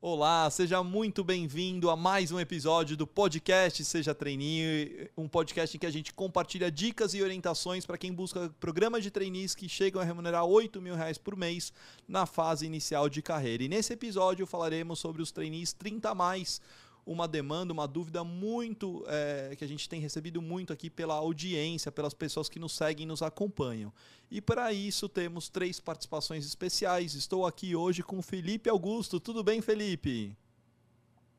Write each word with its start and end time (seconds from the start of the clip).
Olá, 0.00 0.48
seja 0.48 0.80
muito 0.80 1.24
bem-vindo 1.24 1.90
a 1.90 1.96
mais 1.96 2.30
um 2.30 2.38
episódio 2.38 2.96
do 2.96 3.04
podcast 3.04 3.84
Seja 3.84 4.14
Trainee, 4.14 5.10
um 5.16 5.26
podcast 5.26 5.76
em 5.76 5.80
que 5.80 5.86
a 5.86 5.90
gente 5.90 6.14
compartilha 6.14 6.70
dicas 6.70 7.14
e 7.14 7.22
orientações 7.22 7.84
para 7.84 7.98
quem 7.98 8.12
busca 8.12 8.48
programas 8.60 9.02
de 9.02 9.10
trainees 9.10 9.56
que 9.56 9.68
chegam 9.68 10.00
a 10.00 10.04
remunerar 10.04 10.44
8 10.44 10.80
mil 10.80 10.94
reais 10.94 11.18
por 11.18 11.34
mês 11.34 11.72
na 12.06 12.26
fase 12.26 12.64
inicial 12.64 13.08
de 13.08 13.20
carreira. 13.20 13.64
E 13.64 13.68
nesse 13.68 13.92
episódio 13.92 14.46
falaremos 14.46 15.00
sobre 15.00 15.20
os 15.20 15.32
trainees 15.32 15.72
30 15.72 16.10
a 16.10 16.14
mais, 16.14 16.60
uma 17.08 17.26
demanda, 17.26 17.72
uma 17.72 17.88
dúvida 17.88 18.22
muito 18.22 19.02
é, 19.08 19.56
que 19.56 19.64
a 19.64 19.66
gente 19.66 19.88
tem 19.88 19.98
recebido 19.98 20.42
muito 20.42 20.74
aqui 20.74 20.90
pela 20.90 21.14
audiência, 21.14 21.90
pelas 21.90 22.12
pessoas 22.12 22.50
que 22.50 22.58
nos 22.58 22.72
seguem 22.72 23.04
e 23.04 23.08
nos 23.08 23.22
acompanham. 23.22 23.90
E 24.30 24.42
para 24.42 24.72
isso 24.74 25.08
temos 25.08 25.48
três 25.48 25.80
participações 25.80 26.44
especiais. 26.44 27.14
Estou 27.14 27.46
aqui 27.46 27.74
hoje 27.74 28.02
com 28.02 28.20
Felipe 28.20 28.68
Augusto. 28.68 29.18
Tudo 29.18 29.42
bem, 29.42 29.62
Felipe? 29.62 30.36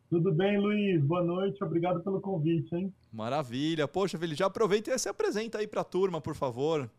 Tudo 0.09 0.31
bem, 0.31 0.59
Luiz? 0.59 1.03
Boa 1.03 1.23
noite, 1.23 1.63
obrigado 1.63 2.01
pelo 2.01 2.19
convite, 2.19 2.75
hein? 2.75 2.91
Maravilha. 3.13 3.87
Poxa, 3.87 4.17
Felipe, 4.17 4.39
já 4.39 4.47
aproveita 4.47 4.89
e 4.89 4.97
se 4.97 5.07
apresenta 5.07 5.59
aí 5.59 5.67
para 5.67 5.81
a 5.81 5.83
turma, 5.85 6.19
por 6.19 6.33
favor. 6.33 6.89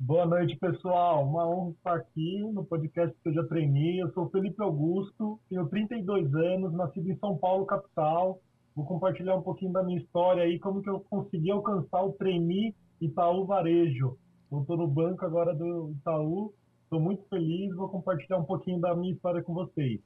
Boa 0.00 0.24
noite, 0.24 0.56
pessoal. 0.56 1.26
Uma 1.26 1.44
honra 1.44 1.72
estar 1.72 1.94
aqui 1.96 2.38
no 2.52 2.64
podcast 2.64 3.12
que 3.20 3.28
eu 3.30 3.34
já 3.34 3.42
treinei. 3.44 4.00
Eu 4.00 4.12
sou 4.12 4.30
Felipe 4.30 4.62
Augusto, 4.62 5.40
tenho 5.50 5.66
32 5.68 6.32
anos, 6.36 6.72
nascido 6.72 7.10
em 7.10 7.18
São 7.18 7.36
Paulo, 7.36 7.66
capital. 7.66 8.40
Vou 8.76 8.86
compartilhar 8.86 9.34
um 9.34 9.42
pouquinho 9.42 9.72
da 9.72 9.82
minha 9.82 9.98
história 9.98 10.44
aí, 10.44 10.56
como 10.60 10.82
que 10.82 10.88
eu 10.88 11.00
consegui 11.10 11.50
alcançar 11.50 12.00
o 12.04 12.12
trainee 12.12 12.76
Itaú 13.00 13.44
Varejo. 13.44 14.16
Eu 14.52 14.60
estou 14.60 14.76
no 14.76 14.86
banco 14.86 15.24
agora 15.24 15.52
do 15.52 15.90
Itaú, 15.90 16.54
estou 16.84 17.00
muito 17.00 17.24
feliz, 17.28 17.74
vou 17.74 17.88
compartilhar 17.88 18.38
um 18.38 18.44
pouquinho 18.44 18.80
da 18.80 18.94
minha 18.94 19.12
história 19.12 19.42
com 19.42 19.52
vocês. 19.52 20.00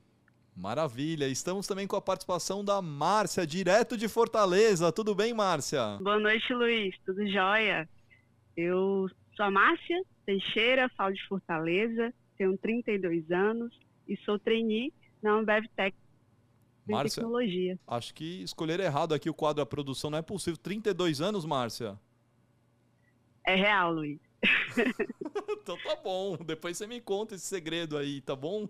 Maravilha. 0.57 1.29
Estamos 1.29 1.67
também 1.67 1.87
com 1.87 1.97
a 1.97 2.03
participação 2.03 2.65
da 2.65 2.81
Márcia, 2.81 3.47
direto 3.47 3.99
de 3.99 4.09
Fortaleza. 4.09 4.91
Tudo 4.91 5.15
bem, 5.15 5.35
Márcia? 5.35 5.99
Boa 6.01 6.19
noite, 6.19 6.51
Luiz. 6.55 6.95
Tudo 7.05 7.27
jóia? 7.29 7.87
Eu 8.57 9.07
Sou 9.43 9.49
a 9.49 9.51
Márcia 9.51 10.01
Teixeira, 10.25 10.89
falo 10.97 11.13
de 11.13 11.27
Fortaleza, 11.27 12.15
tenho 12.39 12.57
32 12.57 13.29
anos 13.33 13.77
e 14.07 14.17
sou 14.19 14.39
trainee 14.39 14.93
na 15.21 15.33
Ambev 15.33 15.67
Tech 15.75 15.97
Márcia, 16.89 17.17
tecnologia. 17.17 17.77
Acho 17.85 18.15
que 18.15 18.41
escolher 18.45 18.79
errado 18.79 19.13
aqui 19.13 19.29
o 19.29 19.35
quadro 19.35 19.57
da 19.57 19.67
produção 19.67 20.11
não 20.11 20.19
é 20.19 20.23
possível. 20.23 20.57
32 20.57 21.21
anos, 21.21 21.45
Márcia? 21.45 21.99
É 23.45 23.57
real, 23.57 23.93
Luiz. 23.93 24.21
então 25.61 25.77
tá 25.77 25.97
bom. 25.97 26.37
Depois 26.37 26.79
você 26.79 26.87
me 26.87 27.01
conta 27.01 27.35
esse 27.35 27.45
segredo 27.45 27.99
aí, 27.99 28.21
tá 28.21 28.37
bom? 28.37 28.69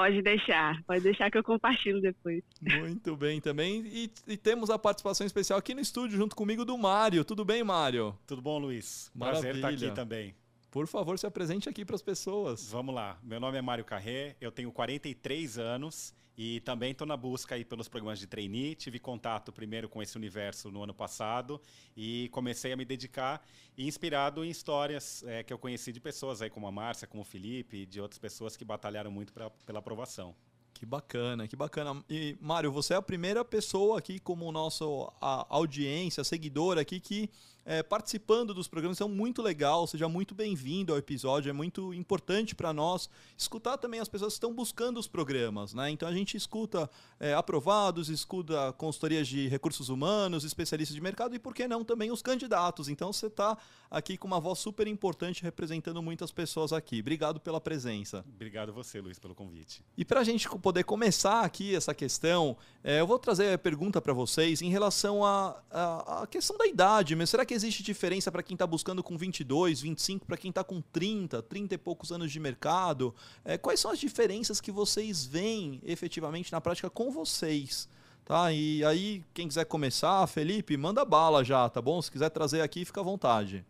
Pode 0.00 0.22
deixar, 0.22 0.82
pode 0.84 1.02
deixar 1.02 1.30
que 1.30 1.36
eu 1.36 1.44
compartilho 1.44 2.00
depois. 2.00 2.42
Muito 2.62 3.14
bem 3.16 3.38
também. 3.38 3.84
E, 3.84 4.10
e, 4.26 4.34
temos 4.34 4.70
a 4.70 4.78
participação 4.78 5.26
especial 5.26 5.58
aqui 5.58 5.74
no 5.74 5.80
estúdio 5.82 6.16
junto 6.16 6.34
comigo 6.34 6.64
do 6.64 6.78
Mário. 6.78 7.22
Tudo 7.22 7.44
bem, 7.44 7.62
Mário? 7.62 8.18
Tudo 8.26 8.40
bom, 8.40 8.58
Luiz? 8.58 9.12
Maravilha. 9.14 9.42
Prazer 9.42 9.56
estar 9.56 9.86
aqui 9.88 9.94
também. 9.94 10.34
Por 10.70 10.86
favor, 10.86 11.18
se 11.18 11.26
apresente 11.26 11.68
aqui 11.68 11.84
para 11.84 11.96
as 11.96 12.02
pessoas. 12.02 12.70
Vamos 12.70 12.94
lá. 12.94 13.18
Meu 13.24 13.40
nome 13.40 13.58
é 13.58 13.62
Mário 13.62 13.84
Carré, 13.84 14.36
eu 14.40 14.52
tenho 14.52 14.70
43 14.70 15.58
anos 15.58 16.14
e 16.38 16.60
também 16.60 16.92
estou 16.92 17.04
na 17.04 17.16
busca 17.16 17.56
aí 17.56 17.64
pelos 17.64 17.88
programas 17.88 18.20
de 18.20 18.28
trainee. 18.28 18.76
Tive 18.76 19.00
contato 19.00 19.52
primeiro 19.52 19.88
com 19.88 20.00
esse 20.00 20.16
universo 20.16 20.70
no 20.70 20.84
ano 20.84 20.94
passado 20.94 21.60
e 21.96 22.28
comecei 22.30 22.72
a 22.72 22.76
me 22.76 22.84
dedicar 22.84 23.44
inspirado 23.76 24.44
em 24.44 24.48
histórias 24.48 25.24
é, 25.24 25.42
que 25.42 25.52
eu 25.52 25.58
conheci 25.58 25.92
de 25.92 25.98
pessoas 25.98 26.40
aí 26.40 26.48
como 26.48 26.68
a 26.68 26.70
Márcia, 26.70 27.08
como 27.08 27.22
o 27.24 27.26
Felipe 27.26 27.78
e 27.78 27.86
de 27.86 28.00
outras 28.00 28.20
pessoas 28.20 28.56
que 28.56 28.64
batalharam 28.64 29.10
muito 29.10 29.32
pra, 29.32 29.50
pela 29.50 29.80
aprovação. 29.80 30.36
Que 30.72 30.86
bacana, 30.86 31.46
que 31.46 31.56
bacana. 31.56 32.02
E, 32.08 32.38
Mário, 32.40 32.72
você 32.72 32.94
é 32.94 32.96
a 32.96 33.02
primeira 33.02 33.44
pessoa 33.44 33.98
aqui, 33.98 34.18
como 34.18 34.50
nosso 34.50 35.12
a, 35.20 35.46
audiência, 35.50 36.24
seguidor 36.24 36.78
aqui, 36.78 36.98
que 36.98 37.28
é, 37.70 37.84
participando 37.84 38.52
dos 38.52 38.66
programas. 38.66 38.96
Então, 38.96 39.08
muito 39.08 39.40
legal. 39.40 39.86
Seja 39.86 40.08
muito 40.08 40.34
bem-vindo 40.34 40.92
ao 40.92 40.98
episódio. 40.98 41.50
É 41.50 41.52
muito 41.52 41.94
importante 41.94 42.52
para 42.52 42.72
nós 42.72 43.08
escutar 43.38 43.78
também 43.78 44.00
as 44.00 44.08
pessoas 44.08 44.32
que 44.32 44.38
estão 44.38 44.52
buscando 44.52 44.98
os 44.98 45.06
programas. 45.06 45.72
Né? 45.72 45.88
Então, 45.90 46.08
a 46.08 46.12
gente 46.12 46.36
escuta 46.36 46.90
é, 47.20 47.32
aprovados, 47.32 48.08
escuta 48.08 48.72
consultorias 48.72 49.28
de 49.28 49.46
recursos 49.46 49.88
humanos, 49.88 50.42
especialistas 50.42 50.96
de 50.96 51.00
mercado 51.00 51.32
e, 51.36 51.38
por 51.38 51.54
que 51.54 51.68
não, 51.68 51.84
também 51.84 52.10
os 52.10 52.20
candidatos. 52.20 52.88
Então, 52.88 53.12
você 53.12 53.28
está 53.28 53.56
aqui 53.88 54.16
com 54.16 54.26
uma 54.26 54.40
voz 54.40 54.58
super 54.58 54.88
importante 54.88 55.40
representando 55.44 56.02
muitas 56.02 56.32
pessoas 56.32 56.72
aqui. 56.72 56.98
Obrigado 56.98 57.38
pela 57.38 57.60
presença. 57.60 58.24
Obrigado 58.34 58.72
você, 58.72 59.00
Luiz, 59.00 59.20
pelo 59.20 59.34
convite. 59.34 59.84
E 59.96 60.04
para 60.04 60.18
a 60.18 60.24
gente 60.24 60.48
poder 60.58 60.82
começar 60.82 61.42
aqui 61.42 61.76
essa 61.76 61.94
questão, 61.94 62.56
é, 62.82 63.00
eu 63.00 63.06
vou 63.06 63.18
trazer 63.18 63.52
a 63.52 63.58
pergunta 63.58 64.00
para 64.00 64.12
vocês 64.12 64.60
em 64.60 64.70
relação 64.70 65.24
à 65.24 66.26
questão 66.28 66.58
da 66.58 66.66
idade. 66.66 67.14
Mas 67.14 67.30
será 67.30 67.44
que 67.44 67.59
existe 67.60 67.82
diferença 67.82 68.32
para 68.32 68.42
quem 68.42 68.54
está 68.54 68.66
buscando 68.66 69.02
com 69.02 69.16
22, 69.16 69.82
25, 69.82 70.26
para 70.26 70.36
quem 70.36 70.48
está 70.48 70.64
com 70.64 70.80
30, 70.80 71.42
30 71.42 71.74
e 71.74 71.78
poucos 71.78 72.10
anos 72.10 72.32
de 72.32 72.40
mercado? 72.40 73.14
É, 73.44 73.58
quais 73.58 73.78
são 73.80 73.90
as 73.90 73.98
diferenças 73.98 74.60
que 74.60 74.72
vocês 74.72 75.24
veem 75.24 75.80
efetivamente 75.84 76.50
na 76.50 76.60
prática 76.60 76.88
com 76.88 77.10
vocês? 77.10 77.88
Tá? 78.24 78.52
E 78.52 78.84
aí, 78.84 79.24
quem 79.34 79.48
quiser 79.48 79.64
começar, 79.64 80.26
Felipe, 80.26 80.76
manda 80.76 81.04
bala 81.04 81.44
já, 81.44 81.68
tá 81.68 81.82
bom? 81.82 82.00
Se 82.00 82.10
quiser 82.10 82.30
trazer 82.30 82.60
aqui, 82.62 82.84
fica 82.84 83.00
à 83.00 83.04
vontade. 83.04 83.64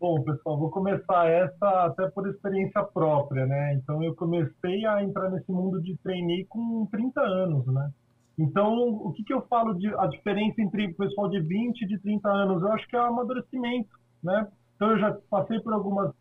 Bom, 0.00 0.20
pessoal, 0.22 0.58
vou 0.58 0.70
começar 0.70 1.28
essa 1.28 1.86
até 1.86 2.08
por 2.10 2.28
experiência 2.28 2.82
própria, 2.82 3.46
né? 3.46 3.74
Então, 3.74 4.02
eu 4.02 4.14
comecei 4.16 4.84
a 4.84 5.02
entrar 5.02 5.30
nesse 5.30 5.52
mundo 5.52 5.80
de 5.80 5.96
trainee 5.98 6.44
com 6.46 6.86
30 6.86 7.20
anos, 7.20 7.66
né? 7.66 7.92
Então, 8.38 8.88
o 8.88 9.12
que, 9.12 9.24
que 9.24 9.32
eu 9.32 9.42
falo 9.42 9.74
de 9.74 9.88
a 9.94 10.06
diferença 10.06 10.60
entre 10.60 10.86
o 10.86 10.94
pessoal 10.94 11.28
de 11.28 11.40
20 11.40 11.82
e 11.82 11.86
de 11.86 11.98
30 11.98 12.28
anos? 12.28 12.62
Eu 12.62 12.72
acho 12.72 12.88
que 12.88 12.96
é 12.96 13.00
o 13.00 13.04
amadurecimento, 13.04 13.90
né? 14.22 14.48
Então, 14.76 14.90
eu 14.90 14.98
já 14.98 15.12
passei 15.30 15.60
por 15.60 15.72
algumas... 15.72 16.12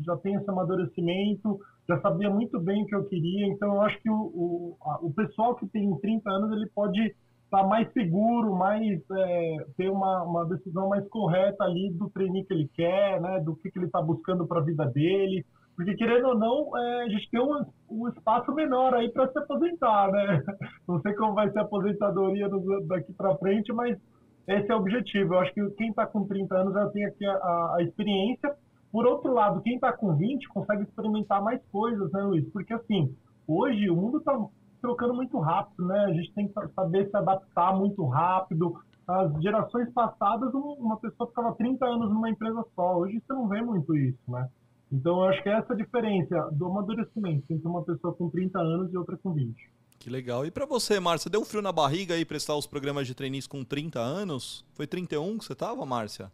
Já 0.00 0.16
tenho 0.18 0.40
esse 0.40 0.48
amadurecimento, 0.48 1.60
já 1.88 2.00
sabia 2.00 2.30
muito 2.30 2.60
bem 2.60 2.84
o 2.84 2.86
que 2.86 2.94
eu 2.94 3.04
queria. 3.04 3.46
Então, 3.48 3.74
eu 3.74 3.82
acho 3.82 4.00
que 4.00 4.08
o, 4.08 4.14
o, 4.14 4.76
a, 4.82 4.98
o 5.02 5.12
pessoal 5.12 5.56
que 5.56 5.66
tem 5.66 5.92
30 5.98 6.30
anos, 6.30 6.52
ele 6.52 6.66
pode 6.68 7.00
estar 7.00 7.62
tá 7.62 7.66
mais 7.66 7.92
seguro, 7.92 8.54
mais 8.54 9.00
é, 9.10 9.66
ter 9.76 9.90
uma, 9.90 10.22
uma 10.22 10.46
decisão 10.46 10.88
mais 10.88 11.06
correta 11.08 11.64
ali 11.64 11.92
do 11.92 12.08
treininho 12.08 12.46
que 12.46 12.54
ele 12.54 12.70
quer, 12.74 13.20
né, 13.20 13.40
do 13.40 13.56
que, 13.56 13.70
que 13.70 13.78
ele 13.78 13.86
está 13.86 14.00
buscando 14.00 14.46
para 14.46 14.60
a 14.60 14.64
vida 14.64 14.86
dele, 14.86 15.44
porque 15.80 15.96
querendo 15.96 16.28
ou 16.28 16.38
não, 16.38 16.76
é, 16.76 17.04
a 17.04 17.08
gente 17.08 17.30
tem 17.30 17.40
um, 17.40 17.64
um 17.90 18.08
espaço 18.08 18.52
menor 18.52 18.92
aí 18.92 19.10
para 19.10 19.32
se 19.32 19.38
aposentar, 19.38 20.12
né? 20.12 20.42
Não 20.86 21.00
sei 21.00 21.14
como 21.14 21.32
vai 21.32 21.50
ser 21.50 21.60
a 21.60 21.62
aposentadoria 21.62 22.50
do, 22.50 22.82
daqui 22.86 23.10
para 23.14 23.34
frente, 23.38 23.72
mas 23.72 23.98
esse 24.46 24.70
é 24.70 24.74
o 24.74 24.78
objetivo. 24.78 25.32
Eu 25.32 25.38
acho 25.38 25.54
que 25.54 25.70
quem 25.70 25.88
está 25.88 26.06
com 26.06 26.26
30 26.26 26.54
anos 26.54 26.74
já 26.74 26.86
tem 26.90 27.06
aqui 27.06 27.24
a, 27.24 27.32
a, 27.32 27.76
a 27.76 27.82
experiência. 27.82 28.54
Por 28.92 29.06
outro 29.06 29.32
lado, 29.32 29.62
quem 29.62 29.76
está 29.76 29.90
com 29.90 30.14
20 30.14 30.48
consegue 30.50 30.82
experimentar 30.82 31.42
mais 31.42 31.62
coisas, 31.72 32.12
né, 32.12 32.20
Luiz? 32.24 32.46
Porque 32.52 32.74
assim, 32.74 33.16
hoje 33.48 33.88
o 33.88 33.96
mundo 33.96 34.18
está 34.18 34.38
trocando 34.82 35.14
muito 35.14 35.38
rápido, 35.38 35.86
né? 35.86 35.98
A 36.04 36.12
gente 36.12 36.30
tem 36.34 36.46
que 36.46 36.54
saber 36.74 37.08
se 37.08 37.16
adaptar 37.16 37.74
muito 37.74 38.04
rápido. 38.04 38.78
As 39.08 39.32
gerações 39.42 39.90
passadas, 39.94 40.52
uma 40.52 40.98
pessoa 40.98 41.26
ficava 41.26 41.54
30 41.54 41.86
anos 41.86 42.10
numa 42.10 42.28
empresa 42.28 42.62
só. 42.76 42.98
Hoje 42.98 43.18
você 43.26 43.32
não 43.32 43.48
vê 43.48 43.62
muito 43.62 43.96
isso, 43.96 44.20
né? 44.28 44.46
Então, 44.92 45.22
eu 45.22 45.24
acho 45.24 45.42
que 45.42 45.48
é 45.48 45.52
essa 45.52 45.72
a 45.72 45.76
diferença 45.76 46.50
do 46.52 46.66
amadurecimento 46.66 47.44
entre 47.52 47.66
uma 47.66 47.82
pessoa 47.82 48.14
com 48.14 48.28
30 48.28 48.58
anos 48.58 48.92
e 48.92 48.96
outra 48.96 49.16
com 49.16 49.32
20. 49.32 49.54
Que 50.00 50.08
legal. 50.08 50.46
E 50.46 50.50
para 50.50 50.64
você, 50.64 50.98
Márcia, 50.98 51.30
deu 51.30 51.42
um 51.42 51.44
frio 51.44 51.60
na 51.60 51.70
barriga 51.70 52.14
aí 52.14 52.24
prestar 52.24 52.56
os 52.56 52.66
programas 52.66 53.06
de 53.06 53.14
trainees 53.14 53.46
com 53.46 53.62
30 53.62 54.00
anos? 54.00 54.64
Foi 54.72 54.86
31 54.86 55.38
que 55.38 55.44
você 55.44 55.52
estava, 55.52 55.84
Márcia? 55.84 56.32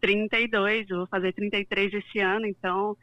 32, 0.00 0.88
eu 0.88 0.98
vou 0.98 1.06
fazer 1.06 1.32
33 1.32 1.92
esse 1.92 2.18
ano, 2.18 2.46
então 2.46 2.96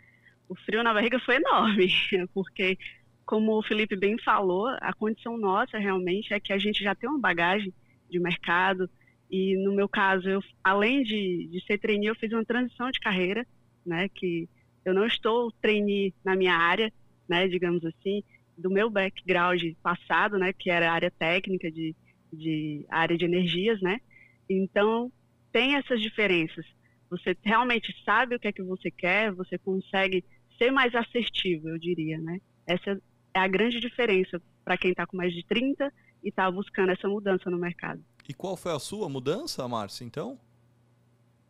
o 0.50 0.56
frio 0.56 0.84
na 0.84 0.94
barriga 0.94 1.20
foi 1.20 1.36
enorme, 1.36 1.88
porque 2.34 2.78
como 3.26 3.58
o 3.58 3.64
Felipe 3.64 3.96
bem 3.96 4.18
falou, 4.24 4.68
a 4.82 4.94
condição 4.94 5.38
nossa 5.38 5.78
realmente 5.78 6.34
é 6.34 6.40
que 6.40 6.54
a 6.54 6.58
gente 6.58 6.84
já 6.84 6.96
tem 6.96 7.10
uma 7.10 7.20
bagagem 7.20 7.74
de 8.10 8.20
mercado 8.20 8.90
e 9.30 9.58
no 9.64 9.74
meu 9.74 9.90
caso, 9.90 10.30
eu, 10.30 10.42
além 10.64 11.04
de, 11.04 11.48
de 11.52 11.64
ser 11.66 11.80
trainee, 11.80 12.08
eu 12.08 12.16
fiz 12.16 12.32
uma 12.32 12.46
transição 12.46 12.90
de 12.92 13.00
carreira, 13.00 13.46
né, 13.86 14.08
que 14.10 14.48
eu 14.86 14.94
não 14.94 15.06
estou 15.06 15.52
trainee 15.62 16.14
na 16.24 16.36
minha 16.36 16.56
área, 16.56 16.94
né, 17.28 17.48
digamos 17.48 17.84
assim, 17.84 18.24
do 18.58 18.70
meu 18.70 18.90
background 18.90 19.62
passado, 19.82 20.38
né, 20.38 20.54
que 20.54 20.70
era 20.70 20.94
área 20.94 21.12
técnica 21.12 21.70
de, 21.72 21.96
de 22.32 22.86
área 22.90 23.18
de 23.18 23.26
energias, 23.26 23.82
né, 23.82 24.00
então 24.48 25.12
tem 25.52 25.76
essas 25.76 26.00
diferenças. 26.00 26.66
Você 27.10 27.36
realmente 27.42 27.94
sabe 28.06 28.36
o 28.36 28.40
que 28.40 28.48
é 28.48 28.52
que 28.52 28.64
você 28.64 28.92
quer, 28.92 29.32
você 29.32 29.58
consegue 29.58 30.24
ser 30.58 30.72
mais 30.72 30.94
assertivo, 30.94 31.70
eu 31.70 31.80
diria, 31.80 32.20
né, 32.20 32.40
essa 32.68 33.02
é 33.34 33.40
a 33.40 33.48
grande 33.48 33.80
diferença 33.80 34.42
para 34.64 34.78
quem 34.78 34.92
está 34.92 35.06
com 35.06 35.18
mais 35.18 35.34
de 35.34 35.44
30 35.46 35.92
e 36.24 36.30
está 36.30 36.50
buscando 36.50 36.92
essa 36.92 37.08
mudança 37.08 37.50
no 37.50 37.58
mercado. 37.58 38.04
E 38.28 38.34
qual 38.34 38.56
foi 38.56 38.72
a 38.72 38.80
sua 38.80 39.10
mudança, 39.10 39.68
Márcia, 39.68 40.06
então? 40.06 40.40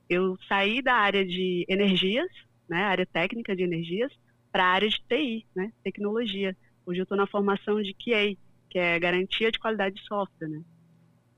Eu 0.10 0.38
saí 0.48 0.82
da 0.82 0.96
área 0.96 1.26
de 1.26 1.66
energias, 1.70 2.28
né, 2.68 2.84
área 2.84 3.06
técnica 3.06 3.56
de 3.56 3.64
energias, 3.64 4.12
para 4.52 4.64
a 4.64 4.68
área 4.68 4.90
de 4.90 5.02
TI, 5.08 5.46
né, 5.56 5.72
tecnologia. 5.84 6.56
Hoje 6.86 7.00
eu 7.00 7.04
estou 7.04 7.18
na 7.18 7.28
formação 7.28 7.82
de 7.82 7.94
QA, 7.94 8.38
que 8.70 8.80
é 8.80 9.00
garantia 9.00 9.52
de 9.52 9.60
qualidade 9.60 9.96
de 9.96 10.04
software, 10.06 10.48
né? 10.48 10.62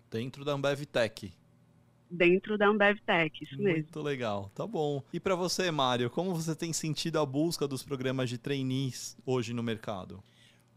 Dentro 0.10 0.46
da 0.46 0.54
Ambev 0.54 0.86
Tech. 0.86 1.34
Dentro 2.10 2.58
da 2.58 2.68
Ambev 2.68 3.00
Tech, 3.06 3.44
isso 3.44 3.56
Muito 3.56 3.64
mesmo. 3.64 3.84
Muito 3.84 4.02
legal, 4.02 4.50
tá 4.56 4.66
bom. 4.66 5.04
E 5.12 5.20
para 5.20 5.36
você, 5.36 5.70
Mário, 5.70 6.10
como 6.10 6.34
você 6.34 6.56
tem 6.56 6.72
sentido 6.72 7.20
a 7.20 7.26
busca 7.26 7.68
dos 7.68 7.84
programas 7.84 8.30
de 8.30 8.38
trainees 8.38 9.18
hoje 9.26 9.54
no 9.54 9.62
mercado? 9.62 10.24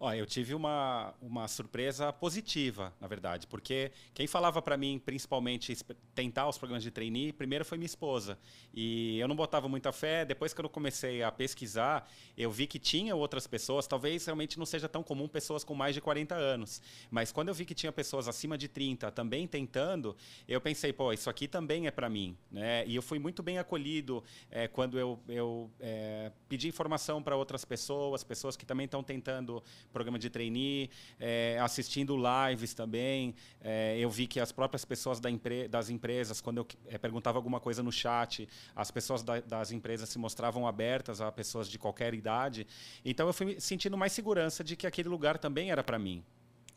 Ó, 0.02 0.10
eu 0.14 0.24
tive 0.24 0.54
uma, 0.54 1.12
uma 1.20 1.46
surpresa 1.46 2.10
positiva, 2.10 2.90
na 2.98 3.06
verdade, 3.06 3.46
porque 3.46 3.92
quem 4.14 4.26
falava 4.26 4.62
para 4.62 4.74
mim, 4.74 4.98
principalmente, 4.98 5.76
tentar 6.14 6.48
os 6.48 6.56
programas 6.56 6.82
de 6.82 6.90
trainee, 6.90 7.34
primeiro 7.34 7.66
foi 7.66 7.76
minha 7.76 7.84
esposa. 7.84 8.38
E 8.72 9.18
eu 9.18 9.28
não 9.28 9.36
botava 9.36 9.68
muita 9.68 9.92
fé. 9.92 10.24
Depois 10.24 10.54
que 10.54 10.60
eu 10.62 10.70
comecei 10.70 11.22
a 11.22 11.30
pesquisar, 11.30 12.10
eu 12.34 12.50
vi 12.50 12.66
que 12.66 12.78
tinha 12.78 13.14
outras 13.14 13.46
pessoas, 13.46 13.86
talvez 13.86 14.24
realmente 14.24 14.58
não 14.58 14.64
seja 14.64 14.88
tão 14.88 15.02
comum 15.02 15.28
pessoas 15.28 15.64
com 15.64 15.74
mais 15.74 15.94
de 15.94 16.00
40 16.00 16.34
anos. 16.34 16.80
Mas 17.10 17.30
quando 17.30 17.48
eu 17.48 17.54
vi 17.54 17.66
que 17.66 17.74
tinha 17.74 17.92
pessoas 17.92 18.26
acima 18.26 18.56
de 18.56 18.68
30 18.68 19.10
também 19.10 19.46
tentando, 19.46 20.16
eu 20.48 20.62
pensei, 20.62 20.94
pô, 20.94 21.12
isso 21.12 21.28
aqui 21.28 21.46
também 21.46 21.86
é 21.86 21.90
para 21.90 22.08
mim. 22.08 22.34
Né? 22.50 22.86
E 22.86 22.96
eu 22.96 23.02
fui 23.02 23.18
muito 23.18 23.42
bem 23.42 23.58
acolhido 23.58 24.24
é, 24.50 24.66
quando 24.66 24.98
eu, 24.98 25.20
eu 25.28 25.70
é, 25.78 26.32
pedi 26.48 26.68
informação 26.68 27.22
para 27.22 27.36
outras 27.36 27.66
pessoas, 27.66 28.24
pessoas 28.24 28.56
que 28.56 28.64
também 28.64 28.86
estão 28.86 29.02
tentando 29.02 29.62
programa 29.92 30.18
de 30.18 30.30
trainee, 30.30 30.90
é, 31.18 31.58
assistindo 31.60 32.16
lives 32.16 32.74
também. 32.74 33.34
É, 33.60 33.96
eu 33.98 34.10
vi 34.10 34.26
que 34.26 34.40
as 34.40 34.52
próprias 34.52 34.84
pessoas 34.84 35.20
da 35.20 35.30
empre 35.30 35.68
das 35.68 35.90
empresas, 35.90 36.40
quando 36.40 36.58
eu 36.58 36.66
é, 36.86 36.98
perguntava 36.98 37.38
alguma 37.38 37.60
coisa 37.60 37.82
no 37.82 37.92
chat, 37.92 38.48
as 38.74 38.90
pessoas 38.90 39.22
da, 39.22 39.40
das 39.40 39.72
empresas 39.72 40.08
se 40.08 40.18
mostravam 40.18 40.66
abertas 40.66 41.20
a 41.20 41.30
pessoas 41.30 41.68
de 41.68 41.78
qualquer 41.78 42.14
idade. 42.14 42.66
Então 43.04 43.26
eu 43.26 43.32
fui 43.32 43.60
sentindo 43.60 43.96
mais 43.96 44.12
segurança 44.12 44.64
de 44.64 44.76
que 44.76 44.86
aquele 44.86 45.08
lugar 45.08 45.38
também 45.38 45.70
era 45.70 45.82
para 45.82 45.98
mim. 45.98 46.24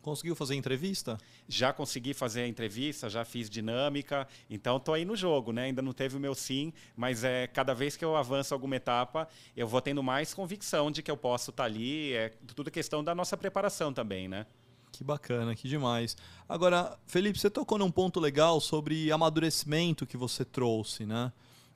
Conseguiu 0.03 0.35
fazer 0.35 0.55
entrevista? 0.55 1.17
Já 1.47 1.71
consegui 1.71 2.13
fazer 2.13 2.41
a 2.41 2.47
entrevista, 2.47 3.09
já 3.09 3.23
fiz 3.23 3.49
dinâmica, 3.49 4.27
então 4.49 4.75
estou 4.75 4.93
aí 4.93 5.05
no 5.05 5.15
jogo, 5.15 5.53
né? 5.53 5.63
Ainda 5.63 5.81
não 5.81 5.93
teve 5.93 6.17
o 6.17 6.19
meu 6.19 6.35
sim, 6.35 6.73
mas 6.93 7.23
é 7.23 7.47
cada 7.47 7.73
vez 7.73 7.95
que 7.95 8.03
eu 8.03 8.13
avanço 8.13 8.53
alguma 8.53 8.75
etapa, 8.75 9.29
eu 9.55 9.65
vou 9.65 9.81
tendo 9.81 10.03
mais 10.03 10.33
convicção 10.33 10.91
de 10.91 11.01
que 11.01 11.09
eu 11.09 11.15
posso 11.15 11.51
estar 11.51 11.63
tá 11.63 11.67
ali. 11.67 12.11
É 12.11 12.33
tudo 12.53 12.69
questão 12.69 13.01
da 13.01 13.15
nossa 13.15 13.37
preparação 13.37 13.93
também, 13.93 14.27
né? 14.27 14.45
Que 14.91 15.05
bacana, 15.05 15.55
que 15.55 15.69
demais. 15.69 16.17
Agora, 16.49 16.99
Felipe, 17.07 17.39
você 17.39 17.49
tocou 17.49 17.77
num 17.77 17.89
ponto 17.89 18.19
legal 18.19 18.59
sobre 18.59 19.09
amadurecimento 19.09 20.05
que 20.05 20.17
você 20.17 20.43
trouxe, 20.43 21.05
né? 21.05 21.31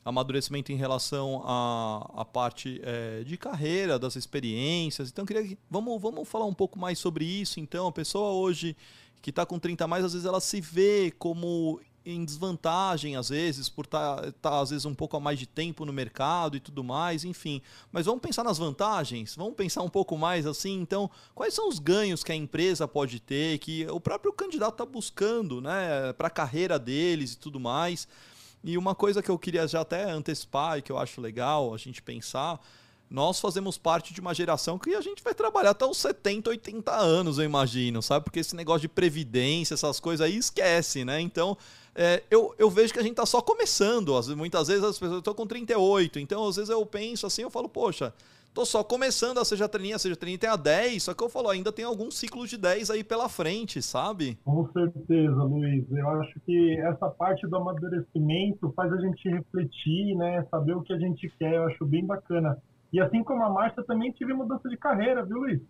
Amadurecimento 0.08 0.72
em 0.72 0.76
relação 0.76 1.44
à, 1.46 2.22
à 2.22 2.26
parte 2.26 2.80
é, 2.84 3.24
de 3.24 3.38
carreira, 3.38 4.00
das 4.00 4.16
experiências. 4.16 5.10
Então, 5.10 5.26
queria 5.26 5.44
que, 5.44 5.58
vamos, 5.70 6.02
vamos 6.02 6.28
falar 6.28 6.46
um 6.46 6.54
pouco 6.54 6.80
mais 6.80 6.98
sobre 6.98 7.26
isso. 7.26 7.60
Então, 7.60 7.88
a 7.88 7.92
pessoa 7.92 8.32
hoje 8.32 8.76
que 9.22 9.32
está 9.32 9.46
com 9.46 9.60
30 9.60 9.84
a 9.84 9.88
mais, 9.88 10.06
às 10.06 10.14
vezes 10.14 10.26
ela 10.26 10.40
se 10.40 10.62
vê 10.62 11.12
como 11.20 11.82
em 12.06 12.24
desvantagem, 12.24 13.18
às 13.18 13.28
vezes, 13.28 13.68
por 13.68 13.84
estar, 13.84 14.22
tá, 14.22 14.32
tá, 14.42 14.62
às 14.62 14.70
vezes, 14.70 14.86
um 14.86 14.96
pouco 14.96 15.18
a 15.18 15.20
mais 15.20 15.38
de 15.38 15.46
tempo 15.46 15.86
no 15.86 15.92
mercado 15.92 16.56
e 16.56 16.60
tudo 16.62 16.82
mais, 16.82 17.26
enfim. 17.26 17.62
Mas 17.92 18.06
vamos 18.06 18.22
pensar 18.22 18.46
nas 18.46 18.58
vantagens, 18.58 19.36
vamos 19.36 19.56
pensar 19.56 19.82
um 19.82 19.90
pouco 19.90 20.18
mais 20.18 20.46
assim. 20.46 20.80
Então, 20.80 21.12
quais 21.36 21.54
são 21.54 21.68
os 21.68 21.80
ganhos 21.80 22.24
que 22.24 22.32
a 22.32 22.36
empresa 22.36 22.88
pode 22.88 23.20
ter, 23.20 23.60
que 23.60 23.86
o 23.88 24.00
próprio 24.00 24.32
candidato 24.32 24.76
está 24.76 24.86
buscando, 24.86 25.60
né, 25.60 26.14
para 26.14 26.28
a 26.28 26.32
carreira 26.32 26.80
deles 26.80 27.34
e 27.34 27.38
tudo 27.38 27.60
mais. 27.60 28.08
E 28.68 28.78
uma 28.78 28.94
coisa 28.94 29.24
que 29.24 29.32
eu 29.32 29.40
queria 29.40 29.66
já 29.66 29.80
até 29.80 30.12
antecipar 30.12 30.78
e 30.78 30.82
que 30.82 30.92
eu 30.92 30.98
acho 30.98 31.22
legal 31.22 31.74
a 31.74 31.78
gente 31.78 32.02
pensar, 32.02 32.60
nós 33.10 33.40
fazemos 33.40 33.78
parte 33.78 34.14
de 34.14 34.20
uma 34.20 34.34
geração 34.34 34.78
que 34.78 34.94
a 34.94 35.00
gente 35.00 35.24
vai 35.24 35.34
trabalhar 35.34 35.70
até 35.70 35.86
os 35.86 35.98
70, 35.98 36.50
80 36.50 36.94
anos, 36.94 37.38
eu 37.38 37.46
imagino, 37.46 38.02
sabe? 38.02 38.26
Porque 38.26 38.42
esse 38.42 38.54
negócio 38.58 38.82
de 38.82 38.90
previdência, 38.90 39.74
essas 39.74 40.02
coisas 40.02 40.26
aí, 40.26 40.36
esquece, 40.36 41.06
né? 41.06 41.22
Então, 41.22 41.58
é, 41.96 42.22
eu, 42.30 42.54
eu 42.58 42.70
vejo 42.70 42.92
que 42.92 43.00
a 43.00 43.04
gente 43.04 43.16
tá 43.16 43.26
só 43.26 43.42
começando. 43.42 44.14
Muitas 44.36 44.68
vezes 44.68 44.84
as 44.84 45.00
pessoas 45.00 45.20
estão 45.20 45.34
com 45.34 45.48
38, 45.48 46.20
então 46.20 46.46
às 46.46 46.58
vezes 46.58 46.70
eu 46.70 46.86
penso 46.86 47.26
assim, 47.26 47.44
eu 47.44 47.50
falo, 47.50 47.70
poxa, 47.70 48.14
tô 48.58 48.66
só 48.66 48.84
começando 48.84 49.38
a 49.38 49.46
Seja 49.46 49.70
Treininha, 49.70 49.98
a 49.98 50.00
Seja 50.00 50.16
Treininha 50.16 50.40
tem 50.40 50.50
a 50.50 50.56
10, 50.56 51.04
só 51.04 51.14
que 51.14 51.24
eu 51.24 51.30
falo, 51.30 51.48
ainda 51.48 51.72
tem 51.72 51.86
alguns 51.86 52.18
ciclos 52.18 52.50
de 52.50 52.58
10 52.58 52.90
aí 52.90 53.04
pela 53.04 53.30
frente, 53.30 53.84
sabe? 53.84 54.36
Com 54.44 54.68
certeza, 54.72 55.44
Luiz. 55.44 55.86
Eu 55.92 56.10
acho 56.22 56.40
que 56.40 56.76
essa 56.80 57.08
parte 57.08 57.46
do 57.46 57.56
amadurecimento 57.56 58.74
faz 58.76 58.92
a 58.92 59.00
gente 59.00 59.30
refletir, 59.30 60.16
né? 60.16 60.44
Saber 60.50 60.76
o 60.76 60.82
que 60.82 60.92
a 60.92 60.98
gente 60.98 61.32
quer, 61.38 61.54
eu 61.54 61.66
acho 61.66 61.86
bem 61.86 62.04
bacana. 62.04 62.58
E 62.92 63.00
assim 63.00 63.24
como 63.24 63.44
a 63.44 63.50
Márcia, 63.52 63.84
também 63.84 64.12
tive 64.12 64.34
mudança 64.34 64.68
de 64.68 64.76
carreira, 64.76 65.24
viu, 65.24 65.38
Luiz? 65.38 65.62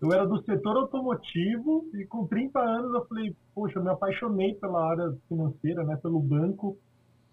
Eu 0.00 0.10
era 0.10 0.26
do 0.26 0.42
setor 0.44 0.78
automotivo 0.78 1.84
e 1.92 2.06
com 2.06 2.26
30 2.26 2.58
anos 2.58 2.94
eu 2.94 3.04
falei, 3.04 3.36
poxa, 3.54 3.78
eu 3.78 3.84
me 3.84 3.90
apaixonei 3.90 4.54
pela 4.54 4.82
área 4.82 5.14
financeira, 5.28 5.84
né, 5.84 5.96
pelo 5.96 6.20
banco. 6.20 6.78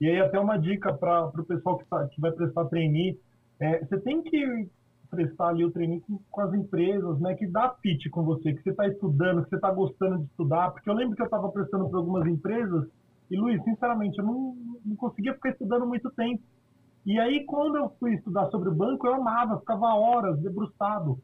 E 0.01 0.09
aí 0.09 0.19
até 0.19 0.37
uma 0.37 0.57
dica 0.57 0.93
para 0.93 1.27
o 1.27 1.45
pessoal 1.45 1.77
que, 1.77 1.85
tá, 1.85 2.05
que 2.09 2.19
vai 2.19 2.33
prestar 2.33 2.65
trainee, 2.65 3.17
é, 3.57 3.79
você 3.85 3.97
tem 4.01 4.21
que 4.21 4.67
prestar 5.11 5.49
ali 5.49 5.65
o 5.65 5.71
treino 5.71 6.01
com, 6.01 6.19
com, 6.31 6.41
as 6.41 6.53
empresas, 6.53 7.19
né, 7.19 7.35
que 7.35 7.45
dá 7.45 7.69
fit 7.81 8.09
com 8.09 8.23
você, 8.23 8.53
que 8.53 8.63
você 8.63 8.71
está 8.71 8.87
estudando, 8.87 9.43
que 9.43 9.49
você 9.49 9.57
está 9.57 9.69
gostando 9.69 10.19
de 10.19 10.23
estudar, 10.23 10.71
porque 10.71 10.89
eu 10.89 10.93
lembro 10.93 11.15
que 11.15 11.21
eu 11.21 11.25
estava 11.25 11.49
prestando 11.49 11.89
para 11.89 11.99
algumas 11.99 12.25
empresas 12.25 12.87
e, 13.29 13.37
Luiz, 13.37 13.63
sinceramente, 13.63 14.17
eu 14.19 14.25
não, 14.25 14.55
não 14.85 14.95
conseguia 14.95 15.33
ficar 15.33 15.51
estudando 15.51 15.85
muito 15.85 16.09
tempo. 16.11 16.43
E 17.05 17.19
aí, 17.19 17.45
quando 17.45 17.77
eu 17.77 17.89
fui 17.99 18.13
estudar 18.13 18.49
sobre 18.49 18.69
o 18.69 18.75
banco, 18.75 19.07
eu 19.07 19.15
amava, 19.15 19.59
ficava 19.59 19.95
horas 19.95 20.37
debruçado. 20.39 21.17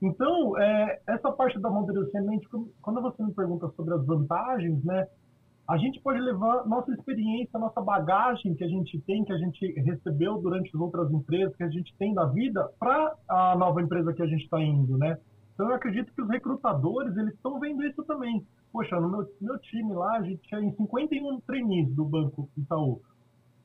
Então, 0.00 0.58
é, 0.58 1.00
essa 1.06 1.32
parte 1.32 1.58
da 1.58 1.68
amadurecimento, 1.68 2.70
quando 2.82 3.00
você 3.00 3.22
me 3.22 3.32
pergunta 3.32 3.68
sobre 3.74 3.94
as 3.94 4.04
vantagens, 4.04 4.84
né, 4.84 5.08
a 5.68 5.76
gente 5.76 6.00
pode 6.00 6.20
levar 6.20 6.64
nossa 6.66 6.92
experiência, 6.92 7.58
nossa 7.58 7.80
bagagem 7.80 8.54
que 8.54 8.62
a 8.62 8.68
gente 8.68 9.00
tem, 9.00 9.24
que 9.24 9.32
a 9.32 9.38
gente 9.38 9.66
recebeu 9.80 10.38
durante 10.38 10.68
as 10.68 10.80
outras 10.80 11.10
empresas, 11.10 11.56
que 11.56 11.64
a 11.64 11.68
gente 11.68 11.92
tem 11.98 12.14
da 12.14 12.24
vida, 12.26 12.70
para 12.78 13.14
a 13.28 13.56
nova 13.56 13.82
empresa 13.82 14.12
que 14.12 14.22
a 14.22 14.26
gente 14.26 14.44
está 14.44 14.60
indo, 14.60 14.96
né? 14.96 15.18
Então, 15.54 15.68
eu 15.68 15.74
acredito 15.74 16.12
que 16.12 16.22
os 16.22 16.28
recrutadores, 16.28 17.16
eles 17.16 17.34
estão 17.34 17.58
vendo 17.58 17.82
isso 17.84 18.04
também. 18.04 18.46
Poxa, 18.70 19.00
no 19.00 19.08
meu, 19.08 19.26
meu 19.40 19.58
time 19.58 19.94
lá, 19.94 20.18
a 20.18 20.22
gente 20.22 20.54
em 20.54 20.70
51 20.76 21.40
trainees 21.40 21.94
do 21.94 22.04
Banco 22.04 22.48
Itaú. 22.56 23.00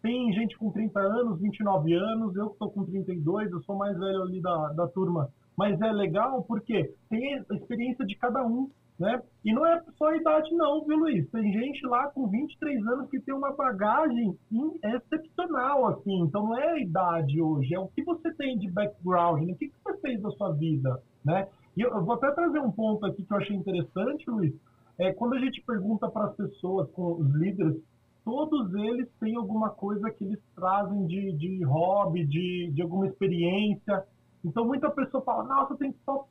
Tem 0.01 0.33
gente 0.33 0.57
com 0.57 0.71
30 0.71 1.00
anos, 1.00 1.39
29 1.39 1.94
anos, 1.94 2.36
eu 2.36 2.48
estou 2.48 2.71
com 2.71 2.86
32, 2.86 3.51
eu 3.51 3.62
sou 3.63 3.75
mais 3.75 3.95
velho 4.00 4.24
ali 4.24 4.42
da, 4.42 4.69
da 4.69 4.88
turma. 4.88 5.30
Mas 5.56 5.80
é 5.81 5.92
legal 5.92 6.44
porque 6.44 6.95
tem 7.09 7.36
a 7.36 7.56
experiência 7.56 8.06
de 8.06 8.15
cada 8.15 8.44
um. 8.44 8.72
Né? 9.01 9.20
E 9.43 9.51
não 9.51 9.65
é 9.65 9.81
só 9.98 10.10
a 10.10 10.15
idade 10.15 10.53
não, 10.53 10.86
viu, 10.86 10.96
Luiz? 10.96 11.27
Tem 11.31 11.51
gente 11.51 11.84
lá 11.88 12.10
com 12.10 12.27
23 12.27 12.86
anos 12.86 13.10
que 13.10 13.20
tem 13.20 13.34
uma 13.34 13.51
bagagem 13.51 14.38
excepcional, 14.84 15.88
assim. 15.88 16.20
Então 16.20 16.43
não 16.43 16.55
é 16.55 16.74
a 16.74 16.79
idade 16.79 17.41
hoje, 17.41 17.74
é 17.74 17.79
o 17.79 17.88
que 17.88 18.03
você 18.03 18.31
tem 18.34 18.60
de 18.60 18.70
background, 18.70 19.41
né? 19.41 19.53
o 19.53 19.55
que, 19.55 19.72
você 19.84 19.98
fez 20.01 20.22
da 20.22 20.29
sua 20.29 20.51
vida, 20.51 21.01
né? 21.25 21.48
E 21.75 21.81
eu, 21.81 22.05
vou 22.05 22.13
até 22.13 22.29
trazer 22.29 22.60
um 22.60 22.72
ponto 22.72 23.03
aqui 23.03 23.24
que 23.24 23.34
eu 23.34 23.38
achei 23.38 23.55
interessante, 23.55 24.29
Luiz. 24.29 24.53
É, 25.00 25.12
quando 25.13 25.34
a 25.34 25.39
gente 25.39 25.63
pergunta 25.63 26.08
para 26.08 26.25
as 26.25 26.36
pessoas, 26.36 26.88
com 26.91 27.13
os 27.13 27.31
líderes, 27.31 27.81
todos 28.24 28.72
eles 28.75 29.10
têm 29.20 29.36
alguma 29.36 29.72
coisa 29.72 30.12
que 30.12 30.24
eles 30.25 30.39
trazem 30.55 31.08
de, 31.08 31.31
de 31.31 31.63
hobby, 31.63 32.24
de, 32.24 32.70
de 32.72 32.84
alguma 32.84 33.08
experiência. 33.08 34.03
Então 34.46 34.63
muita 34.63 34.91
pessoa 34.91 35.24
fala, 35.24 35.43
nossa, 35.43 35.75
tem 35.75 35.91
que 35.91 36.00
só 36.05 36.27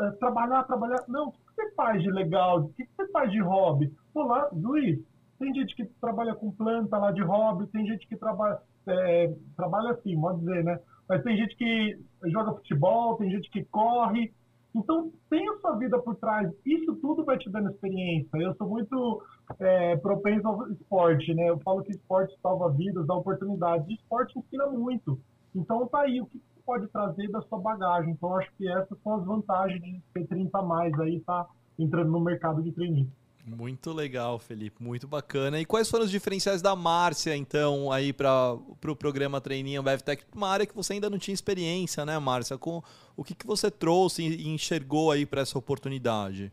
é, 0.00 0.10
trabalhar, 0.12 0.62
trabalhar. 0.62 1.04
Não, 1.06 1.30
você 1.54 1.70
faz 1.74 2.02
de 2.02 2.10
legal? 2.10 2.60
O 2.60 2.68
que 2.70 2.86
você 2.96 3.08
faz 3.10 3.30
de 3.30 3.40
hobby? 3.40 3.92
Pô, 4.12 4.24
lá, 4.24 4.48
Luiz, 4.52 5.00
tem 5.38 5.54
gente 5.54 5.74
que 5.74 5.84
trabalha 6.00 6.34
com 6.34 6.50
planta 6.50 6.98
lá 6.98 7.10
de 7.12 7.22
hobby, 7.22 7.66
tem 7.68 7.86
gente 7.86 8.06
que 8.06 8.16
trabalha, 8.16 8.58
é, 8.86 9.32
trabalha 9.56 9.92
assim, 9.92 10.20
pode 10.20 10.40
dizer, 10.40 10.64
né? 10.64 10.78
Mas 11.08 11.22
tem 11.22 11.36
gente 11.36 11.56
que 11.56 11.98
joga 12.26 12.54
futebol, 12.54 13.16
tem 13.16 13.30
gente 13.30 13.50
que 13.50 13.64
corre. 13.64 14.32
Então, 14.74 15.12
tem 15.30 15.48
a 15.48 15.56
sua 15.58 15.76
vida 15.76 15.98
por 16.00 16.16
trás. 16.16 16.50
Isso 16.66 16.96
tudo 16.96 17.24
vai 17.24 17.38
te 17.38 17.48
dando 17.48 17.70
experiência. 17.70 18.36
Eu 18.38 18.54
sou 18.56 18.68
muito 18.68 19.22
é, 19.60 19.96
propenso 19.96 20.48
ao 20.48 20.68
esporte, 20.72 21.32
né? 21.34 21.48
Eu 21.48 21.60
falo 21.60 21.82
que 21.82 21.92
esporte 21.92 22.34
salva 22.42 22.70
vidas, 22.70 23.06
dá 23.06 23.14
oportunidade. 23.14 23.94
Esporte 23.94 24.36
ensina 24.38 24.66
muito. 24.66 25.20
Então, 25.54 25.86
tá 25.86 26.00
aí. 26.00 26.20
O 26.20 26.26
que 26.26 26.40
pode 26.64 26.88
trazer 26.88 27.28
da 27.28 27.40
sua 27.42 27.58
bagagem. 27.58 28.12
Então, 28.12 28.36
acho 28.36 28.50
que 28.56 28.68
essas 28.68 28.98
são 29.02 29.16
as 29.16 29.24
vantagens 29.24 29.82
de 29.82 30.02
ter 30.12 30.26
30 30.26 30.58
a 30.58 30.62
mais 30.62 30.98
aí, 31.00 31.20
tá 31.20 31.46
entrando 31.78 32.10
no 32.10 32.20
mercado 32.20 32.62
de 32.62 32.72
treininho. 32.72 33.10
Muito 33.46 33.92
legal, 33.92 34.38
Felipe, 34.38 34.82
muito 34.82 35.06
bacana. 35.06 35.60
E 35.60 35.66
quais 35.66 35.90
foram 35.90 36.06
os 36.06 36.10
diferenciais 36.10 36.62
da 36.62 36.74
Márcia, 36.74 37.36
então, 37.36 37.92
aí 37.92 38.10
para 38.10 38.54
o 38.54 38.74
pro 38.80 38.96
programa 38.96 39.38
Treininho 39.38 39.82
BevTech? 39.82 40.24
Uma 40.34 40.48
área 40.48 40.64
que 40.64 40.74
você 40.74 40.94
ainda 40.94 41.10
não 41.10 41.18
tinha 41.18 41.34
experiência, 41.34 42.06
né, 42.06 42.18
Márcia? 42.18 42.56
Com 42.56 42.82
o 43.14 43.22
que, 43.22 43.34
que 43.34 43.46
você 43.46 43.70
trouxe 43.70 44.22
e 44.22 44.48
enxergou 44.48 45.10
aí 45.10 45.26
para 45.26 45.42
essa 45.42 45.58
oportunidade? 45.58 46.50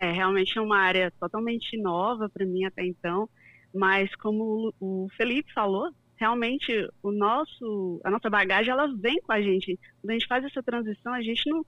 É 0.00 0.10
realmente 0.10 0.58
uma 0.58 0.78
área 0.78 1.10
totalmente 1.20 1.76
nova 1.76 2.28
para 2.30 2.46
mim 2.46 2.64
até 2.64 2.82
então, 2.86 3.28
mas 3.74 4.14
como 4.16 4.72
o 4.80 5.08
Felipe 5.14 5.52
falou, 5.52 5.90
realmente 6.16 6.72
o 7.02 7.12
nosso, 7.12 8.00
a 8.04 8.10
nossa 8.10 8.28
bagagem, 8.28 8.72
ela 8.72 8.92
vem 8.96 9.20
com 9.20 9.32
a 9.32 9.40
gente. 9.40 9.78
Quando 10.00 10.10
a 10.10 10.12
gente 10.14 10.26
faz 10.26 10.44
essa 10.44 10.62
transição, 10.62 11.12
a 11.12 11.22
gente 11.22 11.48
não 11.48 11.64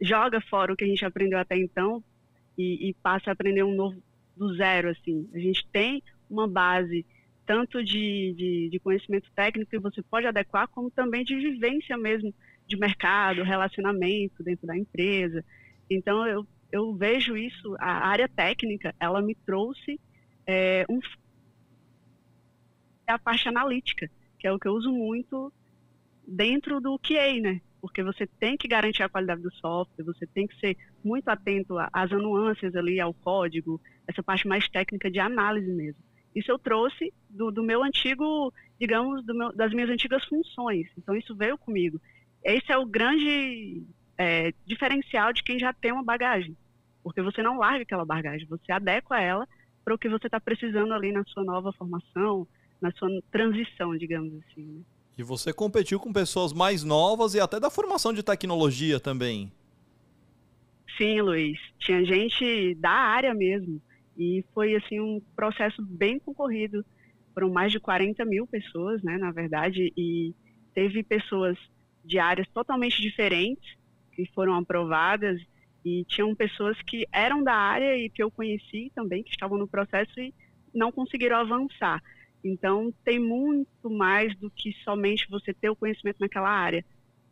joga 0.00 0.40
fora 0.40 0.72
o 0.72 0.76
que 0.76 0.84
a 0.84 0.86
gente 0.86 1.04
aprendeu 1.04 1.38
até 1.38 1.56
então 1.56 2.02
e, 2.56 2.88
e 2.88 2.94
passa 2.94 3.30
a 3.30 3.32
aprender 3.32 3.62
um 3.62 3.74
novo 3.74 4.02
do 4.36 4.54
zero, 4.56 4.88
assim. 4.88 5.28
A 5.34 5.38
gente 5.38 5.66
tem 5.70 6.02
uma 6.28 6.48
base 6.48 7.04
tanto 7.44 7.82
de, 7.82 8.32
de, 8.36 8.68
de, 8.70 8.78
conhecimento 8.78 9.30
técnico 9.34 9.70
que 9.70 9.78
você 9.78 10.02
pode 10.02 10.26
adequar, 10.26 10.68
como 10.68 10.90
também 10.90 11.24
de 11.24 11.34
vivência 11.34 11.96
mesmo 11.96 12.32
de 12.66 12.76
mercado, 12.76 13.42
relacionamento 13.42 14.42
dentro 14.42 14.66
da 14.66 14.76
empresa. 14.76 15.44
Então, 15.90 16.24
eu, 16.26 16.46
eu 16.70 16.94
vejo 16.94 17.36
isso, 17.36 17.74
a 17.80 18.06
área 18.06 18.28
técnica, 18.28 18.94
ela 19.00 19.20
me 19.20 19.34
trouxe 19.34 20.00
é, 20.46 20.86
um, 20.88 21.00
a 23.10 23.18
parte 23.18 23.48
analítica, 23.48 24.10
que 24.38 24.46
é 24.46 24.52
o 24.52 24.58
que 24.58 24.68
eu 24.68 24.72
uso 24.72 24.92
muito 24.92 25.52
dentro 26.26 26.80
do 26.80 26.98
QA, 26.98 27.40
né? 27.40 27.60
Porque 27.80 28.02
você 28.02 28.26
tem 28.26 28.56
que 28.56 28.68
garantir 28.68 29.02
a 29.02 29.08
qualidade 29.08 29.42
do 29.42 29.52
software, 29.54 30.04
você 30.04 30.26
tem 30.26 30.46
que 30.46 30.58
ser 30.58 30.76
muito 31.02 31.28
atento 31.28 31.76
às 31.92 32.10
nuances 32.10 32.74
ali, 32.76 33.00
ao 33.00 33.14
código, 33.14 33.80
essa 34.06 34.22
parte 34.22 34.46
mais 34.46 34.68
técnica 34.68 35.10
de 35.10 35.18
análise 35.18 35.70
mesmo. 35.70 36.02
Isso 36.34 36.50
eu 36.50 36.58
trouxe 36.58 37.12
do, 37.28 37.50
do 37.50 37.62
meu 37.62 37.82
antigo, 37.82 38.52
digamos, 38.78 39.24
meu, 39.26 39.52
das 39.52 39.72
minhas 39.72 39.90
antigas 39.90 40.24
funções. 40.24 40.86
Então, 40.96 41.16
isso 41.16 41.34
veio 41.34 41.58
comigo. 41.58 42.00
Esse 42.44 42.70
é 42.70 42.78
o 42.78 42.86
grande 42.86 43.82
é, 44.16 44.52
diferencial 44.64 45.32
de 45.32 45.42
quem 45.42 45.58
já 45.58 45.72
tem 45.72 45.92
uma 45.92 46.04
bagagem. 46.04 46.56
Porque 47.02 47.22
você 47.22 47.42
não 47.42 47.58
larga 47.58 47.82
aquela 47.82 48.04
bagagem, 48.04 48.46
você 48.46 48.70
adequa 48.70 49.20
ela 49.20 49.48
para 49.84 49.94
o 49.94 49.98
que 49.98 50.08
você 50.08 50.26
está 50.26 50.38
precisando 50.38 50.92
ali 50.92 51.10
na 51.10 51.24
sua 51.24 51.42
nova 51.42 51.72
formação, 51.72 52.46
na 52.80 52.90
sua 52.92 53.08
transição, 53.30 53.96
digamos 53.96 54.32
assim. 54.34 54.62
Né? 54.62 54.80
E 55.18 55.22
você 55.22 55.52
competiu 55.52 56.00
com 56.00 56.12
pessoas 56.12 56.52
mais 56.52 56.82
novas 56.82 57.34
e 57.34 57.40
até 57.40 57.60
da 57.60 57.70
formação 57.70 58.12
de 58.12 58.22
tecnologia 58.22 58.98
também. 58.98 59.52
Sim, 60.96 61.20
Luiz. 61.20 61.58
Tinha 61.78 62.04
gente 62.04 62.74
da 62.76 62.90
área 62.90 63.34
mesmo. 63.34 63.80
E 64.16 64.44
foi 64.54 64.74
assim 64.74 65.00
um 65.00 65.20
processo 65.34 65.82
bem 65.82 66.18
concorrido. 66.18 66.84
Foram 67.34 67.50
mais 67.50 67.72
de 67.72 67.80
40 67.80 68.24
mil 68.24 68.46
pessoas, 68.46 69.02
né, 69.02 69.16
na 69.16 69.30
verdade, 69.30 69.92
e 69.96 70.34
teve 70.74 71.02
pessoas 71.02 71.56
de 72.04 72.18
áreas 72.18 72.48
totalmente 72.48 73.00
diferentes 73.00 73.76
que 74.12 74.26
foram 74.34 74.54
aprovadas 74.54 75.40
e 75.84 76.04
tinham 76.04 76.34
pessoas 76.34 76.80
que 76.82 77.06
eram 77.12 77.42
da 77.42 77.54
área 77.54 77.96
e 77.96 78.10
que 78.10 78.22
eu 78.22 78.30
conheci 78.30 78.92
também, 78.94 79.22
que 79.22 79.30
estavam 79.30 79.58
no 79.58 79.68
processo 79.68 80.18
e 80.20 80.34
não 80.74 80.92
conseguiram 80.92 81.36
avançar. 81.36 82.02
Então, 82.42 82.92
tem 83.04 83.18
muito 83.18 83.90
mais 83.90 84.34
do 84.36 84.50
que 84.50 84.72
somente 84.84 85.28
você 85.28 85.52
ter 85.52 85.70
o 85.70 85.76
conhecimento 85.76 86.18
naquela 86.20 86.50
área. 86.50 86.84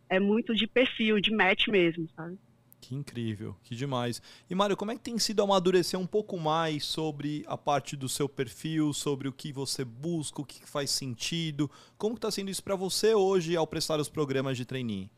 É 0.09 0.21
muito 0.21 0.55
de 0.55 0.67
perfil, 0.67 1.21
de 1.21 1.31
match 1.31 1.69
mesmo, 1.69 2.09
sabe? 2.15 2.39
Que 2.81 2.95
incrível, 2.95 3.57
que 3.65 3.75
demais. 3.75 4.23
E 4.49 4.55
Mário, 4.55 4.77
como 4.77 4.93
é 4.93 4.95
que 4.95 5.03
tem 5.03 5.19
sido 5.19 5.43
amadurecer 5.43 5.99
um 5.99 6.07
pouco 6.07 6.39
mais 6.39 6.85
sobre 6.85 7.45
a 7.47 7.57
parte 7.57 7.97
do 7.97 8.09
seu 8.09 8.29
perfil, 8.29 8.93
sobre 8.93 9.29
o 9.29 9.33
que 9.33 9.53
você 9.53 9.85
busca, 9.85 10.41
o 10.41 10.45
que 10.45 10.65
faz 10.65 10.91
sentido? 10.91 11.71
Como 11.97 12.15
está 12.15 12.31
sendo 12.31 12.51
isso 12.51 12.63
para 12.63 12.77
você 12.77 13.15
hoje 13.15 13.57
ao 13.57 13.67
prestar 13.67 13.99
os 13.99 14.09
programas 14.09 14.57
de 14.57 14.65
trainee? 14.65 15.11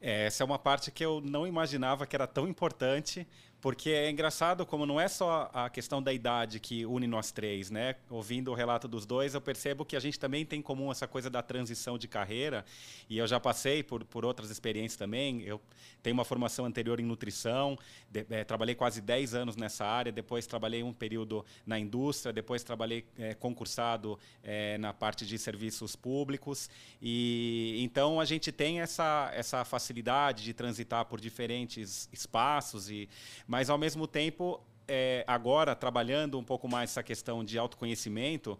É, 0.00 0.26
essa 0.26 0.42
é 0.42 0.46
uma 0.46 0.58
parte 0.58 0.90
que 0.90 1.04
eu 1.04 1.20
não 1.20 1.46
imaginava 1.46 2.06
que 2.06 2.14
era 2.14 2.26
tão 2.26 2.46
importante, 2.46 3.26
porque 3.64 3.88
é 3.88 4.10
engraçado 4.10 4.66
como 4.66 4.84
não 4.84 5.00
é 5.00 5.08
só 5.08 5.50
a 5.50 5.70
questão 5.70 6.02
da 6.02 6.12
idade 6.12 6.60
que 6.60 6.84
une 6.84 7.06
nós 7.06 7.32
três, 7.32 7.70
né? 7.70 7.96
Ouvindo 8.10 8.50
o 8.50 8.54
relato 8.54 8.86
dos 8.86 9.06
dois, 9.06 9.32
eu 9.32 9.40
percebo 9.40 9.86
que 9.86 9.96
a 9.96 10.00
gente 10.00 10.20
também 10.20 10.44
tem 10.44 10.58
em 10.58 10.62
comum 10.62 10.92
essa 10.92 11.08
coisa 11.08 11.30
da 11.30 11.40
transição 11.40 11.96
de 11.96 12.06
carreira, 12.06 12.62
e 13.08 13.16
eu 13.16 13.26
já 13.26 13.40
passei 13.40 13.82
por, 13.82 14.04
por 14.04 14.22
outras 14.22 14.50
experiências 14.50 14.98
também. 14.98 15.40
Eu 15.44 15.58
tenho 16.02 16.12
uma 16.12 16.26
formação 16.26 16.66
anterior 16.66 17.00
em 17.00 17.04
nutrição, 17.04 17.78
de, 18.10 18.26
é, 18.28 18.44
trabalhei 18.44 18.74
quase 18.74 19.00
10 19.00 19.34
anos 19.34 19.56
nessa 19.56 19.86
área, 19.86 20.12
depois 20.12 20.46
trabalhei 20.46 20.82
um 20.82 20.92
período 20.92 21.42
na 21.64 21.78
indústria, 21.78 22.34
depois 22.34 22.62
trabalhei 22.62 23.06
é, 23.16 23.32
concursado 23.32 24.18
é, 24.42 24.76
na 24.76 24.92
parte 24.92 25.24
de 25.24 25.38
serviços 25.38 25.96
públicos, 25.96 26.68
e 27.00 27.80
então 27.82 28.20
a 28.20 28.26
gente 28.26 28.52
tem 28.52 28.82
essa, 28.82 29.30
essa 29.32 29.64
facilidade 29.64 30.44
de 30.44 30.52
transitar 30.52 31.06
por 31.06 31.18
diferentes 31.18 32.10
espaços 32.12 32.90
e 32.90 33.08
mas, 33.54 33.70
ao 33.70 33.78
mesmo 33.78 34.08
tempo, 34.08 34.60
é, 34.88 35.22
agora, 35.28 35.76
trabalhando 35.76 36.36
um 36.36 36.42
pouco 36.42 36.66
mais 36.66 36.90
essa 36.90 37.04
questão 37.04 37.44
de 37.44 37.56
autoconhecimento, 37.56 38.58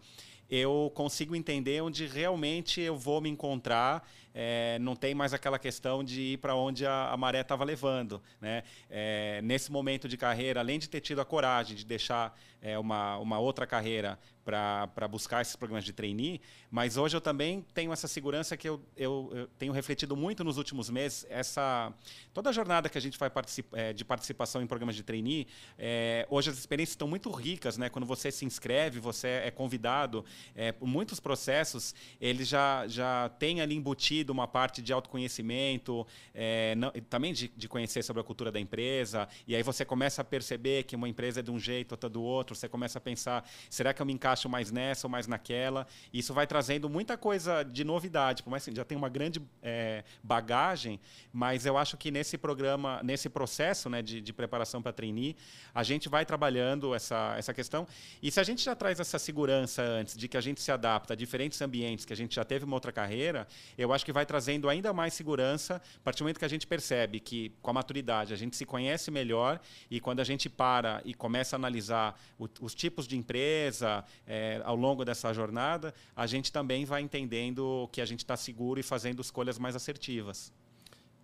eu 0.48 0.92
consigo 0.94 1.34
entender 1.34 1.82
onde 1.82 2.06
realmente 2.06 2.80
eu 2.80 2.96
vou 2.96 3.20
me 3.20 3.28
encontrar. 3.28 4.08
É, 4.34 4.78
não 4.80 4.96
tem 4.96 5.14
mais 5.14 5.32
aquela 5.32 5.58
questão 5.58 6.02
de 6.02 6.20
ir 6.20 6.38
para 6.38 6.56
onde 6.56 6.84
a, 6.84 7.10
a 7.10 7.16
maré 7.16 7.40
estava 7.40 7.62
levando. 7.62 8.20
Né? 8.40 8.64
É, 8.90 9.40
nesse 9.42 9.70
momento 9.70 10.08
de 10.08 10.16
carreira, 10.16 10.58
além 10.58 10.78
de 10.78 10.88
ter 10.88 11.00
tido 11.00 11.20
a 11.20 11.24
coragem 11.24 11.76
de 11.76 11.84
deixar 11.84 12.36
é, 12.64 12.78
uma, 12.78 13.18
uma 13.18 13.38
outra 13.38 13.66
carreira 13.66 14.18
para 14.42 15.08
buscar 15.08 15.40
esses 15.40 15.56
programas 15.56 15.84
de 15.84 15.92
trainee, 15.92 16.40
mas 16.70 16.96
hoje 16.98 17.16
eu 17.16 17.20
também 17.20 17.64
tenho 17.72 17.92
essa 17.92 18.06
segurança 18.06 18.56
que 18.56 18.68
eu, 18.68 18.80
eu, 18.94 19.30
eu, 19.34 19.46
tenho 19.58 19.72
refletido 19.72 20.14
muito 20.14 20.44
nos 20.44 20.58
últimos 20.58 20.90
meses, 20.90 21.26
essa 21.30 21.92
toda 22.32 22.50
a 22.50 22.52
jornada 22.52 22.90
que 22.90 22.98
a 22.98 23.00
gente 23.00 23.16
faz 23.16 23.32
é, 23.72 23.94
de 23.94 24.04
participação 24.04 24.60
em 24.62 24.66
programas 24.66 24.94
de 24.96 25.02
trainee, 25.02 25.46
é, 25.78 26.26
hoje 26.28 26.50
as 26.50 26.58
experiências 26.58 26.92
estão 26.92 27.08
muito 27.08 27.30
ricas, 27.30 27.78
né? 27.78 27.88
quando 27.88 28.04
você 28.04 28.30
se 28.30 28.44
inscreve, 28.44 29.00
você 29.00 29.28
é 29.28 29.50
convidado, 29.50 30.24
é, 30.54 30.72
por 30.72 30.86
muitos 30.86 31.18
processos, 31.20 31.94
ele 32.20 32.44
já, 32.44 32.86
já 32.86 33.30
tem 33.38 33.62
ali 33.62 33.74
embutido 33.74 34.23
uma 34.30 34.46
parte 34.46 34.82
de 34.82 34.92
autoconhecimento, 34.92 36.06
é, 36.34 36.74
não, 36.74 36.90
também 37.08 37.32
de, 37.32 37.48
de 37.48 37.68
conhecer 37.68 38.02
sobre 38.02 38.20
a 38.20 38.24
cultura 38.24 38.50
da 38.50 38.60
empresa, 38.60 39.28
e 39.46 39.54
aí 39.54 39.62
você 39.62 39.84
começa 39.84 40.22
a 40.22 40.24
perceber 40.24 40.84
que 40.84 40.96
uma 40.96 41.08
empresa 41.08 41.40
é 41.40 41.42
de 41.42 41.50
um 41.50 41.58
jeito, 41.58 41.92
outra 41.92 42.08
do 42.08 42.22
outro, 42.22 42.54
você 42.54 42.68
começa 42.68 42.98
a 42.98 43.00
pensar, 43.00 43.48
será 43.68 43.92
que 43.92 44.00
eu 44.00 44.06
me 44.06 44.12
encaixo 44.12 44.48
mais 44.48 44.70
nessa 44.70 45.06
ou 45.06 45.10
mais 45.10 45.26
naquela. 45.26 45.86
Isso 46.12 46.32
vai 46.34 46.46
trazendo 46.46 46.88
muita 46.88 47.16
coisa 47.16 47.62
de 47.62 47.84
novidade, 47.84 48.42
por 48.42 48.50
mais 48.50 48.64
que 48.64 48.74
já 48.74 48.84
tenha 48.84 48.98
uma 48.98 49.08
grande 49.08 49.40
é, 49.62 50.04
bagagem, 50.22 51.00
mas 51.32 51.66
eu 51.66 51.76
acho 51.76 51.96
que 51.96 52.10
nesse 52.10 52.36
programa, 52.38 53.00
nesse 53.02 53.28
processo 53.28 53.88
né, 53.88 54.02
de, 54.02 54.20
de 54.20 54.32
preparação 54.32 54.82
para 54.82 54.92
trainee, 54.92 55.36
a 55.74 55.82
gente 55.82 56.08
vai 56.08 56.24
trabalhando 56.24 56.94
essa, 56.94 57.34
essa 57.36 57.52
questão. 57.52 57.86
E 58.22 58.30
se 58.30 58.40
a 58.40 58.42
gente 58.42 58.62
já 58.62 58.74
traz 58.74 59.00
essa 59.00 59.18
segurança 59.18 59.82
antes 59.82 60.16
de 60.16 60.28
que 60.28 60.36
a 60.36 60.40
gente 60.40 60.60
se 60.60 60.70
adapta 60.70 61.14
a 61.14 61.16
diferentes 61.16 61.60
ambientes, 61.60 62.04
que 62.04 62.12
a 62.12 62.16
gente 62.16 62.34
já 62.34 62.44
teve 62.44 62.64
uma 62.64 62.76
outra 62.76 62.92
carreira, 62.92 63.46
eu 63.76 63.92
acho 63.92 64.04
que 64.04 64.12
vai 64.14 64.24
trazendo 64.24 64.68
ainda 64.68 64.92
mais 64.92 65.12
segurança 65.12 65.76
a 65.76 66.00
partir 66.00 66.20
do 66.20 66.24
momento 66.24 66.38
que 66.38 66.44
a 66.44 66.48
gente 66.48 66.66
percebe 66.66 67.20
que, 67.20 67.52
com 67.60 67.70
a 67.70 67.74
maturidade, 67.74 68.32
a 68.32 68.36
gente 68.36 68.56
se 68.56 68.64
conhece 68.64 69.10
melhor 69.10 69.60
e 69.90 70.00
quando 70.00 70.20
a 70.20 70.24
gente 70.24 70.48
para 70.48 71.02
e 71.04 71.12
começa 71.12 71.56
a 71.56 71.58
analisar 71.58 72.18
o, 72.38 72.48
os 72.60 72.74
tipos 72.74 73.06
de 73.06 73.16
empresa, 73.16 74.04
é, 74.26 74.62
ao 74.64 74.76
longo 74.76 75.04
dessa 75.04 75.32
jornada, 75.34 75.92
a 76.16 76.26
gente 76.26 76.50
também 76.50 76.84
vai 76.84 77.02
entendendo 77.02 77.88
que 77.92 78.00
a 78.00 78.06
gente 78.06 78.20
está 78.20 78.36
seguro 78.36 78.80
e 78.80 78.82
fazendo 78.82 79.20
escolhas 79.20 79.58
mais 79.58 79.76
assertivas. 79.76 80.52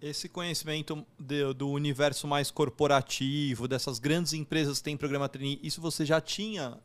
Esse 0.00 0.30
conhecimento 0.30 1.06
de, 1.18 1.52
do 1.52 1.68
universo 1.68 2.26
mais 2.26 2.50
corporativo, 2.50 3.68
dessas 3.68 3.99
grandes 3.99 4.32
empresas 4.32 4.78
que 4.78 4.85
têm 4.85 4.97
programa 4.97 5.28
trainee, 5.28 5.61
isso 5.62 5.78
você 5.78 6.06
já 6.06 6.23
tinha 6.23 6.78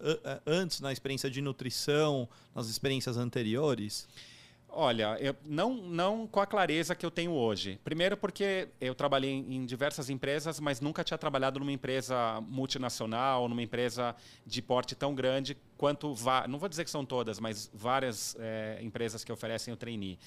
antes 0.45 0.81
na 0.81 0.91
experiência 0.91 1.31
de 1.31 1.41
nutrição, 1.41 2.27
nas 2.53 2.67
experiências 2.67 3.15
anteriores? 3.15 4.05
Olha, 4.77 5.17
eu, 5.22 5.34
não, 5.46 5.74
não 5.74 6.27
com 6.27 6.41
a 6.41 6.46
clareza 6.46 6.94
que 6.94 7.05
eu 7.05 7.10
tenho 7.10 7.32
hoje. 7.32 7.79
Primeiro 7.82 8.17
porque 8.17 8.67
eu 8.82 8.94
trabalhei 8.94 9.32
em 9.32 9.65
diversas 9.65 10.10
empresas, 10.10 10.60
mas 10.60 10.82
nunca 10.82 11.01
tinha 11.01 11.17
trabalhado 11.17 11.62
numa 11.62 11.72
empresa 11.72 12.41
multinacional, 12.41 13.48
numa 13.48 13.63
empresa 13.63 14.13
de 14.46 14.62
porte 14.62 14.94
tão 14.94 15.15
grande 15.15 15.55
quanto, 15.77 16.13
não 16.50 16.60
vou 16.60 16.67
dizer 16.67 16.84
que 16.84 16.89
são 16.89 17.05
todas, 17.05 17.39
mas 17.39 17.72
várias 17.74 18.36
é, 18.38 18.79
empresas 18.82 19.24
que 19.24 19.32
oferecem 19.32 19.74
o 19.74 19.77
trainee. 19.77 20.20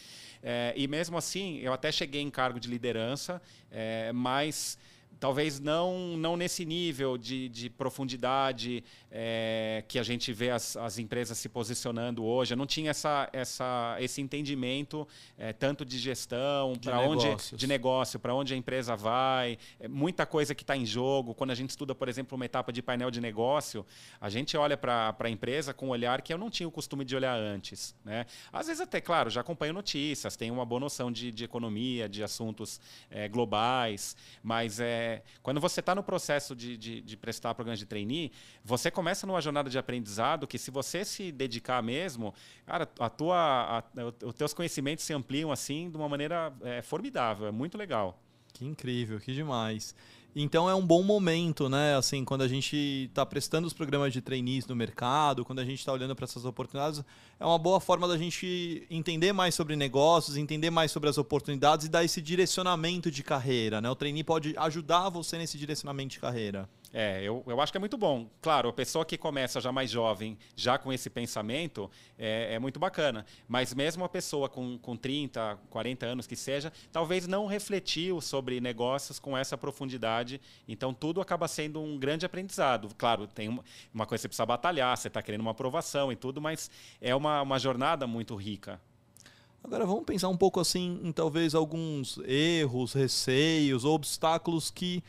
É, 0.43 0.73
e 0.75 0.89
mesmo 0.89 1.19
assim, 1.19 1.59
eu 1.59 1.75
até 1.75 1.93
cheguei 1.93 2.23
em 2.23 2.31
cargo 2.31 2.59
de 2.59 2.71
liderança, 2.71 3.43
é, 3.71 4.11
mas 4.15 4.79
talvez 5.19 5.59
não, 5.59 6.17
não 6.17 6.37
nesse 6.37 6.65
nível 6.65 7.19
de, 7.19 7.49
de 7.49 7.69
profundidade 7.69 8.85
é, 9.11 9.85
que 9.89 9.99
a 9.99 10.03
gente 10.03 10.33
vê 10.33 10.51
as, 10.51 10.77
as 10.77 10.99
empresas 10.99 11.39
se 11.39 11.49
posicionando 11.49 12.25
hoje. 12.25 12.55
Eu 12.55 12.57
não 12.57 12.67
tinha 12.67 12.91
essa, 12.91 13.29
essa, 13.33 13.97
esse 14.01 14.21
entendimento 14.21 15.07
é, 15.37 15.53
tanto 15.53 15.85
de 15.85 15.99
gestão, 15.99 16.75
para 16.77 17.01
onde 17.01 17.29
de 17.55 17.67
negócio, 17.67 18.19
para 18.19 18.35
onde 18.35 18.55
a 18.55 18.57
empresa 18.57 18.95
vai, 18.95 19.59
é, 19.81 19.89
muita 19.89 20.25
coisa 20.25 20.55
que 20.55 20.63
está 20.63 20.77
em 20.77 20.87
jogo. 20.87 21.35
Quando 21.35 21.51
a 21.51 21.55
gente 21.55 21.71
estuda, 21.71 21.95
por 21.95 22.09
exemplo, 22.09 22.37
uma 22.37 22.45
etapa 22.45 22.73
de 22.73 22.83
painel 22.83 23.11
de 23.11 23.21
negócio, 23.21 23.85
a 24.21 24.29
gente 24.29 24.57
olha 24.57 24.77
para 24.77 25.15
a 25.19 25.31
empresa 25.31 25.75
com 25.75 25.89
um 25.89 25.91
olhar 25.91 26.23
que 26.23 26.33
eu 26.33 26.39
não 26.39 26.51
tinha 26.51 26.69
o 26.69 26.73
costume 26.73 27.05
de 27.05 27.17
olhar 27.17 27.37
antes. 27.37 27.95
Né? 28.05 28.27
Às 28.53 28.67
vezes 28.67 28.81
até, 28.81 29.01
claro, 29.01 29.31
já 29.31 29.41
acompanho 29.41 29.73
notícias, 29.73 30.37
tenho 30.37 30.55
uma 30.55 30.65
boa 30.65 30.81
noção 30.81 31.11
de, 31.11 31.33
de 31.33 31.45
economia, 31.45 32.09
de 32.09 32.23
assuntos 32.23 32.81
é, 33.11 33.29
globais, 33.29 34.17
mas 34.43 34.79
é 34.79 35.08
é, 35.09 35.23
quando 35.43 35.61
você 35.61 35.81
está 35.81 35.95
no 35.95 36.03
processo 36.03 36.55
de, 36.55 36.77
de, 36.77 37.01
de, 37.01 37.17
prestar 37.17 37.55
programas 37.55 37.79
de 37.79 37.87
trainee, 37.87 38.31
você 38.63 38.91
começa 38.91 39.27
numa 39.27 39.41
jornada 39.41 39.71
de 39.71 39.79
aprendizado 39.79 40.47
que 40.47 40.59
se 40.59 40.71
você 40.71 41.05
se 41.05 41.33
dedicar 41.33 41.83
mesmo, 41.83 42.35
cara, 42.67 42.89
a 42.99 43.09
tua, 43.09 43.79
a, 43.79 44.27
os 44.27 44.35
teus 44.35 44.53
conhecimentos 44.53 45.05
se 45.05 45.13
ampliam 45.13 45.51
assim 45.51 45.91
de 45.91 45.97
uma 45.97 46.09
maneira 46.09 46.53
é, 46.63 46.83
formidável, 46.83 47.47
é 47.47 47.51
muito 47.51 47.79
legal. 47.79 48.21
Que 48.53 48.65
incrível, 48.65 49.21
que 49.21 49.33
demais. 49.33 49.95
Então 50.37 50.69
é 50.69 50.75
um 50.75 50.87
bom 50.87 51.03
momento, 51.03 51.69
né? 51.69 51.97
Assim, 51.97 52.25
quando 52.25 52.43
a 52.43 52.49
gente 52.49 52.77
está 53.09 53.25
prestando 53.25 53.67
os 53.67 53.73
programas 53.73 54.13
de 54.13 54.21
trainees 54.21 54.67
no 54.67 54.77
mercado, 54.77 55.45
quando 55.45 55.59
a 55.59 55.65
gente 55.65 55.79
está 55.79 55.93
olhando 55.93 56.15
para 56.15 56.25
essas 56.25 56.45
oportunidades, 56.45 57.03
é 57.41 57.45
uma 57.45 57.59
boa 57.59 57.81
forma 57.81 58.07
da 58.07 58.17
gente 58.17 58.87
entender 58.91 59.33
mais 59.33 59.55
sobre 59.55 59.75
negócios, 59.75 60.37
entender 60.37 60.71
mais 60.71 60.93
sobre 60.93 61.09
as 61.09 61.19
oportunidades 61.19 61.87
e 61.87 61.89
dar 61.89 62.05
esse 62.05 62.21
direcionamento 62.23 63.11
de 63.11 63.23
carreira, 63.23 63.81
né? 63.81 63.91
O 63.91 63.97
trainee 63.97 64.23
pode 64.23 64.55
ajudar 64.57 65.09
você 65.09 65.39
nesse 65.39 65.59
direcionamento 65.59 66.11
de 66.11 66.21
carreira. 66.21 66.69
É, 66.93 67.23
eu, 67.23 67.43
eu 67.47 67.61
acho 67.61 67.71
que 67.71 67.77
é 67.77 67.81
muito 67.81 67.99
bom. 67.99 68.29
Claro, 68.41 68.69
a 68.69 68.73
pessoa 68.73 69.05
que 69.05 69.19
começa 69.19 69.61
já 69.61 69.71
mais 69.71 69.91
jovem, 69.91 70.39
já 70.57 70.79
com 70.79 70.93
esse 70.93 71.11
pensamento, 71.11 71.91
é, 72.19 72.55
é 72.55 72.59
muito 72.59 72.81
bacana. 72.81 73.27
Mas 73.47 73.75
mesmo 73.75 74.05
a 74.05 74.09
pessoa 74.09 74.49
com, 74.49 74.79
com 74.79 74.97
30, 74.97 75.59
40 75.69 76.07
anos 76.07 76.27
que 76.27 76.37
seja, 76.37 76.73
talvez 76.91 77.27
não 77.27 77.47
refletiu 77.47 78.21
sobre 78.21 78.61
negócios 78.61 79.19
com 79.19 79.37
essa 79.37 79.57
profundidade. 79.59 80.41
Então, 80.67 80.95
tudo 80.95 81.21
acaba 81.21 81.47
sendo 81.47 81.81
um 81.81 81.99
grande 81.99 82.25
aprendizado. 82.25 82.89
Claro, 82.97 83.27
tem 83.27 83.49
uma, 83.49 83.65
uma 83.93 84.07
coisa 84.07 84.21
que 84.21 84.23
você 84.23 84.29
precisa 84.29 84.47
batalhar, 84.47 84.97
você 84.97 85.09
está 85.09 85.23
querendo 85.23 85.43
uma 85.43 85.51
aprovação 85.51 86.11
e 86.11 86.17
tudo, 86.17 86.41
mas 86.41 86.71
é 87.01 87.15
uma, 87.15 87.43
uma 87.43 87.59
jornada 87.59 88.07
muito 88.07 88.35
rica. 88.35 88.81
Agora 89.63 89.85
vamos 89.85 90.05
pensar 90.05 90.29
um 90.29 90.37
pouco 90.37 90.61
assim 90.61 91.01
em 91.03 91.13
talvez 91.13 91.55
alguns 91.55 92.19
erros, 92.25 92.93
receios, 92.93 93.85
obstáculos 93.85 94.71
que 94.71 95.03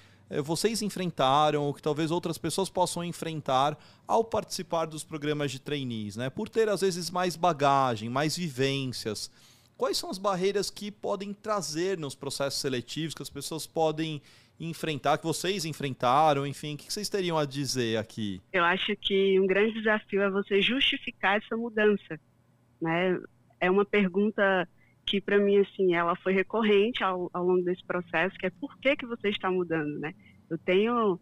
vocês 0.43 0.81
enfrentaram 0.81 1.63
ou 1.63 1.74
que 1.74 1.81
talvez 1.81 2.12
outras 2.12 2.38
pessoas 2.38 2.69
possam 2.69 3.03
enfrentar 3.03 3.77
ao 4.07 4.24
participar 4.24 4.86
dos 4.86 5.03
programas 5.03 5.51
de 5.51 5.59
trainees, 5.59 6.15
né? 6.15 6.29
Por 6.29 6.48
ter 6.48 6.69
às 6.69 6.81
vezes 6.81 7.09
mais 7.09 7.36
bagagem, 7.36 8.09
mais 8.09 8.38
vivências. 8.38 9.31
Quais 9.75 9.98
são 9.98 10.09
as 10.09 10.17
barreiras 10.17 10.69
que 10.69 10.91
podem 10.91 11.33
trazer 11.33 11.98
nos 11.98 12.13
processos 12.13 12.59
seletivos 12.59 13.15
que 13.15 13.24
as 13.24 13.29
pessoas 13.29 13.65
podem 13.65 14.21
enfrentar, 14.59 15.17
que 15.17 15.24
vocês 15.25 15.63
enfrentaram, 15.63 16.45
enfim, 16.45 16.75
o 16.75 16.77
que 16.77 16.91
vocês 16.91 17.07
teriam 17.07 17.38
a 17.38 17.45
dizer 17.45 17.98
aqui? 17.98 18.41
Eu 18.51 18.63
acho 18.65 18.95
que 18.98 19.39
um 19.39 19.48
grande 19.48 19.74
desafio 19.74 20.21
é 20.21 20.29
você 20.29 20.62
justificar 20.62 21.38
essa 21.38 21.55
mudança, 21.55 22.19
né? 22.81 23.17
É 23.59 23.71
uma 23.71 23.86
pergunta 23.86 24.67
que 25.10 25.20
para 25.20 25.39
mim 25.39 25.58
assim 25.58 25.96
ela 25.96 26.16
foi 26.18 26.34
recorrente 26.34 27.04
ao, 27.04 27.32
ao, 27.34 27.44
longo 27.44 27.63
desse 27.63 27.84
processo 27.84 28.38
que 28.38 28.46
é 28.46 28.51
por 28.51 28.78
que 28.78 28.96
que 28.96 29.08
você 29.08 29.30
está 29.30 29.50
mudando 29.50 29.98
né? 29.98 30.13
Eu 30.48 30.58
tenho 30.60 31.20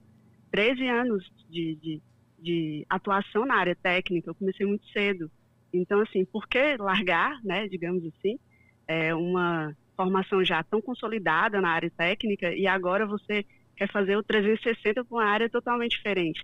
13 0.52 0.88
anos 0.88 1.32
de, 1.50 1.76
de, 1.76 2.02
de, 2.38 2.86
atuação 2.90 3.46
na 3.46 3.56
área 3.56 3.76
técnica 3.76 4.30
eu 4.30 4.36
comecei 4.36 4.66
muito 4.66 4.86
cedo. 4.88 5.32
Então 5.74 6.02
assim 6.02 6.26
por 6.26 6.48
que 6.50 6.76
largar 6.78 7.42
né 7.44 7.66
digamos 7.70 8.04
assim 8.06 8.38
é 8.86 9.16
uma 9.16 9.74
formação 9.96 10.44
já 10.44 10.62
tão 10.64 10.82
consolidada 10.82 11.62
na 11.62 11.70
área 11.70 11.90
técnica 11.90 12.54
e 12.54 12.68
agora 12.68 13.06
você 13.06 13.46
quer 13.76 13.90
fazer 13.90 14.18
o 14.18 14.24
360 14.24 15.06
com 15.06 15.16
uma 15.16 15.26
área 15.26 15.50
totalmente 15.50 15.96
diferente? 15.96 16.44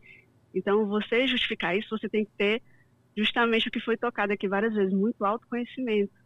Então 0.56 0.86
você 0.86 1.28
justificar 1.28 1.78
isso 1.78 1.98
você 1.98 2.08
tem 2.08 2.24
que 2.24 2.32
ter 2.38 2.62
justamente 3.18 3.68
o 3.68 3.72
que 3.72 3.82
foi 3.82 3.98
tocado 3.98 4.32
aqui 4.32 4.48
várias 4.48 4.74
vezes 4.74 4.94
muito 4.94 5.26
autoconhecimento 5.26 6.23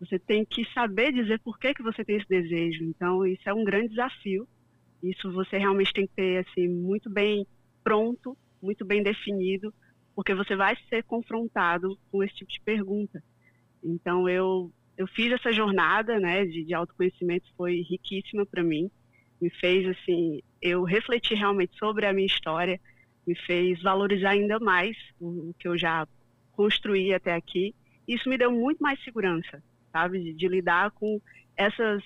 você 0.00 0.18
tem 0.18 0.44
que 0.44 0.64
saber 0.72 1.12
dizer 1.12 1.40
por 1.40 1.58
que, 1.58 1.74
que 1.74 1.82
você 1.82 2.04
tem 2.04 2.16
esse 2.16 2.28
desejo. 2.28 2.84
Então, 2.84 3.26
isso 3.26 3.48
é 3.48 3.54
um 3.54 3.64
grande 3.64 3.88
desafio. 3.88 4.46
Isso 5.02 5.30
você 5.32 5.58
realmente 5.58 5.92
tem 5.92 6.06
que 6.06 6.14
ter 6.14 6.46
assim 6.46 6.68
muito 6.68 7.10
bem 7.10 7.46
pronto, 7.82 8.36
muito 8.62 8.84
bem 8.84 9.02
definido, 9.02 9.72
porque 10.14 10.34
você 10.34 10.54
vai 10.54 10.76
ser 10.88 11.02
confrontado 11.04 11.98
com 12.10 12.22
esse 12.22 12.34
tipo 12.34 12.50
de 12.50 12.60
pergunta. 12.60 13.22
Então, 13.82 14.28
eu 14.28 14.72
eu 14.96 15.06
fiz 15.06 15.30
essa 15.32 15.52
jornada, 15.52 16.18
né, 16.18 16.44
de, 16.44 16.64
de 16.64 16.74
autoconhecimento 16.74 17.46
foi 17.56 17.82
riquíssima 17.82 18.44
para 18.44 18.64
mim. 18.64 18.90
Me 19.40 19.48
fez 19.48 19.86
assim, 19.86 20.42
eu 20.60 20.82
refleti 20.82 21.34
realmente 21.34 21.78
sobre 21.78 22.04
a 22.04 22.12
minha 22.12 22.26
história, 22.26 22.80
me 23.24 23.36
fez 23.36 23.80
valorizar 23.80 24.30
ainda 24.30 24.58
mais 24.58 24.96
o, 25.20 25.50
o 25.50 25.54
que 25.56 25.68
eu 25.68 25.78
já 25.78 26.04
construí 26.50 27.14
até 27.14 27.32
aqui. 27.32 27.72
Isso 28.08 28.28
me 28.28 28.36
deu 28.36 28.50
muito 28.50 28.80
mais 28.80 29.00
segurança 29.04 29.62
sabe? 29.98 30.22
De, 30.22 30.32
de 30.32 30.48
lidar 30.48 30.90
com 30.92 31.20
essas 31.56 32.02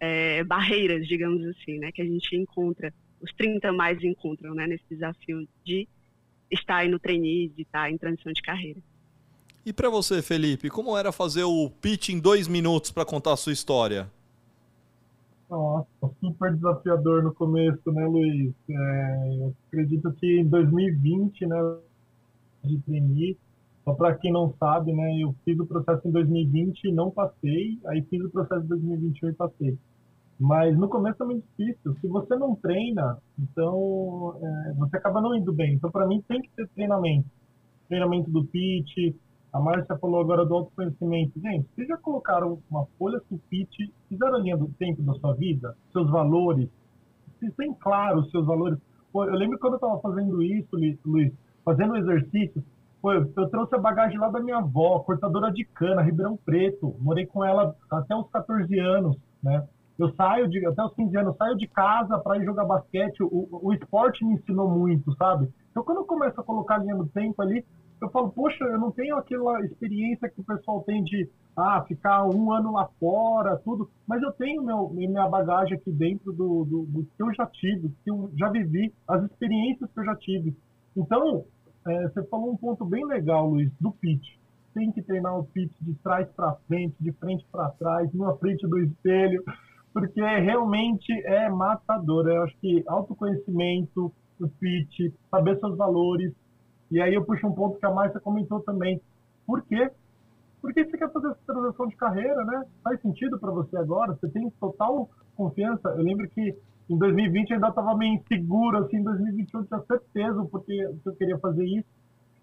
é, 0.00 0.42
barreiras, 0.44 1.06
digamos 1.06 1.44
assim, 1.46 1.78
né? 1.78 1.92
Que 1.92 2.02
a 2.02 2.04
gente 2.04 2.34
encontra, 2.34 2.92
os 3.20 3.32
30 3.34 3.72
mais 3.72 4.02
encontram, 4.02 4.54
né? 4.54 4.66
Nesse 4.66 4.84
desafio 4.88 5.46
de 5.64 5.86
estar 6.50 6.76
aí 6.76 6.88
no 6.88 6.98
trainee, 6.98 7.48
de 7.48 7.62
estar 7.62 7.90
em 7.90 7.98
transição 7.98 8.32
de 8.32 8.42
carreira. 8.42 8.80
E 9.64 9.72
para 9.72 9.90
você, 9.90 10.22
Felipe, 10.22 10.70
como 10.70 10.96
era 10.96 11.10
fazer 11.10 11.42
o 11.42 11.68
pitch 11.68 12.10
em 12.10 12.20
dois 12.20 12.46
minutos 12.46 12.90
para 12.90 13.04
contar 13.04 13.32
a 13.32 13.36
sua 13.36 13.52
história? 13.52 14.08
Nossa, 15.50 15.86
super 16.20 16.54
desafiador 16.54 17.22
no 17.22 17.34
começo, 17.34 17.92
né, 17.92 18.04
Luiz? 18.06 18.52
É, 18.68 19.50
acredito 19.68 20.12
que 20.12 20.40
em 20.40 20.46
2020, 20.46 21.46
né, 21.46 21.56
de 22.64 22.78
trainee, 22.78 23.36
só 23.86 23.94
para 23.94 24.16
quem 24.16 24.32
não 24.32 24.52
sabe, 24.58 24.92
né, 24.92 25.22
eu 25.22 25.32
fiz 25.44 25.56
o 25.60 25.64
processo 25.64 26.08
em 26.08 26.10
2020 26.10 26.88
e 26.88 26.92
não 26.92 27.08
passei, 27.08 27.78
aí 27.86 28.02
fiz 28.02 28.20
o 28.20 28.30
processo 28.30 28.64
em 28.64 28.66
2021 28.66 29.28
e 29.28 29.32
passei. 29.32 29.78
Mas 30.40 30.76
no 30.76 30.88
começo 30.88 31.22
é 31.22 31.26
muito 31.26 31.44
difícil. 31.56 31.96
Se 32.00 32.08
você 32.08 32.34
não 32.34 32.56
treina, 32.56 33.16
então 33.38 34.34
é, 34.42 34.72
você 34.72 34.96
acaba 34.96 35.20
não 35.20 35.36
indo 35.36 35.52
bem. 35.52 35.74
Então, 35.74 35.88
para 35.88 36.04
mim, 36.04 36.20
tem 36.26 36.42
que 36.42 36.50
ter 36.56 36.68
treinamento. 36.70 37.28
Treinamento 37.88 38.28
do 38.28 38.44
pitch. 38.44 39.14
A 39.52 39.60
Márcia 39.60 39.96
falou 39.98 40.20
agora 40.20 40.44
do 40.44 40.54
autoconhecimento. 40.54 41.40
Gente, 41.40 41.68
vocês 41.72 41.86
já 41.86 41.96
colocaram 41.96 42.58
uma 42.68 42.86
folha 42.98 43.22
pitch, 43.48 43.88
fizeram 44.08 44.34
a 44.34 44.40
linha 44.40 44.56
do 44.56 44.66
tempo 44.80 45.00
da 45.02 45.14
sua 45.14 45.32
vida, 45.34 45.76
seus 45.92 46.10
valores? 46.10 46.68
Vocês 47.38 47.54
têm 47.54 47.72
claro 47.72 48.18
os 48.18 48.30
seus 48.32 48.44
valores? 48.44 48.80
Pô, 49.12 49.24
eu 49.24 49.34
lembro 49.36 49.60
quando 49.60 49.74
eu 49.74 49.78
estava 49.78 50.00
fazendo 50.00 50.42
isso, 50.42 50.76
Luiz, 51.06 51.32
fazendo 51.64 51.96
exercícios, 51.96 52.64
Eu, 53.12 53.32
eu 53.36 53.48
trouxe 53.48 53.74
a 53.74 53.78
bagagem 53.78 54.18
lá 54.18 54.28
da 54.28 54.40
minha 54.40 54.58
avó, 54.58 54.98
cortadora 55.00 55.52
de 55.52 55.64
cana, 55.64 56.02
Ribeirão 56.02 56.36
Preto. 56.36 56.94
Morei 57.00 57.26
com 57.26 57.44
ela 57.44 57.74
até 57.90 58.14
os 58.14 58.28
14 58.30 58.78
anos, 58.78 59.16
né? 59.42 59.66
Eu 59.98 60.14
saio 60.14 60.48
de, 60.48 60.64
até 60.66 60.84
os 60.84 60.92
15 60.94 61.16
anos, 61.16 61.36
saio 61.36 61.56
de 61.56 61.66
casa 61.66 62.18
para 62.18 62.36
ir 62.36 62.44
jogar 62.44 62.64
basquete. 62.64 63.22
O, 63.22 63.48
o 63.50 63.72
esporte 63.72 64.24
me 64.24 64.34
ensinou 64.34 64.68
muito, 64.68 65.14
sabe? 65.16 65.48
Então, 65.70 65.82
quando 65.82 65.98
eu 65.98 66.04
começo 66.04 66.38
a 66.40 66.44
colocar 66.44 66.76
a 66.76 66.78
linha 66.78 66.96
do 66.96 67.06
tempo 67.06 67.40
ali, 67.40 67.64
eu 68.00 68.10
falo, 68.10 68.30
poxa, 68.30 68.62
eu 68.64 68.78
não 68.78 68.90
tenho 68.90 69.16
aquela 69.16 69.60
experiência 69.64 70.28
que 70.28 70.40
o 70.40 70.44
pessoal 70.44 70.82
tem 70.82 71.02
de 71.02 71.28
ah, 71.56 71.82
ficar 71.88 72.24
um 72.26 72.52
ano 72.52 72.72
lá 72.72 72.88
fora, 73.00 73.56
tudo, 73.64 73.88
mas 74.06 74.22
eu 74.22 74.30
tenho 74.32 74.62
meu, 74.62 74.90
minha 74.90 75.26
bagagem 75.26 75.78
aqui 75.78 75.90
dentro 75.90 76.30
do, 76.30 76.64
do, 76.64 76.82
do 76.82 77.04
que 77.04 77.22
eu 77.22 77.32
já 77.32 77.46
tive, 77.46 77.88
que 78.04 78.10
eu 78.10 78.30
já 78.36 78.50
vivi, 78.50 78.92
as 79.08 79.22
experiências 79.24 79.90
que 79.90 80.00
eu 80.00 80.04
já 80.04 80.14
tive. 80.16 80.54
Então, 80.94 81.46
é, 81.86 82.08
você 82.08 82.22
falou 82.24 82.52
um 82.52 82.56
ponto 82.56 82.84
bem 82.84 83.04
legal, 83.06 83.48
Luiz, 83.48 83.70
do 83.80 83.92
pitch. 83.92 84.36
Tem 84.74 84.90
que 84.92 85.02
treinar 85.02 85.38
o 85.38 85.44
pitch 85.44 85.72
de 85.80 85.94
trás 85.94 86.28
para 86.36 86.54
frente, 86.66 86.96
de 87.00 87.12
frente 87.12 87.46
para 87.50 87.70
trás, 87.70 88.12
numa 88.12 88.36
frente 88.36 88.66
do 88.66 88.78
espelho, 88.78 89.42
porque 89.92 90.20
realmente 90.20 91.12
é 91.24 91.48
matador. 91.48 92.28
Eu 92.28 92.42
acho 92.42 92.56
que 92.58 92.84
autoconhecimento, 92.86 94.12
o 94.40 94.48
pitch, 94.48 95.12
saber 95.30 95.58
seus 95.58 95.76
valores. 95.76 96.32
E 96.90 97.00
aí 97.00 97.14
eu 97.14 97.24
puxo 97.24 97.46
um 97.46 97.52
ponto 97.52 97.78
que 97.78 97.86
a 97.86 97.90
Márcia 97.90 98.20
comentou 98.20 98.60
também. 98.60 99.00
Por 99.46 99.62
quê? 99.62 99.90
Porque 100.60 100.84
você 100.84 100.98
quer 100.98 101.10
fazer 101.12 101.28
essa 101.28 101.40
transição 101.46 101.86
de 101.86 101.96
carreira, 101.96 102.44
né? 102.44 102.64
Faz 102.82 103.00
sentido 103.00 103.38
para 103.38 103.52
você 103.52 103.76
agora? 103.76 104.14
Você 104.14 104.28
tem 104.28 104.50
total 104.60 105.08
confiança. 105.36 105.88
Eu 105.90 106.02
lembro 106.02 106.28
que 106.30 106.54
em 106.88 106.96
2020 106.96 107.50
eu 107.50 107.54
ainda 107.56 107.68
estava 107.68 107.96
meio 107.96 108.14
inseguro, 108.14 108.78
assim, 108.78 108.98
em 108.98 109.02
2021 109.02 109.60
eu 109.60 109.66
tinha 109.66 109.80
certeza 109.80 110.44
porque 110.50 110.88
eu 111.04 111.12
queria 111.14 111.38
fazer 111.38 111.64
isso. 111.64 111.88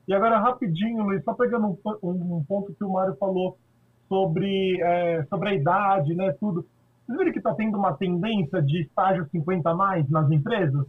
E 0.08 0.13
agora, 0.13 0.39
rapidinho, 0.39 1.03
Luiz, 1.03 1.23
só 1.23 1.34
pegando 1.34 1.67
um, 1.67 1.77
um, 2.03 2.38
um 2.38 2.43
ponto 2.43 2.73
que 2.73 2.84
o 2.84 2.91
Mário 2.91 3.15
falou 3.15 3.58
sobre, 4.10 4.82
é, 4.82 5.23
sobre 5.29 5.49
a 5.49 5.53
idade, 5.53 6.13
né, 6.13 6.34
tudo. 6.39 6.65
Vocês 7.06 7.17
viram 7.17 7.32
que 7.32 7.38
está 7.38 7.53
tendo 7.53 7.77
uma 7.77 7.93
tendência 7.93 8.62
de 8.62 8.82
estágio 8.82 9.27
50 9.32 9.69
a 9.69 9.75
mais 9.75 10.10
nas 10.10 10.29
empresas? 10.29 10.86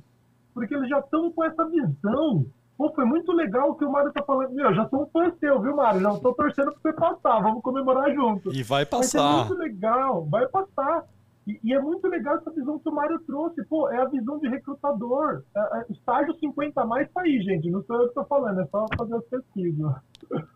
Porque 0.53 0.75
eles 0.75 0.89
já 0.89 0.99
estão 0.99 1.31
com 1.33 1.45
essa 1.45 1.65
visão. 1.69 2.47
Pô, 2.77 2.93
foi 2.93 3.05
muito 3.05 3.33
legal 3.33 3.71
o 3.71 3.75
que 3.75 3.85
o 3.85 3.91
Mário 3.91 4.09
está 4.09 4.23
falando. 4.23 4.53
Meu, 4.53 4.75
já 4.75 4.89
sou 4.89 5.03
um 5.03 5.07
fã 5.07 5.33
seu, 5.39 5.61
viu, 5.61 5.77
Mário? 5.77 6.01
Já 6.01 6.13
estou 6.13 6.35
torcendo 6.35 6.73
para 6.73 6.81
você 6.83 6.93
passar. 6.93 7.41
Vamos 7.41 7.63
comemorar 7.63 8.13
junto. 8.13 8.53
E 8.53 8.63
vai 8.63 8.85
passar. 8.85 9.21
Vai 9.21 9.33
ser 9.33 9.49
muito 9.49 9.55
legal. 9.55 10.25
Vai 10.27 10.47
passar. 10.49 11.05
E, 11.47 11.61
e, 11.63 11.75
é 11.75 11.81
muito 11.81 12.07
legal 12.09 12.37
essa 12.37 12.51
visão 12.51 12.79
que 12.79 12.89
o 12.89 12.95
Mário 12.95 13.19
trouxe. 13.21 13.63
Pô, 13.65 13.89
é 13.91 13.99
a 13.99 14.07
visão 14.07 14.39
de 14.39 14.49
recrutador. 14.49 15.43
É, 15.55 15.61
é, 15.61 15.93
estágio 15.93 16.35
50 16.39 16.81
a 16.81 16.87
mais 16.87 17.11
tá 17.13 17.21
aí, 17.21 17.43
gente. 17.43 17.71
Não 17.71 17.85
sou 17.85 17.97
eu 17.97 18.03
que 18.03 18.09
estou 18.09 18.25
falando, 18.25 18.61
é 18.61 18.67
só 18.67 18.87
fazer 18.97 19.15
as 19.15 19.25
pesquisas. 19.25 19.95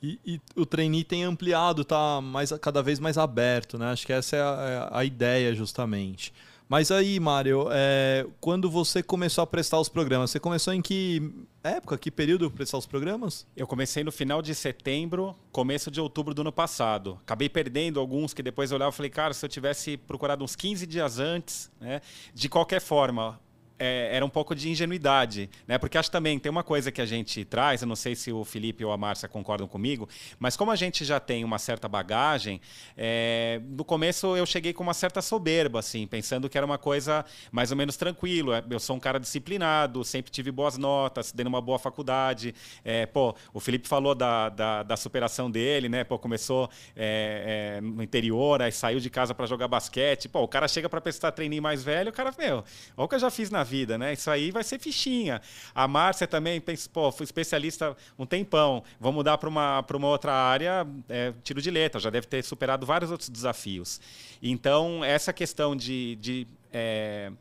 E, 0.00 0.16
e, 0.24 0.40
o 0.54 0.64
trainee 0.64 1.02
tem 1.02 1.24
ampliado, 1.24 1.84
tá 1.84 2.20
mais, 2.20 2.52
cada 2.62 2.80
vez 2.80 3.00
mais 3.00 3.18
aberto, 3.18 3.76
né? 3.76 3.90
Acho 3.90 4.06
que 4.06 4.12
essa 4.12 4.36
é 4.36 4.40
a, 4.40 4.90
é 4.92 4.98
a 4.98 5.04
ideia, 5.04 5.52
justamente. 5.52 6.32
Mas 6.68 6.90
aí, 6.90 7.18
Mário, 7.18 7.68
é, 7.72 8.26
quando 8.40 8.70
você 8.70 9.02
começou 9.02 9.42
a 9.42 9.46
prestar 9.46 9.80
os 9.80 9.88
programas, 9.88 10.30
você 10.30 10.38
começou 10.38 10.74
em 10.74 10.82
que 10.82 11.32
época, 11.64 11.96
que 11.96 12.10
período 12.10 12.50
prestar 12.50 12.76
os 12.76 12.84
programas? 12.84 13.46
Eu 13.56 13.66
comecei 13.66 14.04
no 14.04 14.12
final 14.12 14.42
de 14.42 14.54
setembro, 14.54 15.34
começo 15.50 15.90
de 15.90 15.98
outubro 15.98 16.34
do 16.34 16.42
ano 16.42 16.52
passado. 16.52 17.18
Acabei 17.22 17.48
perdendo 17.48 17.98
alguns 17.98 18.34
que 18.34 18.42
depois 18.42 18.70
eu 18.70 18.76
olhava 18.76 18.92
e 18.92 18.96
falei, 18.96 19.10
cara, 19.10 19.32
se 19.32 19.44
eu 19.44 19.48
tivesse 19.48 19.96
procurado 19.96 20.44
uns 20.44 20.54
15 20.54 20.86
dias 20.86 21.18
antes, 21.18 21.70
né? 21.80 22.02
De 22.34 22.50
qualquer 22.50 22.82
forma, 22.82 23.40
é, 23.78 24.16
era 24.16 24.24
um 24.24 24.28
pouco 24.28 24.54
de 24.54 24.68
ingenuidade, 24.68 25.48
né? 25.66 25.78
Porque 25.78 25.96
acho 25.96 26.10
também 26.10 26.38
tem 26.38 26.50
uma 26.50 26.64
coisa 26.64 26.90
que 26.90 27.00
a 27.00 27.06
gente 27.06 27.44
traz, 27.44 27.82
eu 27.82 27.88
não 27.88 27.96
sei 27.96 28.14
se 28.14 28.32
o 28.32 28.44
Felipe 28.44 28.84
ou 28.84 28.92
a 28.92 28.96
Márcia 28.96 29.28
concordam 29.28 29.68
comigo, 29.68 30.08
mas 30.38 30.56
como 30.56 30.70
a 30.70 30.76
gente 30.76 31.04
já 31.04 31.20
tem 31.20 31.44
uma 31.44 31.58
certa 31.58 31.88
bagagem, 31.88 32.60
é, 32.96 33.60
no 33.64 33.84
começo 33.84 34.36
eu 34.36 34.44
cheguei 34.44 34.72
com 34.72 34.82
uma 34.82 34.94
certa 34.94 35.22
soberba, 35.22 35.78
assim, 35.78 36.06
pensando 36.06 36.48
que 36.48 36.56
era 36.56 36.66
uma 36.66 36.78
coisa 36.78 37.24
mais 37.52 37.70
ou 37.70 37.76
menos 37.76 37.96
tranquilo. 37.96 38.52
É, 38.52 38.62
eu 38.68 38.80
sou 38.80 38.96
um 38.96 39.00
cara 39.00 39.20
disciplinado, 39.20 40.04
sempre 40.04 40.30
tive 40.30 40.50
boas 40.50 40.76
notas, 40.76 41.32
dei 41.32 41.46
uma 41.46 41.60
boa 41.60 41.78
faculdade. 41.78 42.54
É, 42.84 43.06
pô, 43.06 43.34
o 43.52 43.60
Felipe 43.60 43.86
falou 43.86 44.14
da, 44.14 44.48
da, 44.48 44.82
da, 44.82 44.96
superação 44.96 45.50
dele, 45.50 45.88
né? 45.88 46.04
Pô, 46.04 46.18
começou 46.18 46.68
é, 46.96 47.76
é, 47.76 47.80
no 47.80 48.02
interior, 48.02 48.60
aí 48.60 48.72
saiu 48.72 48.98
de 49.00 49.10
casa 49.10 49.34
para 49.34 49.46
jogar 49.46 49.68
basquete. 49.68 50.28
Pô, 50.28 50.42
o 50.42 50.48
cara 50.48 50.66
chega 50.66 50.88
para 50.88 51.00
prestar 51.00 51.32
treininho 51.32 51.62
mais 51.62 51.82
velho, 51.82 52.10
o 52.10 52.12
cara, 52.12 52.32
meu, 52.38 52.64
olha 52.96 53.04
o 53.04 53.08
que 53.08 53.14
eu 53.14 53.18
já 53.18 53.30
fiz 53.30 53.50
na 53.50 53.62
vida, 53.68 53.98
né? 53.98 54.14
Isso 54.14 54.30
aí 54.30 54.50
vai 54.50 54.64
ser 54.64 54.78
fichinha. 54.80 55.40
A 55.74 55.86
Márcia 55.86 56.26
também 56.26 56.60
pensa, 56.60 56.88
pô, 56.92 57.12
fui 57.12 57.24
especialista 57.24 57.96
um 58.18 58.24
tempão, 58.24 58.82
vou 58.98 59.12
mudar 59.12 59.38
para 59.38 59.48
uma, 59.48 59.84
uma 59.94 60.08
outra 60.08 60.32
área, 60.32 60.86
é, 61.08 61.32
tiro 61.44 61.60
de 61.60 61.70
letra, 61.70 62.00
já 62.00 62.10
deve 62.10 62.26
ter 62.26 62.42
superado 62.42 62.86
vários 62.86 63.10
outros 63.10 63.28
desafios. 63.28 64.00
Então, 64.42 65.04
essa 65.04 65.32
questão 65.32 65.76
de, 65.76 66.16
de 66.16 66.46
é, 66.72 67.32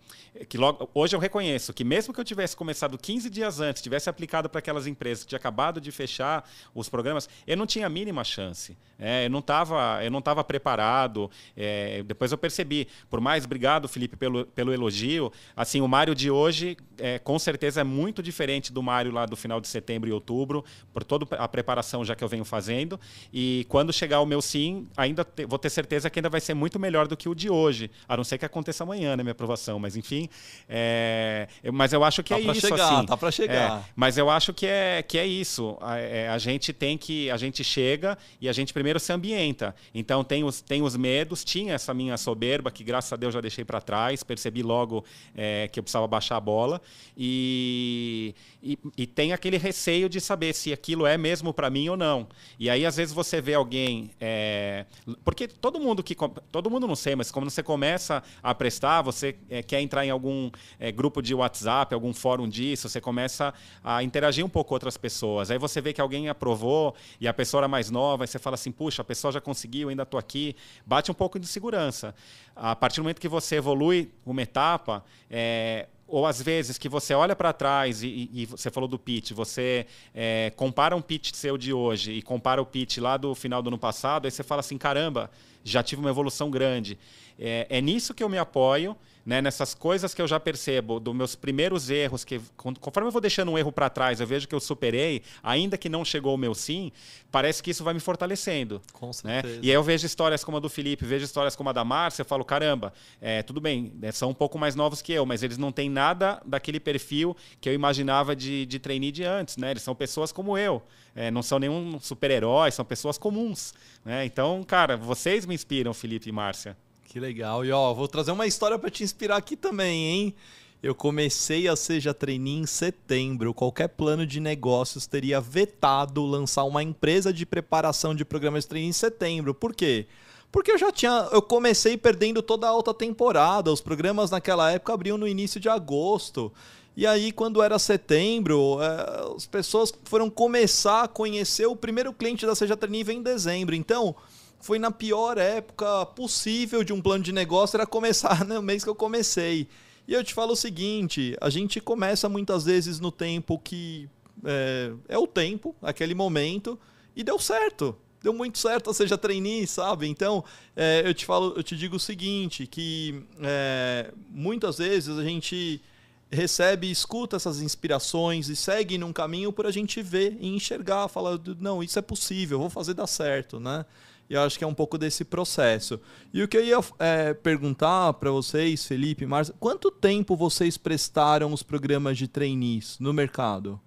que 0.50 0.58
logo, 0.58 0.90
hoje 0.94 1.16
eu 1.16 1.20
reconheço 1.20 1.74
que 1.74 1.84
mesmo 1.84 2.13
que 2.13 2.20
eu 2.20 2.24
tivesse 2.24 2.56
começado 2.56 2.98
15 2.98 3.30
dias 3.30 3.60
antes, 3.60 3.82
tivesse 3.82 4.10
aplicado 4.10 4.50
para 4.50 4.60
aquelas 4.60 4.88
empresas 4.88 5.24
que 5.24 5.30
tinha 5.30 5.38
acabado 5.38 5.82
de 5.82 5.92
fechar 5.92 6.48
os 6.74 6.90
programas, 6.90 7.28
eu 7.46 7.58
não 7.58 7.66
tinha 7.66 7.88
a 7.88 7.90
mínima 7.90 8.24
chance. 8.24 8.78
É, 9.00 9.26
eu 9.26 9.30
não 9.30 9.40
estava 9.40 10.04
eu 10.04 10.10
não 10.10 10.22
tava 10.22 10.44
preparado. 10.44 11.30
É, 11.56 12.04
depois 12.04 12.32
eu 12.32 12.38
percebi, 12.38 12.88
por 13.10 13.20
mais 13.20 13.46
obrigado, 13.46 13.88
Felipe, 13.88 14.16
pelo, 14.16 14.46
pelo 14.46 14.74
elogio, 14.74 15.32
assim, 15.56 15.82
o 15.82 15.88
Mário 15.88 16.16
de 16.16 16.32
hoje 16.32 16.78
é, 16.98 17.20
com 17.20 17.38
certeza 17.38 17.82
é 17.82 17.84
muito 17.84 18.24
diferente 18.24 18.72
do 18.72 18.82
Mário 18.82 19.12
lá 19.12 19.26
do 19.26 19.36
final 19.36 19.62
de 19.62 19.68
setembro 19.68 20.10
e 20.10 20.13
outubro, 20.13 20.63
por 20.94 21.04
toda 21.04 21.26
a 21.36 21.48
preparação 21.48 22.04
já 22.04 22.16
que 22.16 22.24
eu 22.24 22.28
venho 22.28 22.46
fazendo. 22.46 23.00
E 23.32 23.66
quando 23.70 23.94
chegar 23.94 24.20
o 24.22 24.26
meu 24.26 24.42
sim, 24.42 24.88
ainda 24.96 25.24
te, 25.24 25.46
vou 25.46 25.60
ter 25.60 25.70
certeza 25.70 26.10
que 26.10 26.20
ainda 26.20 26.30
vai 26.30 26.42
ser 26.42 26.54
muito 26.54 26.80
melhor 26.80 27.08
do 27.08 27.16
que 27.16 27.30
o 27.30 27.36
de 27.36 27.50
hoje, 27.50 27.90
a 28.08 28.18
não 28.18 28.24
ser 28.24 28.38
que 28.38 28.46
aconteça 28.46 28.84
amanhã, 28.84 29.16
né, 29.17 29.23
minha 29.23 29.32
aprovação. 29.32 29.80
Mas 29.80 29.95
enfim, 29.95 30.30
é, 30.69 31.47
mas 31.73 31.93
eu 31.93 32.03
acho 32.03 32.23
que 32.23 32.34
tá 32.34 32.39
é 32.39 32.43
isso. 32.43 32.67
Chegar, 32.67 32.97
assim, 32.97 33.06
tá 33.06 33.17
para 33.17 33.32
chegar. 33.32 33.80
É, 33.80 33.84
mas 33.95 34.17
eu 34.17 34.30
acho 34.30 34.53
que 34.53 34.65
é, 34.65 35.03
que 35.03 35.17
é 35.17 35.25
isso. 35.25 35.77
A, 35.82 35.97
é, 35.97 36.30
a 36.30 36.38
gente 36.38 36.71
tem 36.71 36.97
que. 36.97 37.30
A 37.30 37.38
gente 37.38 37.63
chega 37.63 38.17
e 38.39 38.47
a 38.47 38.53
gente 38.53 38.73
primeiro 38.73 38.99
se 38.99 39.12
ambienta. 39.12 39.75
Então 39.93 40.23
tem 40.23 40.43
os, 40.43 40.62
tem 40.62 40.82
os 40.82 40.95
medos, 40.95 41.43
tinha 41.43 41.73
essa 41.73 41.93
minha 41.93 42.17
soberba, 42.17 42.71
que 42.71 42.84
graças 42.84 43.12
a 43.12 43.15
Deus 43.15 43.34
já 43.34 43.41
deixei 43.41 43.65
para 43.65 43.82
trás, 43.82 44.23
percebi 44.23 44.63
logo 44.63 45.03
é, 45.36 45.67
que 45.67 45.80
eu 45.80 45.84
precisava 45.84 46.08
baixar 46.08 46.38
a 46.38 46.39
bola. 46.39 46.82
E, 47.15 48.36
e, 48.62 48.77
e, 48.97 49.08
tem 49.08 49.34
aquele 49.34 49.58
receio 49.58 50.08
de 50.08 50.21
saber 50.21 50.53
se 50.53 50.71
aquilo 50.71 51.06
é 51.06 51.17
mesmo 51.17 51.53
para 51.53 51.69
mim 51.69 51.89
ou 51.89 51.97
não. 51.97 52.27
E 52.60 52.69
aí, 52.69 52.86
às 52.86 52.97
vezes, 52.97 53.13
você 53.13 53.41
vê 53.41 53.53
alguém. 53.53 54.12
É, 54.19 54.86
porque 55.23 55.47
todo 55.47 55.80
mundo 55.80 56.03
que. 56.03 56.15
Todo 56.51 56.69
mundo 56.69 56.88
não 56.88 56.95
sei, 56.95 57.15
mas 57.15 57.32
quando 57.32 57.49
você 57.49 57.63
começa 57.63 58.21
a 58.43 58.53
prestar, 58.53 59.01
você 59.08 59.36
é, 59.50 59.63
quer 59.63 59.82
entrar 59.82 60.06
em 60.06 60.10
algum 60.10 60.52
é, 60.80 60.91
grupo 60.91 61.22
de 61.22 61.34
WhatsApp, 61.34 61.93
algum 61.93 62.13
fórum 62.13 62.48
disso, 62.48 62.89
você 62.89 63.00
começa 63.00 63.54
a 63.84 64.04
interagir 64.04 64.46
um 64.46 64.50
pouco 64.50 64.70
com 64.70 64.76
outras 64.76 64.98
pessoas. 64.98 65.50
Aí 65.50 65.58
você 65.58 65.80
vê 65.82 65.93
que 65.93 66.02
alguém 66.02 66.30
aprovou 66.30 66.93
e 67.20 67.28
a 67.28 67.34
pessoa 67.34 67.62
era 67.62 67.67
mais 67.67 67.89
nova, 67.89 68.26
e 68.26 68.28
você 68.28 68.38
fala 68.38 68.56
assim: 68.56 68.72
puxa, 68.72 69.02
a 69.02 69.06
pessoa 69.06 69.32
já 69.32 69.39
conseguiu, 69.39 69.89
ainda 69.89 70.04
estou 70.04 70.20
aqui. 70.20 70.56
Bate 70.86 71.10
um 71.10 71.13
pouco 71.13 71.39
de 71.39 71.48
segurança. 71.48 72.13
A 72.56 72.76
partir 72.76 72.98
do 72.98 73.04
momento 73.04 73.22
que 73.22 73.28
você 73.28 73.56
evolui 73.56 74.12
uma 74.26 74.41
etapa, 74.41 75.04
é, 75.30 75.88
ou 76.08 76.26
às 76.26 76.41
vezes 76.41 76.78
que 76.78 76.88
você 76.88 77.13
olha 77.13 77.36
para 77.36 77.52
trás 77.52 78.02
e, 78.02 78.30
e, 78.34 78.46
você 78.46 78.72
falou 78.72 78.88
do 78.88 78.98
pitch, 78.98 79.32
você 79.32 79.86
é, 80.15 80.52
compara 80.56 80.96
um 80.96 81.02
pitch 81.02 81.34
seu 81.34 81.58
de 81.58 81.74
hoje 81.74 82.13
e 82.13 82.22
compara 82.22 82.62
o 82.62 82.65
pitch 82.65 82.98
lá 82.98 83.17
do 83.17 83.36
final 83.36 83.62
do 83.62 83.67
ano 83.67 83.78
passado, 83.78 84.26
aí 84.26 84.32
você 84.32 84.43
fala 84.43 84.62
assim, 84.62 84.78
caramba, 84.78 85.30
já 85.63 85.84
tive 85.84 86.00
uma 86.00 86.10
evolução 86.10 86.50
grande. 86.50 86.98
É, 87.38 87.67
é 87.70 87.82
nisso 87.82 88.13
que 88.13 88.24
eu 88.24 88.30
me 88.30 88.38
apoio 88.38 88.96
né, 89.28 89.42
nessas 89.42 89.74
coisas 89.74 90.13
que 90.13 90.22
eu 90.22 90.28
já 90.28 90.40
percebo, 90.40 91.02
dos 91.02 91.13
meus 91.13 91.36
primeiros 91.36 91.90
erros, 91.90 92.24
que 92.24 92.40
conforme 92.56 93.10
eu 93.10 93.12
vou 93.12 93.20
deixando 93.20 93.52
um 93.52 93.58
erro 93.58 93.74
para 93.74 93.90
trás, 93.90 94.22
eu 94.22 94.26
vejo 94.26 94.48
que 94.48 94.56
eu 94.56 94.60
superei, 94.62 95.22
ainda 95.44 95.78
que 95.78 95.90
não 95.90 96.06
chegou 96.06 96.34
o 96.34 96.38
meu 96.38 96.56
sim, 96.56 96.94
parece 97.30 97.62
que 97.62 97.72
isso 97.72 97.84
vai 97.84 97.94
me 97.94 98.00
fortalecendo. 98.00 98.82
Com 98.94 99.12
né? 99.26 99.42
E 99.62 99.70
aí 99.70 99.76
eu 99.76 99.84
vejo 99.84 100.06
histórias 100.06 100.46
como 100.46 100.56
a 100.56 100.60
do 100.62 100.70
Felipe, 100.70 101.06
vejo 101.06 101.26
histórias 101.26 101.58
como 101.58 101.70
a 101.70 101.74
da 101.74 101.84
Márcia, 101.84 102.22
eu 102.22 102.26
falo, 102.26 102.46
caramba, 102.46 102.94
é, 103.20 103.44
tudo 103.44 103.60
bem, 103.60 103.92
né, 104.00 104.13
são 104.13 104.30
um 104.30 104.34
pouco 104.34 104.58
mais 104.58 104.76
novos 104.76 105.02
que 105.02 105.12
eu, 105.12 105.26
mas 105.26 105.44
eles 105.44 105.58
não 105.58 105.74
têm 105.74 105.90
nada 105.90 106.42
daquele 106.46 106.80
perfil 106.80 107.36
que 107.60 107.68
eu 107.68 107.74
imaginava 107.74 108.34
de, 108.34 108.66
de 108.66 108.80
trainee 108.80 109.12
de 109.12 109.26
antes, 109.26 109.58
né? 109.58 109.72
Eles 109.72 109.84
são 109.84 109.94
pessoas 109.94 110.32
como 110.32 110.58
eu. 110.58 110.82
É, 111.13 111.30
não 111.30 111.44
são 111.44 111.60
nenhum 111.60 112.00
super-herói, 112.00 112.72
são 112.72 112.86
pessoas 112.86 113.18
comuns. 113.18 113.74
Né? 114.06 114.24
Então, 114.24 114.63
cara, 114.63 114.96
vocês 114.96 115.46
me 115.46 115.54
inspiram, 115.54 115.94
Felipe 115.94 116.30
e 116.30 116.32
Márcia. 116.32 116.78
Que 117.17 117.21
legal. 117.21 117.65
E 117.65 117.71
ó, 117.71 117.95
vou 117.95 118.08
trazer 118.08 118.30
uma 118.30 118.45
história 118.45 118.77
para 118.77 118.91
te 118.91 119.03
inspirar 119.03 119.38
aqui 119.38 119.56
também, 119.56 120.06
hein? 120.06 120.36
Eu 120.84 120.93
comecei 120.93 121.67
a 121.67 121.75
Seja 121.75 122.13
Trainee 122.13 122.60
em 122.60 122.67
setembro. 122.67 123.56
Qualquer 123.56 123.88
plano 123.88 124.23
de 124.23 124.39
negócios 124.39 125.08
teria 125.08 125.41
vetado 125.41 126.23
lançar 126.23 126.63
uma 126.65 126.84
empresa 126.84 127.34
de 127.34 127.43
preparação 127.43 128.13
de 128.13 128.23
programas 128.23 128.65
de 128.65 128.69
trainee 128.69 128.89
em 128.89 128.93
setembro. 128.93 129.56
Por 129.56 129.73
quê? 129.73 130.06
Porque 130.51 130.71
eu 130.71 130.77
já 130.77 130.91
tinha. 130.91 131.27
Eu 131.32 131.41
comecei 131.41 131.97
perdendo 131.97 132.43
toda 132.43 132.67
a 132.67 132.69
alta 132.69 132.93
temporada. 132.93 133.73
Os 133.73 133.82
programas 133.82 134.30
naquela 134.30 134.71
época 134.71 134.93
abriam 134.93 135.17
no 135.17 135.27
início 135.27 135.60
de 135.60 135.67
agosto. 135.67 136.53
E 136.95 137.08
aí, 137.08 137.32
quando 137.32 137.63
era 137.63 137.80
setembro, 137.80 138.77
é, 138.80 139.36
as 139.36 139.47
pessoas 139.47 139.91
foram 140.03 140.30
começar 140.30 141.06
a 141.06 141.08
conhecer 141.08 141.65
o 141.65 141.75
primeiro 141.75 142.13
cliente 142.13 142.45
da 142.45 142.53
Seja 142.53 142.77
Trainee 142.77 143.12
em 143.12 143.23
dezembro. 143.23 143.73
Então, 143.73 144.15
foi 144.60 144.80
na 144.80 144.91
pior 144.91 145.38
época 145.38 146.06
possível 146.08 146.84
de 146.84 146.93
um 146.93 147.02
plano 147.02 147.24
de 147.24 147.32
negócio, 147.32 147.78
era 147.78 147.86
começar 147.86 148.43
no 148.46 148.62
mês 148.62 148.84
que 148.84 148.89
eu 148.89 148.96
comecei. 148.96 149.67
E 150.08 150.13
eu 150.13 150.24
te 150.24 150.34
falo 150.34 150.54
o 150.54 150.56
seguinte: 150.56 151.36
a 151.41 151.50
gente 151.50 151.82
começa 151.82 152.30
muitas 152.30 152.65
vezes 152.65 153.00
no 153.00 153.12
tempo 153.12 153.60
que 153.60 154.10
é, 154.43 154.91
é 155.10 155.17
o 155.17 155.28
tempo, 155.28 155.76
aquele 155.82 156.15
momento, 156.15 156.80
e 157.15 157.24
deu 157.24 157.39
certo. 157.39 157.96
Deu 158.22 158.34
muito 158.34 158.58
certo, 158.58 158.88
ou 158.88 158.93
seja, 158.93 159.17
trainee, 159.17 159.67
sabe? 159.67 160.08
Então, 160.08 160.43
é, 160.76 161.04
eu 161.06 161.13
te 161.13 161.26
falo, 161.26 161.54
eu 161.56 161.63
te 161.63 161.76
digo 161.76 161.98
o 161.98 162.00
seguinte: 162.00 162.65
que 162.65 163.24
é, 163.41 164.12
muitas 164.30 164.78
vezes 164.78 165.17
a 165.17 165.24
gente 165.24 165.82
recebe, 166.30 166.89
escuta 166.91 167.36
essas 167.36 167.62
inspirações 167.62 168.50
e 168.50 168.56
segue 168.56 168.98
num 168.98 169.13
caminho 169.13 169.54
por 169.54 169.65
a 169.65 169.72
gente 169.72 170.02
ver 170.02 170.38
e 170.39 170.48
enxergar, 170.48 171.08
falar, 171.08 171.39
não, 171.60 171.82
isso 171.82 171.98
é 171.98 172.02
possível, 172.02 172.60
vou 172.60 172.70
fazer 172.70 172.93
dar 172.93 173.08
certo, 173.08 173.60
né? 173.60 173.86
E 174.30 174.34
eu 174.34 174.42
acho 174.42 174.58
que 174.58 174.63
é 174.63 174.68
um 174.68 174.74
pouco 174.74 174.98
desse 174.98 175.24
processo. 175.24 176.00
E 176.34 176.44
o 176.44 176.48
que 176.48 176.58
eu 176.58 176.66
ia 176.66 176.80
é, 177.00 177.34
perguntar 177.34 178.13
para 178.13 178.30
vocês, 178.30 178.86
Felipe, 178.86 179.26
Márcia, 179.26 179.56
quanto 179.60 179.90
tempo 179.90 180.36
vocês 180.36 180.78
prestaram 180.78 181.54
os 181.54 181.63
programas 181.63 182.18
de 182.18 182.28
trainees 182.28 183.00
no 183.00 183.13
mercado? 183.13 183.80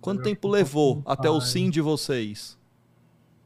Quanto 0.00 0.22
tempo 0.22 0.48
levou 0.48 1.02
até 1.06 1.30
o 1.30 1.40
sim 1.40 1.70
de 1.70 1.80
vocês? 1.80 2.58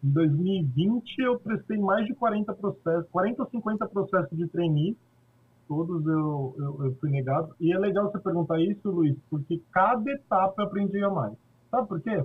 Em 0.03 0.11
2020 0.11 1.19
eu 1.19 1.39
prestei 1.39 1.77
mais 1.77 2.07
de 2.07 2.15
40 2.15 2.55
processos, 2.55 3.11
40 3.11 3.43
ou 3.43 3.51
50 3.51 3.87
processos 3.89 4.39
de 4.39 4.47
trainee. 4.49 4.97
Todos 5.67 6.07
eu, 6.07 6.55
eu, 6.57 6.85
eu 6.87 6.97
fui 6.99 7.11
negado. 7.11 7.55
E 7.61 7.75
é 7.75 7.79
legal 7.79 8.11
você 8.11 8.19
perguntar 8.19 8.59
isso, 8.61 8.91
Luiz, 8.91 9.15
porque 9.29 9.61
cada 9.71 10.11
etapa 10.11 10.63
eu 10.63 10.67
aprendia 10.67 11.11
mais. 11.11 11.35
Sabe 11.71 11.87
por 11.87 12.01
quê? 12.01 12.25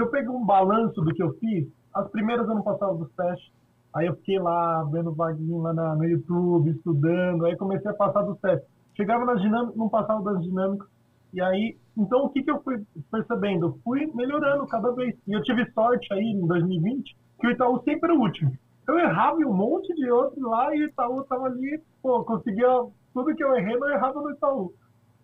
Se 0.00 0.04
eu 0.04 0.08
pegar 0.08 0.30
um 0.30 0.46
balanço 0.46 0.98
do 1.02 1.12
que 1.12 1.22
eu 1.22 1.34
fiz, 1.34 1.68
as 1.92 2.08
primeiras 2.08 2.48
eu 2.48 2.54
não 2.54 2.62
passava 2.62 2.94
dos 2.94 3.12
testes. 3.12 3.52
Aí 3.94 4.06
eu 4.06 4.16
fiquei 4.16 4.38
lá, 4.38 4.82
vendo 4.84 5.12
vaguinho 5.12 5.58
lá 5.58 5.74
na, 5.74 5.94
no 5.94 6.04
YouTube, 6.04 6.70
estudando. 6.70 7.44
Aí 7.44 7.54
comecei 7.54 7.90
a 7.90 7.92
passar 7.92 8.22
dos 8.22 8.40
testes. 8.40 8.66
Chegava 8.96 9.26
nas 9.26 9.42
dinâmicas, 9.42 9.76
não 9.76 9.90
passava 9.90 10.22
das 10.22 10.42
dinâmicas. 10.42 10.88
E 11.34 11.42
aí, 11.42 11.76
então 11.94 12.24
o 12.24 12.30
que, 12.30 12.42
que 12.42 12.50
eu 12.50 12.62
fui 12.62 12.82
percebendo? 13.10 13.66
Eu 13.66 13.78
fui 13.84 14.10
melhorando 14.14 14.66
cada 14.68 14.90
vez. 14.92 15.14
E 15.28 15.34
eu 15.34 15.42
tive 15.42 15.70
sorte 15.72 16.10
aí 16.14 16.24
em 16.24 16.46
2020 16.46 17.14
que 17.38 17.46
o 17.46 17.50
Itaú 17.50 17.82
sempre 17.82 18.10
era 18.10 18.18
o 18.18 18.22
último. 18.22 18.56
Eu 18.88 18.98
errava 18.98 19.36
um 19.36 19.52
monte 19.52 19.94
de 19.94 20.10
outros 20.10 20.42
lá 20.42 20.74
e 20.74 20.82
o 20.82 20.88
Itaú 20.88 21.24
tava 21.24 21.44
ali, 21.44 21.78
pô, 22.02 22.24
conseguia 22.24 22.86
tudo 23.12 23.34
que 23.34 23.44
eu 23.44 23.54
errei, 23.54 23.74
eu 23.74 23.90
errava 23.90 24.18
no 24.22 24.30
Itaú. 24.30 24.72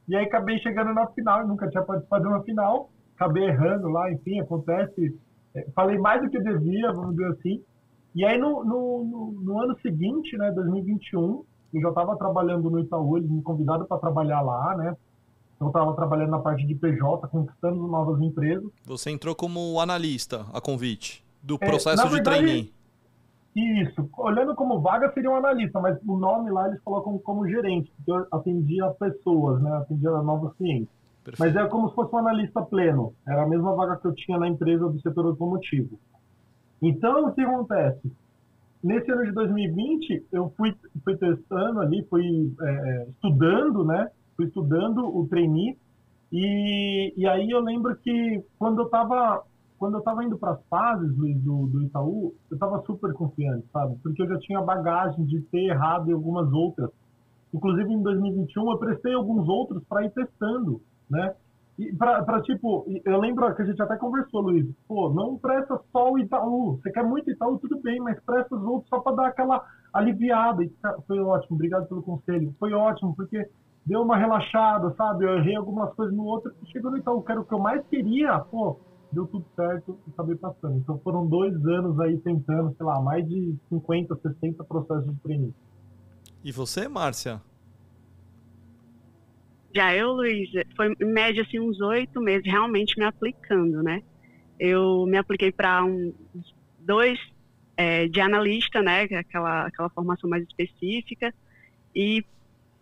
E 0.07 0.15
aí 0.15 0.27
acabei 0.27 0.59
chegando 0.59 0.93
na 0.93 1.07
final, 1.07 1.41
eu 1.41 1.49
nunca 1.49 1.67
tinha 1.71 1.83
participado 1.83 2.25
de 2.25 2.29
uma 2.29 2.43
final 2.43 2.91
acabei 3.17 3.45
errando 3.45 3.89
lá, 3.89 4.13
enfim, 4.13 4.41
acontece. 4.41 5.19
É, 5.55 5.67
falei 5.75 5.99
mais 5.99 6.23
do 6.23 6.31
que 6.31 6.39
devia, 6.39 6.93
vamos 6.93 7.17
dizer 7.17 7.33
assim. 7.33 7.63
E 8.15 8.25
aí, 8.25 8.39
no, 8.39 8.65
no, 8.65 9.05
no, 9.05 9.41
no 9.43 9.61
ano 9.61 9.77
seguinte, 9.81 10.37
né, 10.37 10.51
2021, 10.53 11.45
eu 11.75 11.81
já 11.81 11.89
estava 11.89 12.17
trabalhando 12.17 12.71
no 12.71 12.81
Itaú, 12.81 13.19
eles 13.19 13.31
me 13.31 13.43
convidaram 13.43 13.85
para 13.85 13.99
trabalhar 13.99 14.41
lá, 14.41 14.77
né? 14.77 14.97
Então, 15.57 15.69
eu 15.69 15.71
estava 15.71 15.95
trabalhando 15.95 16.31
na 16.31 16.39
parte 16.39 16.67
de 16.67 16.75
PJ, 16.75 17.29
conquistando 17.29 17.87
novas 17.89 18.21
empresas. 18.21 18.71
Você 18.85 19.11
entrou 19.11 19.35
como 19.35 19.81
analista, 19.81 20.47
a 20.53 20.61
convite, 20.61 21.25
do 21.43 21.57
é, 21.61 21.67
processo 21.67 22.07
é, 22.07 22.11
de 22.11 22.23
trainee. 22.23 22.73
Isso. 23.55 24.09
Olhando 24.19 24.55
como 24.55 24.81
vaga, 24.81 25.11
seria 25.15 25.31
um 25.31 25.37
analista, 25.37 25.81
mas 25.81 25.99
o 26.07 26.19
nome 26.19 26.51
lá 26.51 26.69
eles 26.69 26.81
colocam 26.83 27.19
como 27.19 27.49
gerente, 27.49 27.91
porque 27.97 28.11
eu 28.11 28.27
atendia 28.31 28.87
pessoas, 29.01 29.63
né? 29.63 29.71
Atendia 29.79 30.11
novos 30.11 30.55
clientes. 30.57 30.91
Perfeito. 31.27 31.41
Mas 31.41 31.57
é 31.57 31.69
como 31.69 31.89
se 31.89 31.95
fosse 31.97 32.15
um 32.15 32.19
analista 32.19 32.63
pleno. 32.63 33.13
Era 33.27 33.43
a 33.43 33.49
mesma 33.49 33.75
vaga 33.75 33.97
que 33.97 34.07
eu 34.07 34.15
tinha 34.15 34.39
na 34.39 34.49
empresa 34.49 34.89
do 34.89 35.01
setor 35.01 35.27
automotivo. 35.27 35.99
Então, 36.81 37.27
o 37.27 37.33
que 37.33 37.41
acontece? 37.41 38.13
Nesse 38.83 39.11
ano 39.11 39.25
de 39.25 39.33
2020, 39.33 40.27
eu 40.31 40.53
fui, 40.57 40.73
fui 41.03 41.17
testando 41.17 41.81
ali, 41.81 42.07
fui 42.09 42.55
é, 42.61 42.69
é, 42.69 43.09
estudando, 43.11 43.85
né? 43.85 44.09
Fui 44.37 44.47
estudando 44.47 45.05
o 45.05 45.27
trainee. 45.27 45.77
E, 46.33 47.13
e 47.17 47.27
aí 47.27 47.51
eu 47.51 47.61
lembro 47.61 47.97
que 47.97 48.45
quando 48.59 48.83
eu 48.83 48.87
estava 48.87 49.43
quando 49.79 49.95
eu 49.95 49.99
estava 49.99 50.25
indo 50.25 50.39
para 50.39 50.53
as 50.53 50.65
fases 50.71 51.15
do, 51.15 51.67
do 51.67 51.83
Itaú, 51.83 52.35
eu 52.51 52.55
estava 52.55 52.83
super 52.87 53.13
confiante, 53.13 53.67
sabe? 53.71 53.95
Porque 54.03 54.23
eu 54.23 54.27
já 54.27 54.39
tinha 54.39 54.63
bagagem 54.63 55.23
de 55.27 55.43
ter 55.43 55.67
errado 55.67 56.09
em 56.09 56.15
algumas 56.15 56.51
outras. 56.51 56.89
Inclusive, 57.53 57.93
em 57.93 58.03
2021, 58.03 58.71
eu 58.71 58.79
prestei 58.79 59.13
alguns 59.13 59.47
outros 59.47 59.85
para 59.87 60.05
ir 60.07 60.11
testando, 60.13 60.81
né? 61.09 61.35
E 61.79 61.93
para, 61.95 62.41
tipo, 62.41 62.87
eu 63.05 63.21
lembro 63.21 63.55
que 63.55 63.61
a 63.61 63.65
gente 63.67 63.83
até 63.83 63.97
conversou, 63.97 64.41
Luiz, 64.41 64.67
pô, 64.89 65.11
não 65.11 65.37
presta 65.37 65.79
só 65.93 66.11
o 66.11 66.19
Itaú. 66.19 66.81
Você 66.83 66.91
quer 66.91 67.05
muito 67.05 67.31
Itaú, 67.31 67.59
tudo 67.59 67.79
bem, 67.83 68.01
mas 68.01 68.19
presta 68.25 68.57
os 68.57 68.63
outros 68.63 68.89
só 68.89 68.99
para 69.01 69.17
dar 69.17 69.27
aquela 69.27 69.63
aliviada. 69.93 70.65
E 70.65 70.73
foi 71.07 71.21
ótimo, 71.21 71.57
obrigado 71.57 71.87
pelo 71.87 72.03
conselho. 72.03 72.55
Foi 72.59 72.73
ótimo, 72.73 73.15
porque 73.15 73.47
deu 73.85 74.01
uma 74.01 74.17
relaxada, 74.17 74.95
sabe? 74.97 75.27
Eu 75.27 75.37
errei 75.37 75.55
algumas 75.55 75.93
coisas 75.95 76.17
no 76.17 76.25
outro, 76.25 76.51
chegou 76.73 76.91
no 76.91 76.97
Itaú, 76.97 77.23
que 77.23 77.33
era 77.33 77.41
o 77.43 77.45
que 77.45 77.53
eu 77.53 77.59
mais 77.59 77.87
queria, 77.89 78.39
pô, 78.39 78.81
deu 79.13 79.27
tudo 79.27 79.45
certo 79.55 79.99
e 80.07 80.11
acabei 80.11 80.37
passando. 80.37 80.79
Então 80.79 80.99
foram 81.01 81.27
dois 81.27 81.55
anos 81.67 82.01
aí 82.01 82.19
tentando, 82.19 82.75
sei 82.75 82.87
lá, 82.87 83.03
mais 83.03 83.29
de 83.29 83.55
50, 83.69 84.17
60 84.17 84.65
processos 84.65 85.15
de. 85.23 85.55
E 86.43 86.53
você, 86.53 86.89
Márcia? 86.89 87.43
Já 89.77 89.95
eu, 89.95 90.11
Luiz, 90.13 90.49
foi 90.75 90.91
em 90.99 91.05
média 91.05 91.43
assim, 91.43 91.61
uns 91.61 91.79
oito 91.83 92.19
meses 92.19 92.51
realmente 92.51 92.99
me 92.99 93.05
aplicando, 93.05 93.83
né? 93.83 94.03
Eu 94.59 95.05
me 95.05 95.19
apliquei 95.19 95.53
para 95.53 95.85
um, 95.85 96.15
dois 96.79 97.19
é, 97.77 98.09
de 98.09 98.19
analista, 98.19 98.81
né? 98.81 99.07
É 99.11 99.17
aquela, 99.17 99.67
aquela 99.67 99.91
formação 99.91 100.31
mais 100.31 100.43
específica. 100.45 101.35
E 101.95 102.25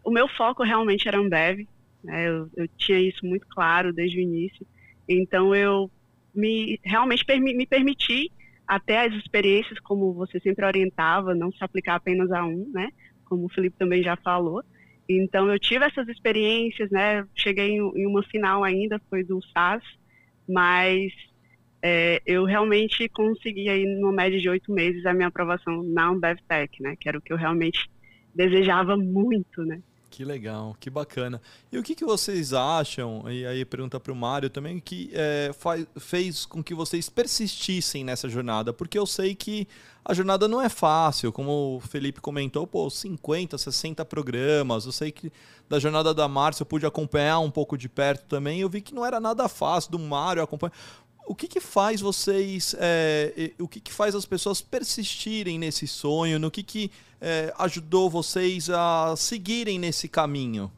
o 0.04 0.10
meu 0.12 0.28
foco 0.28 0.62
realmente 0.62 1.08
era 1.08 1.18
Ambev. 1.18 1.66
Né? 2.04 2.28
Eu, 2.28 2.48
eu 2.56 2.68
tinha 2.78 3.00
isso 3.00 3.26
muito 3.26 3.44
claro 3.48 3.92
desde 3.92 4.18
o 4.18 4.22
início. 4.22 4.64
Então 5.08 5.52
eu 5.52 5.90
me 6.32 6.78
realmente 6.84 7.24
permi, 7.24 7.54
me 7.54 7.66
permiti 7.66 8.30
até 8.68 9.04
as 9.04 9.12
experiências, 9.14 9.80
como 9.80 10.14
você 10.14 10.38
sempre 10.38 10.64
orientava, 10.64 11.34
não 11.34 11.50
se 11.50 11.64
aplicar 11.64 11.96
apenas 11.96 12.30
a 12.30 12.44
um, 12.44 12.70
né? 12.72 12.88
Como 13.24 13.46
o 13.46 13.48
Felipe 13.48 13.76
também 13.76 14.00
já 14.00 14.14
falou. 14.14 14.62
Então 15.08 15.50
eu 15.50 15.58
tive 15.58 15.84
essas 15.84 16.08
experiências, 16.08 16.90
né? 16.90 17.26
Cheguei 17.34 17.76
em, 17.76 18.06
uma 18.06 18.22
final 18.22 18.64
ainda, 18.64 19.00
foi 19.10 19.22
do 19.22 19.40
SAS, 19.52 19.82
mas 20.48 21.12
é, 21.82 22.22
eu 22.24 22.44
realmente 22.44 23.08
consegui 23.10 23.68
aí 23.68 23.84
numa 23.84 24.12
média 24.12 24.40
de 24.40 24.48
oito 24.48 24.72
meses 24.72 25.04
a 25.04 25.12
minha 25.12 25.28
aprovação 25.28 25.82
na 25.82 26.08
Ambev 26.08 26.38
Tech, 26.48 26.82
né? 26.82 26.96
Que 26.98 27.08
era 27.08 27.18
o 27.18 27.20
que 27.20 27.32
eu 27.32 27.36
realmente 27.36 27.88
desejava 28.34 28.96
muito, 28.96 29.62
né? 29.64 29.80
Que 30.14 30.24
legal, 30.24 30.76
que 30.78 30.88
bacana. 30.88 31.42
E 31.72 31.76
o 31.76 31.82
que, 31.82 31.92
que 31.92 32.04
vocês 32.04 32.52
acham, 32.52 33.24
e 33.28 33.44
aí 33.44 33.64
pergunta 33.64 33.98
para 33.98 34.12
o 34.12 34.14
Mário 34.14 34.48
também, 34.48 34.78
que 34.78 35.10
é, 35.12 35.50
faz, 35.58 35.84
fez 35.96 36.46
com 36.46 36.62
que 36.62 36.72
vocês 36.72 37.08
persistissem 37.08 38.04
nessa 38.04 38.28
jornada? 38.28 38.72
Porque 38.72 38.96
eu 38.96 39.06
sei 39.06 39.34
que 39.34 39.66
a 40.04 40.14
jornada 40.14 40.46
não 40.46 40.62
é 40.62 40.68
fácil, 40.68 41.32
como 41.32 41.78
o 41.78 41.80
Felipe 41.80 42.20
comentou, 42.20 42.64
pô, 42.64 42.88
50, 42.88 43.58
60 43.58 44.04
programas. 44.04 44.86
Eu 44.86 44.92
sei 44.92 45.10
que 45.10 45.32
da 45.68 45.80
jornada 45.80 46.14
da 46.14 46.28
Márcia 46.28 46.62
eu 46.62 46.66
pude 46.66 46.86
acompanhar 46.86 47.40
um 47.40 47.50
pouco 47.50 47.76
de 47.76 47.88
perto 47.88 48.26
também. 48.26 48.60
Eu 48.60 48.68
vi 48.68 48.80
que 48.80 48.94
não 48.94 49.04
era 49.04 49.18
nada 49.18 49.48
fácil 49.48 49.90
do 49.90 49.98
Mário 49.98 50.42
acompanhar 50.44 50.74
o 51.26 51.34
que, 51.34 51.48
que 51.48 51.60
faz 51.60 52.00
vocês, 52.00 52.74
é, 52.78 53.52
o 53.58 53.66
que, 53.66 53.80
que 53.80 53.92
faz 53.92 54.14
as 54.14 54.26
pessoas 54.26 54.60
persistirem 54.60 55.58
nesse 55.58 55.86
sonho, 55.86 56.38
no 56.38 56.50
que, 56.50 56.62
que 56.62 56.90
é, 57.20 57.52
ajudou 57.58 58.10
vocês 58.10 58.68
a 58.68 59.14
seguirem 59.16 59.78
nesse 59.78 60.08
caminho? 60.08 60.70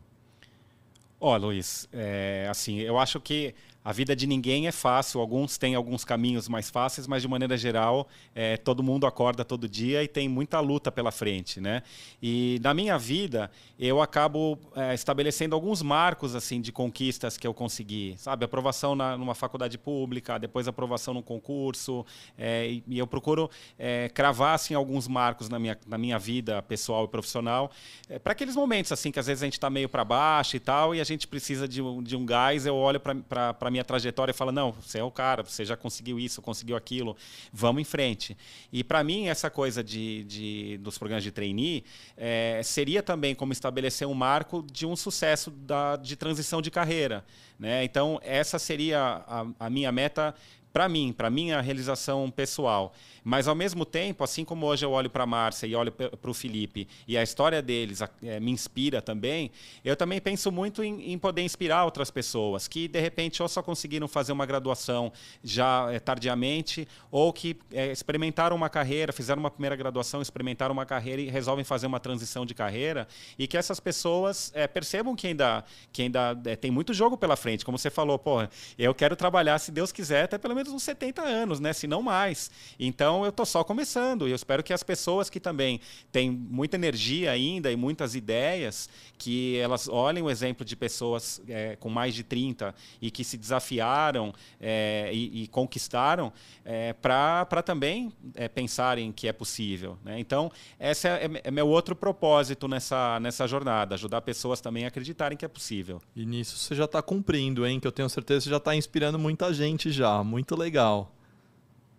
Ó, 1.18 1.34
oh, 1.34 1.36
Luiz, 1.36 1.88
é, 1.92 2.46
assim, 2.50 2.78
eu 2.78 2.98
acho 2.98 3.20
que 3.20 3.54
a 3.86 3.92
vida 3.92 4.16
de 4.16 4.26
ninguém 4.26 4.66
é 4.66 4.72
fácil, 4.72 5.20
alguns 5.20 5.56
têm 5.56 5.76
alguns 5.76 6.04
caminhos 6.04 6.48
mais 6.48 6.68
fáceis, 6.68 7.06
mas 7.06 7.22
de 7.22 7.28
maneira 7.28 7.56
geral, 7.56 8.08
é, 8.34 8.56
todo 8.56 8.82
mundo 8.82 9.06
acorda 9.06 9.44
todo 9.44 9.68
dia 9.68 10.02
e 10.02 10.08
tem 10.08 10.28
muita 10.28 10.58
luta 10.58 10.90
pela 10.90 11.12
frente, 11.12 11.60
né? 11.60 11.84
E 12.20 12.58
na 12.64 12.74
minha 12.74 12.98
vida, 12.98 13.48
eu 13.78 14.02
acabo 14.02 14.58
é, 14.74 14.92
estabelecendo 14.92 15.54
alguns 15.54 15.82
marcos 15.82 16.34
assim 16.34 16.60
de 16.60 16.72
conquistas 16.72 17.36
que 17.36 17.46
eu 17.46 17.54
consegui, 17.54 18.16
sabe? 18.18 18.44
Aprovação 18.44 18.96
na, 18.96 19.16
numa 19.16 19.36
faculdade 19.36 19.78
pública, 19.78 20.36
depois 20.36 20.66
aprovação 20.66 21.14
num 21.14 21.22
concurso, 21.22 22.04
é, 22.36 22.66
e, 22.66 22.84
e, 22.88 22.98
eu 22.98 23.06
procuro 23.06 23.48
é, 23.78 24.08
cravar 24.08 24.56
assim 24.56 24.74
alguns 24.74 25.06
marcos 25.06 25.48
na 25.48 25.60
minha, 25.60 25.78
na 25.86 25.96
minha 25.96 26.18
vida 26.18 26.60
pessoal 26.60 27.04
e 27.04 27.08
profissional, 27.08 27.70
é, 28.08 28.18
para 28.18 28.32
aqueles 28.32 28.56
momentos 28.56 28.90
assim 28.90 29.12
que 29.12 29.20
às 29.20 29.28
vezes 29.28 29.44
a 29.44 29.46
gente 29.46 29.52
está 29.52 29.70
meio 29.70 29.88
para 29.88 30.04
baixo 30.04 30.56
e 30.56 30.60
tal, 30.60 30.92
e 30.92 31.00
a 31.00 31.04
gente 31.04 31.28
precisa 31.28 31.68
de 31.68 31.76
de 32.02 32.16
um 32.16 32.26
gás, 32.26 32.66
eu 32.66 32.74
olho 32.74 32.98
para 32.98 33.70
minha 33.76 33.84
trajetória 33.84 34.32
fala: 34.32 34.50
não, 34.50 34.72
você 34.72 34.98
é 34.98 35.04
o 35.04 35.10
cara, 35.10 35.42
você 35.42 35.64
já 35.64 35.76
conseguiu 35.76 36.18
isso, 36.18 36.40
conseguiu 36.40 36.76
aquilo, 36.76 37.16
vamos 37.52 37.82
em 37.82 37.84
frente. 37.84 38.36
E 38.72 38.82
para 38.82 39.04
mim, 39.04 39.28
essa 39.28 39.50
coisa 39.50 39.84
de, 39.84 40.24
de, 40.24 40.78
dos 40.78 40.96
programas 40.96 41.22
de 41.22 41.30
trainee 41.30 41.84
é, 42.16 42.60
seria 42.64 43.02
também 43.02 43.34
como 43.34 43.52
estabelecer 43.52 44.08
um 44.08 44.14
marco 44.14 44.64
de 44.72 44.86
um 44.86 44.96
sucesso 44.96 45.50
da, 45.50 45.96
de 45.96 46.16
transição 46.16 46.62
de 46.62 46.70
carreira. 46.70 47.24
Né? 47.58 47.84
Então, 47.84 48.18
essa 48.22 48.58
seria 48.58 49.24
a, 49.26 49.46
a 49.60 49.70
minha 49.70 49.92
meta 49.92 50.34
para 50.76 50.90
mim, 50.90 51.10
para 51.10 51.30
minha 51.30 51.58
realização 51.62 52.30
pessoal. 52.30 52.92
Mas, 53.24 53.48
ao 53.48 53.54
mesmo 53.54 53.86
tempo, 53.86 54.22
assim 54.22 54.44
como 54.44 54.66
hoje 54.66 54.84
eu 54.84 54.92
olho 54.92 55.08
para 55.08 55.24
a 55.24 55.26
Márcia 55.26 55.66
e 55.66 55.74
olho 55.74 55.90
para 55.90 56.30
o 56.30 56.34
Felipe 56.34 56.86
e 57.08 57.16
a 57.16 57.22
história 57.22 57.62
deles 57.62 58.00
é, 58.22 58.38
me 58.38 58.52
inspira 58.52 59.00
também, 59.00 59.50
eu 59.82 59.96
também 59.96 60.20
penso 60.20 60.52
muito 60.52 60.84
em, 60.84 61.12
em, 61.12 61.18
poder 61.18 61.42
inspirar 61.42 61.86
outras 61.86 62.08
pessoas 62.08 62.68
que, 62.68 62.86
de 62.86 63.00
repente, 63.00 63.42
ou 63.42 63.48
só 63.48 63.62
conseguiram 63.62 64.06
fazer 64.06 64.32
uma 64.32 64.44
graduação 64.44 65.10
já 65.42 65.88
é, 65.90 65.98
tardiamente, 65.98 66.86
ou 67.10 67.32
que 67.32 67.58
é, 67.72 67.90
experimentaram 67.90 68.54
uma 68.54 68.68
carreira, 68.68 69.14
fizeram 69.14 69.40
uma 69.40 69.50
primeira 69.50 69.74
graduação, 69.74 70.20
experimentaram 70.20 70.74
uma 70.74 70.84
carreira 70.84 71.22
e 71.22 71.28
resolvem 71.30 71.64
fazer 71.64 71.86
uma 71.86 71.98
transição 71.98 72.44
de 72.44 72.54
carreira, 72.54 73.08
e 73.38 73.48
que 73.48 73.56
essas 73.56 73.80
pessoas 73.80 74.52
é, 74.54 74.68
percebam 74.68 75.16
que 75.16 75.26
ainda, 75.26 75.64
que 75.90 76.02
ainda 76.02 76.38
é, 76.44 76.54
tem 76.54 76.70
muito 76.70 76.92
jogo 76.92 77.16
pela 77.16 77.34
frente. 77.34 77.64
Como 77.64 77.78
você 77.78 77.90
falou, 77.90 78.18
pô, 78.18 78.46
eu 78.78 78.94
quero 78.94 79.16
trabalhar, 79.16 79.58
se 79.58 79.72
Deus 79.72 79.90
quiser, 79.90 80.24
até 80.24 80.38
pelo 80.38 80.54
menos 80.54 80.65
uns 80.72 80.82
70 80.82 81.22
anos, 81.22 81.60
né? 81.60 81.72
se 81.72 81.86
não 81.86 82.02
mais. 82.02 82.50
Então, 82.78 83.24
eu 83.24 83.30
estou 83.30 83.46
só 83.46 83.62
começando 83.62 84.26
e 84.26 84.30
eu 84.30 84.36
espero 84.36 84.62
que 84.62 84.72
as 84.72 84.82
pessoas 84.82 85.30
que 85.30 85.40
também 85.40 85.80
têm 86.10 86.30
muita 86.30 86.76
energia 86.76 87.30
ainda 87.30 87.70
e 87.70 87.76
muitas 87.76 88.14
ideias, 88.14 88.88
que 89.18 89.56
elas 89.58 89.88
olhem 89.88 90.22
o 90.22 90.30
exemplo 90.30 90.64
de 90.64 90.76
pessoas 90.76 91.40
é, 91.48 91.76
com 91.76 91.88
mais 91.88 92.14
de 92.14 92.22
30 92.22 92.74
e 93.00 93.10
que 93.10 93.24
se 93.24 93.36
desafiaram 93.36 94.34
é, 94.60 95.10
e, 95.12 95.42
e, 95.42 95.48
conquistaram 95.48 96.32
é, 96.64 96.92
para 96.92 97.62
também 97.62 98.12
é, 98.34 98.48
pensarem 98.48 99.12
que 99.12 99.28
é 99.28 99.32
possível. 99.32 99.98
Né? 100.04 100.18
Então, 100.18 100.50
esse 100.78 101.08
é, 101.08 101.30
é, 101.44 101.50
meu 101.50 101.68
outro 101.68 101.96
propósito 101.96 102.68
nessa, 102.68 103.18
nessa 103.20 103.46
jornada, 103.46 103.94
ajudar 103.94 104.20
pessoas 104.20 104.60
também 104.60 104.84
a 104.84 104.88
acreditarem 104.88 105.36
que 105.36 105.44
é 105.44 105.48
possível. 105.48 106.00
E 106.14 106.24
nisso 106.24 106.56
você 106.58 106.74
já 106.74 106.84
está 106.84 107.00
cumprindo, 107.00 107.66
hein? 107.66 107.80
Que 107.80 107.86
eu 107.86 107.92
tenho 107.92 108.08
certeza 108.08 108.40
que 108.40 108.44
você 108.44 108.50
já 108.50 108.56
está 108.56 108.74
inspirando 108.74 109.18
muita 109.18 109.52
gente 109.52 109.90
já. 109.90 110.22
Muito 110.22 110.45
legal. 110.54 111.12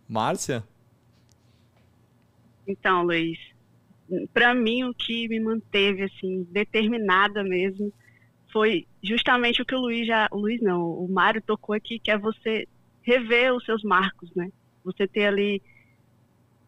Márcia? 0.07 0.63
Então, 2.67 3.03
Luiz, 3.03 3.37
para 4.33 4.53
mim 4.53 4.83
o 4.83 4.93
que 4.93 5.27
me 5.27 5.39
manteve 5.39 6.03
assim 6.03 6.47
determinada 6.51 7.43
mesmo 7.43 7.91
foi 8.51 8.87
justamente 9.03 9.61
o 9.61 9.65
que 9.65 9.75
o 9.75 9.79
Luiz 9.79 10.07
já, 10.07 10.27
o 10.31 10.37
Luiz 10.37 10.61
não, 10.61 10.89
o 10.89 11.07
Mário 11.09 11.41
tocou 11.41 11.75
aqui, 11.75 11.99
que 11.99 12.09
é 12.09 12.17
você 12.17 12.67
rever 13.01 13.53
os 13.53 13.63
seus 13.65 13.83
marcos, 13.83 14.33
né? 14.35 14.51
Você 14.83 15.07
ter 15.07 15.25
ali 15.25 15.61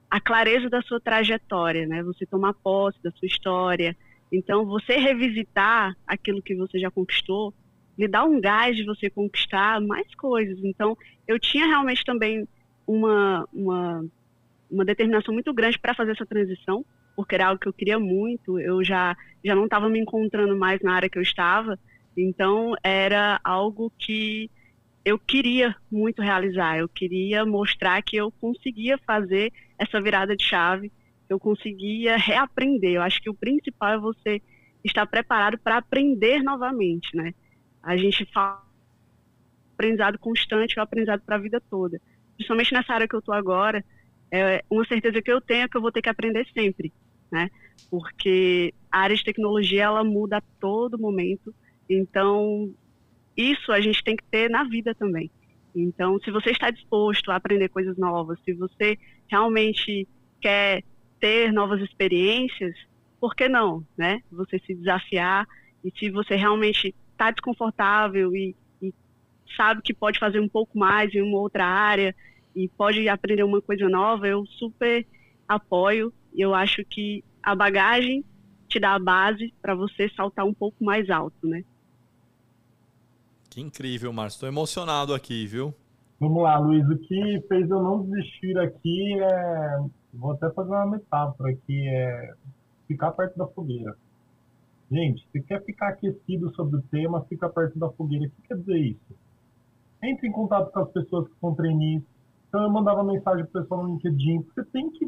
a 0.10 0.20
clareza 0.20 0.70
da 0.70 0.82
sua 0.82 1.00
trajetória, 1.00 1.86
né? 1.86 2.04
Você 2.04 2.26
tomar 2.26 2.54
posse 2.54 3.02
da 3.04 3.12
sua 3.12 3.28
história. 3.28 3.96
Então, 4.32 4.66
você 4.66 4.98
revisitar 4.98 5.96
aquilo 6.06 6.42
que 6.42 6.56
você 6.56 6.80
já 6.80 6.92
conquistou, 6.92 7.54
lhe 8.00 8.08
dá 8.08 8.24
um 8.24 8.42
gás 8.42 8.76
de 8.76 8.84
você 8.84 9.10
conquistar 9.10 9.80
mais 9.80 10.16
coisas. 10.16 10.58
Então, 10.64 10.98
eu 11.28 11.38
tinha 11.38 11.68
realmente 11.68 12.04
também 12.04 12.48
uma, 12.88 13.48
uma 13.54 14.04
uma 14.70 14.86
determinação 14.86 15.34
muito 15.34 15.54
grande 15.54 15.80
para 15.80 15.96
fazer 15.96 16.12
essa 16.12 16.26
transição, 16.26 16.86
porque 17.16 17.36
era 17.36 17.48
algo 17.48 17.60
que 17.60 17.68
eu 17.68 17.74
queria 17.74 18.00
muito, 18.00 18.60
eu 18.60 18.84
já, 18.84 19.18
já 19.44 19.56
não 19.56 19.66
estava 19.66 19.90
me 19.90 20.00
encontrando 20.00 20.56
mais 20.56 20.80
na 20.82 20.94
área 20.94 21.10
que 21.10 21.18
eu 21.18 21.24
estava, 21.24 21.78
então 22.16 22.74
era 22.84 23.40
algo 23.44 23.92
que 23.98 24.50
eu 25.04 25.18
queria 25.18 25.76
muito 25.92 26.22
realizar, 26.22 26.78
eu 26.78 26.88
queria 26.88 27.46
mostrar 27.46 28.02
que 28.04 28.16
eu 28.16 28.32
conseguia 28.40 28.98
fazer 29.00 29.52
essa 29.78 30.00
virada 30.00 30.36
de 30.36 30.44
chave, 30.44 30.92
eu 31.28 31.40
conseguia 31.40 32.18
reaprender. 32.18 32.94
Eu 32.94 33.02
acho 33.02 33.22
que 33.22 33.30
o 33.30 33.34
principal 33.34 33.94
é 33.94 33.98
você 33.98 34.42
estar 34.84 35.06
preparado 35.06 35.58
para 35.58 35.78
aprender 35.78 36.44
novamente, 36.44 37.16
né? 37.16 37.34
A 37.82 37.98
gente 37.98 38.26
fala 38.34 38.64
aprendizado 39.74 40.20
constante, 40.20 40.78
é 40.78 40.82
aprendizado 40.82 41.22
para 41.22 41.38
a 41.38 41.40
vida 41.40 41.62
toda. 41.70 42.02
Principalmente 42.36 42.74
nessa 42.74 42.94
área 42.94 43.08
que 43.08 43.16
eu 43.16 43.20
estou 43.20 43.34
agora, 43.34 43.84
é 44.32 44.64
uma 44.70 44.86
certeza 44.86 45.22
que 45.22 45.32
eu 45.32 45.42
tenho 45.42 45.64
é 45.64 45.68
que 45.68 45.78
eu 45.78 45.82
vou 45.82 45.92
ter 45.92 46.02
que 46.02 46.10
aprender 46.10 46.46
sempre, 46.54 46.92
né? 47.32 47.50
Porque 47.90 48.74
a 48.92 49.00
área 49.00 49.16
de 49.16 49.24
tecnologia 49.24 49.84
ela 49.84 50.04
muda 50.04 50.38
a 50.38 50.44
todo 50.60 51.00
momento. 51.00 51.54
Então, 51.90 52.74
isso 53.36 53.72
a 53.72 53.80
gente 53.80 54.04
tem 54.04 54.16
que 54.16 54.24
ter 54.26 54.50
na 54.50 54.64
vida 54.64 54.94
também. 54.94 55.32
Então, 55.76 56.20
se 56.20 56.30
você 56.30 56.52
está 56.52 56.70
disposto 56.70 57.32
a 57.32 57.36
aprender 57.36 57.70
coisas 57.70 57.98
novas, 57.98 58.40
se 58.44 58.54
você 58.54 58.98
realmente 59.28 60.08
quer 60.42 60.84
ter 61.20 61.52
novas 61.52 61.82
experiências, 61.82 62.76
por 63.20 63.36
que 63.36 63.48
não, 63.48 63.86
né? 63.98 64.22
Você 64.32 64.60
se 64.60 64.76
desafiar 64.76 65.48
e 65.84 65.92
se 65.98 66.10
você 66.10 66.36
realmente 66.36 66.94
está 67.20 67.32
desconfortável 67.32 68.34
e, 68.34 68.56
e 68.82 68.94
sabe 69.58 69.82
que 69.82 69.94
pode 69.94 70.18
fazer 70.18 70.40
um 70.40 70.48
pouco 70.48 70.80
mais 70.80 71.14
em 71.14 71.22
uma 71.22 71.38
outra 71.38 71.66
área 71.66 72.16
e 72.56 72.70
pode 72.70 73.08
aprender 73.10 73.44
uma 73.44 73.62
coisa 73.62 73.90
nova, 73.90 74.26
eu 74.26 74.46
super 74.46 75.06
apoio. 75.48 76.14
Eu 76.34 76.56
acho 76.56 76.84
que 76.86 77.24
a 77.44 77.54
bagagem 77.54 78.24
te 78.70 78.80
dá 78.80 78.94
a 78.94 79.00
base 79.00 79.54
para 79.62 79.76
você 79.76 80.10
saltar 80.16 80.46
um 80.46 80.54
pouco 80.54 80.82
mais 80.84 81.10
alto, 81.10 81.46
né? 81.46 81.64
Que 83.50 83.60
incrível, 83.60 84.14
Márcio. 84.14 84.38
Estou 84.38 84.50
emocionado 84.50 85.14
aqui, 85.14 85.46
viu? 85.46 85.74
Vamos 86.20 86.44
lá, 86.44 86.58
Luiz. 86.60 86.88
O 86.88 86.98
que 86.98 87.44
fez 87.48 87.70
eu 87.70 87.82
não 87.82 88.04
desistir 88.04 88.58
aqui 88.60 89.20
é. 89.20 89.80
Vou 90.14 90.32
até 90.32 90.50
fazer 90.52 90.70
uma 90.70 90.86
metáfora 90.86 91.52
aqui: 91.52 91.88
é 91.88 92.34
ficar 92.88 93.12
perto 93.12 93.38
da 93.38 93.48
fogueira. 93.48 93.96
Gente, 94.92 95.28
se 95.32 95.42
quer 95.44 95.64
ficar 95.64 95.90
aquecido 95.90 96.54
sobre 96.56 96.78
o 96.78 96.82
tema, 96.84 97.26
fica 97.26 97.48
perto 97.50 97.78
da 97.78 97.90
fogueira. 97.92 98.26
O 98.26 98.30
que 98.30 98.48
quer 98.48 98.58
dizer 98.58 98.78
isso? 98.78 99.16
Entre 100.04 100.28
em 100.28 100.32
contato 100.32 100.72
com 100.72 100.80
as 100.80 100.92
pessoas 100.92 101.28
que 101.28 101.40
são 101.40 101.54
trainees. 101.54 102.04
Então, 102.48 102.64
eu 102.64 102.72
mandava 102.72 103.04
mensagem 103.04 103.46
pro 103.46 103.62
pessoal 103.62 103.84
no 103.84 103.94
LinkedIn. 103.94 104.42
Você 104.42 104.64
tem 104.66 104.90
que 104.90 105.08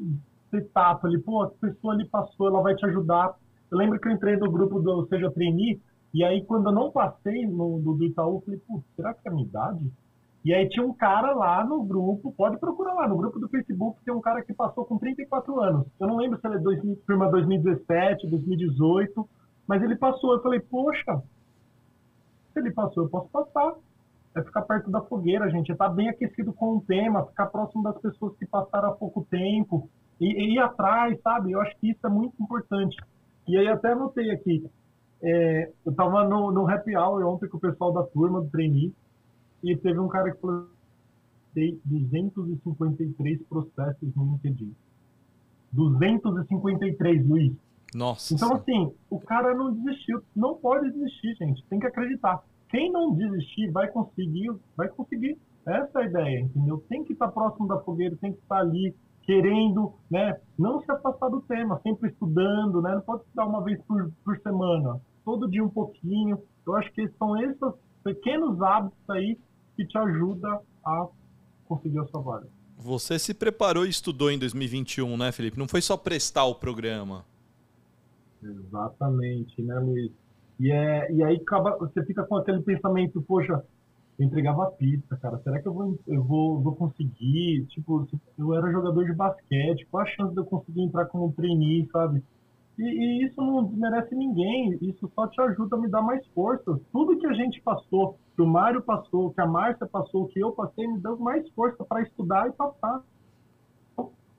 ter 0.51 0.67
tato 0.69 1.07
ali. 1.07 1.19
Pô, 1.19 1.41
a 1.43 1.49
pessoa 1.49 1.93
ali 1.93 2.05
passou, 2.05 2.47
ela 2.47 2.61
vai 2.61 2.75
te 2.75 2.85
ajudar. 2.85 3.35
Eu 3.71 3.77
lembro 3.77 3.99
que 3.99 4.07
eu 4.07 4.11
entrei 4.11 4.37
no 4.37 4.51
grupo 4.51 4.79
do 4.79 5.07
Seja 5.07 5.31
Trainee 5.31 5.81
e 6.13 6.23
aí, 6.25 6.43
quando 6.43 6.67
eu 6.67 6.73
não 6.73 6.91
passei 6.91 7.45
no, 7.45 7.79
do, 7.79 7.93
do 7.93 8.03
Itaú, 8.03 8.35
eu 8.35 8.41
falei, 8.41 8.59
putz, 8.67 8.85
será 8.95 9.13
que 9.13 9.27
é 9.27 9.31
a 9.31 9.33
minha 9.33 9.47
idade? 9.47 9.91
E 10.43 10.53
aí 10.53 10.67
tinha 10.67 10.85
um 10.85 10.93
cara 10.93 11.33
lá 11.33 11.63
no 11.63 11.83
grupo, 11.83 12.33
pode 12.35 12.57
procurar 12.57 12.93
lá, 12.95 13.07
no 13.07 13.15
grupo 13.15 13.39
do 13.39 13.47
Facebook, 13.47 14.03
tem 14.03 14.13
um 14.13 14.19
cara 14.19 14.43
que 14.43 14.53
passou 14.53 14.83
com 14.85 14.97
34 14.97 15.59
anos. 15.61 15.87
Eu 15.99 16.07
não 16.07 16.17
lembro 16.17 16.39
se 16.39 16.47
ele 16.47 16.55
é 16.55 16.59
2000, 16.59 16.95
turma 17.07 17.29
2017, 17.29 18.27
2018, 18.27 19.29
mas 19.67 19.81
ele 19.81 19.95
passou. 19.95 20.33
Eu 20.33 20.41
falei, 20.41 20.59
poxa, 20.59 21.21
se 22.53 22.59
ele 22.59 22.71
passou, 22.71 23.03
eu 23.03 23.09
posso 23.09 23.29
passar. 23.29 23.75
É 24.33 24.41
ficar 24.41 24.61
perto 24.61 24.89
da 24.89 25.01
fogueira, 25.01 25.49
gente. 25.49 25.71
É 25.71 25.73
estar 25.73 25.89
tá 25.89 25.93
bem 25.93 26.07
aquecido 26.07 26.53
com 26.53 26.77
o 26.77 26.81
tema, 26.81 27.25
ficar 27.25 27.47
próximo 27.47 27.83
das 27.83 27.97
pessoas 27.99 28.35
que 28.37 28.45
passaram 28.45 28.89
há 28.89 28.93
pouco 28.93 29.27
tempo, 29.29 29.89
e, 30.21 30.25
e 30.25 30.53
ir 30.53 30.59
atrás, 30.59 31.19
sabe? 31.21 31.51
Eu 31.51 31.59
acho 31.61 31.75
que 31.79 31.89
isso 31.89 32.05
é 32.05 32.09
muito 32.09 32.41
importante. 32.41 32.95
E 33.47 33.57
aí 33.57 33.67
até 33.67 33.91
anotei 33.91 34.31
aqui, 34.31 34.69
é, 35.21 35.71
eu 35.85 35.91
estava 35.91 36.23
no, 36.23 36.51
no 36.51 36.69
happy 36.69 36.95
hour 36.95 37.25
ontem 37.25 37.49
com 37.49 37.57
o 37.57 37.59
pessoal 37.59 37.91
da 37.91 38.03
turma 38.03 38.41
do 38.41 38.49
trainee 38.49 38.93
e 39.63 39.75
teve 39.75 39.99
um 39.99 40.07
cara 40.07 40.31
que 40.31 40.39
falou 40.39 40.67
tem 41.53 41.79
253 41.83 43.41
processos 43.43 44.15
no 44.15 44.39
LinkedIn. 44.43 44.73
253, 45.73 47.27
Luiz. 47.27 47.53
Nossa. 47.93 48.33
Então, 48.33 48.53
assim, 48.53 48.93
o 49.09 49.19
cara 49.19 49.53
não 49.53 49.73
desistiu. 49.73 50.21
Não 50.35 50.55
pode 50.55 50.91
desistir, 50.91 51.35
gente. 51.35 51.63
Tem 51.65 51.79
que 51.79 51.87
acreditar. 51.87 52.43
Quem 52.69 52.91
não 52.91 53.13
desistir 53.13 53.69
vai 53.71 53.87
conseguir, 53.89 54.51
vai 54.77 54.87
conseguir. 54.87 55.37
Essa 55.65 55.99
é 55.99 56.03
a 56.03 56.05
ideia, 56.07 56.39
entendeu? 56.39 56.83
Tem 56.89 57.03
que 57.03 57.13
estar 57.13 57.27
próximo 57.27 57.67
da 57.67 57.79
fogueira, 57.79 58.15
tem 58.19 58.33
que 58.33 58.39
estar 58.39 58.59
ali 58.59 58.95
querendo, 59.23 59.93
né? 60.09 60.39
Não 60.57 60.81
se 60.81 60.91
afastar 60.91 61.29
do 61.29 61.41
tema, 61.41 61.79
sempre 61.83 62.09
estudando, 62.09 62.81
né? 62.81 62.95
Não 62.95 63.01
pode 63.01 63.23
estudar 63.23 63.45
uma 63.45 63.63
vez 63.63 63.79
por, 63.83 64.11
por 64.23 64.39
semana 64.39 64.99
todo 65.23 65.49
dia 65.49 65.63
um 65.63 65.69
pouquinho. 65.69 66.41
Eu 66.65 66.75
acho 66.75 66.91
que 66.93 67.07
são 67.17 67.37
esses 67.37 67.59
pequenos 68.03 68.61
hábitos 68.61 69.09
aí 69.09 69.37
que 69.75 69.85
te 69.85 69.97
ajudam 69.97 70.61
a 70.85 71.07
conseguir 71.65 71.99
a 71.99 72.05
sua 72.07 72.21
vaga. 72.21 72.47
Você 72.77 73.19
se 73.19 73.33
preparou 73.33 73.85
e 73.85 73.89
estudou 73.89 74.31
em 74.31 74.39
2021, 74.39 75.15
né, 75.15 75.31
Felipe? 75.31 75.57
Não 75.57 75.67
foi 75.67 75.81
só 75.81 75.95
prestar 75.95 76.45
o 76.45 76.55
programa. 76.55 77.23
Exatamente, 78.43 79.61
né, 79.61 79.79
Luiz? 79.79 80.11
E, 80.59 80.71
é, 80.71 81.11
e 81.11 81.23
aí 81.23 81.37
acaba, 81.37 81.77
você 81.77 82.03
fica 82.05 82.23
com 82.23 82.37
aquele 82.37 82.61
pensamento, 82.61 83.21
poxa, 83.21 83.63
eu 84.19 84.25
entregava 84.25 84.71
pizza, 84.71 85.17
cara, 85.17 85.39
será 85.39 85.59
que 85.61 85.67
eu 85.67 85.73
vou, 85.73 85.99
eu 86.07 86.23
vou, 86.23 86.59
vou 86.59 86.75
conseguir? 86.75 87.65
Tipo, 87.67 88.07
eu 88.37 88.53
era 88.53 88.71
jogador 88.71 89.05
de 89.05 89.13
basquete, 89.13 89.87
qual 89.89 90.03
a 90.03 90.07
chance 90.07 90.33
de 90.33 90.39
eu 90.39 90.45
conseguir 90.45 90.81
entrar 90.81 91.05
como 91.05 91.33
trainee, 91.33 91.89
sabe? 91.91 92.23
E, 92.77 92.83
e, 92.83 93.25
isso 93.25 93.41
não 93.41 93.63
desmerece 93.63 94.15
ninguém, 94.15 94.77
isso 94.81 95.11
só 95.13 95.27
te 95.27 95.41
ajuda 95.41 95.75
a 95.75 95.79
me 95.79 95.89
dar 95.89 96.01
mais 96.01 96.25
força. 96.27 96.79
Tudo 96.91 97.17
que 97.17 97.27
a 97.27 97.33
gente 97.33 97.61
passou, 97.61 98.17
que 98.35 98.41
o 98.41 98.47
Mário 98.47 98.81
passou, 98.81 99.31
que 99.31 99.41
a 99.41 99.45
Márcia 99.47 99.87
passou, 99.87 100.27
que 100.27 100.39
eu 100.39 100.51
passei, 100.51 100.87
me 100.87 100.99
deu 100.99 101.17
mais 101.17 101.47
força 101.51 101.83
para 101.83 102.01
estudar 102.01 102.47
e 102.47 102.51
passar. 102.51 103.03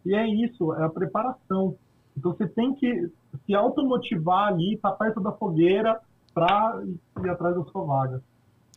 E 0.05 0.15
é 0.15 0.27
isso, 0.27 0.73
é 0.75 0.85
a 0.85 0.89
preparação. 0.89 1.77
Então 2.17 2.33
você 2.33 2.47
tem 2.47 2.75
que 2.75 3.11
se 3.47 3.55
automotivar 3.55 4.49
ali, 4.49 4.75
estar 4.75 4.91
tá 4.91 4.97
perto 4.97 5.21
da 5.21 5.33
fogueira 5.33 6.01
para 6.35 6.83
ir 7.23 7.29
atrás 7.29 7.55
da 7.55 7.65
sua 7.65 7.85
vaga. 7.85 8.23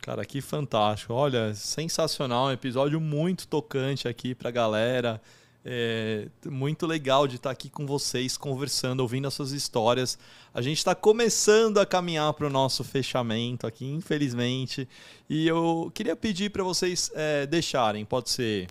Cara, 0.02 0.24
que 0.26 0.42
fantástico. 0.42 1.14
Olha, 1.14 1.54
sensacional, 1.56 2.48
um 2.48 2.52
episódio 2.52 3.02
muito 3.02 3.48
tocante 3.48 4.08
aqui 4.08 4.36
para 4.36 4.50
a 4.50 4.52
galera. 4.52 5.22
É 5.68 6.28
muito 6.46 6.86
legal 6.86 7.28
de 7.28 7.38
estar 7.38 7.50
aqui 7.50 7.72
com 7.72 7.88
vocês, 7.88 8.38
conversando, 8.38 9.00
ouvindo 9.00 9.28
as 9.28 9.34
suas 9.34 9.52
histórias. 9.52 10.20
A 10.54 10.62
gente 10.62 10.78
está 10.78 10.94
começando 10.94 11.80
a 11.80 11.88
caminhar 11.88 12.32
para 12.34 12.46
o 12.46 12.52
nosso 12.52 12.84
fechamento 12.84 13.66
aqui, 13.66 13.92
infelizmente. 13.92 14.88
E 15.28 15.48
eu 15.48 15.92
queria 15.92 16.16
pedir 16.16 16.52
para 16.52 16.64
vocês 16.64 17.12
é, 17.16 17.48
deixarem, 17.48 18.06
pode 18.06 18.30
ser 18.30 18.68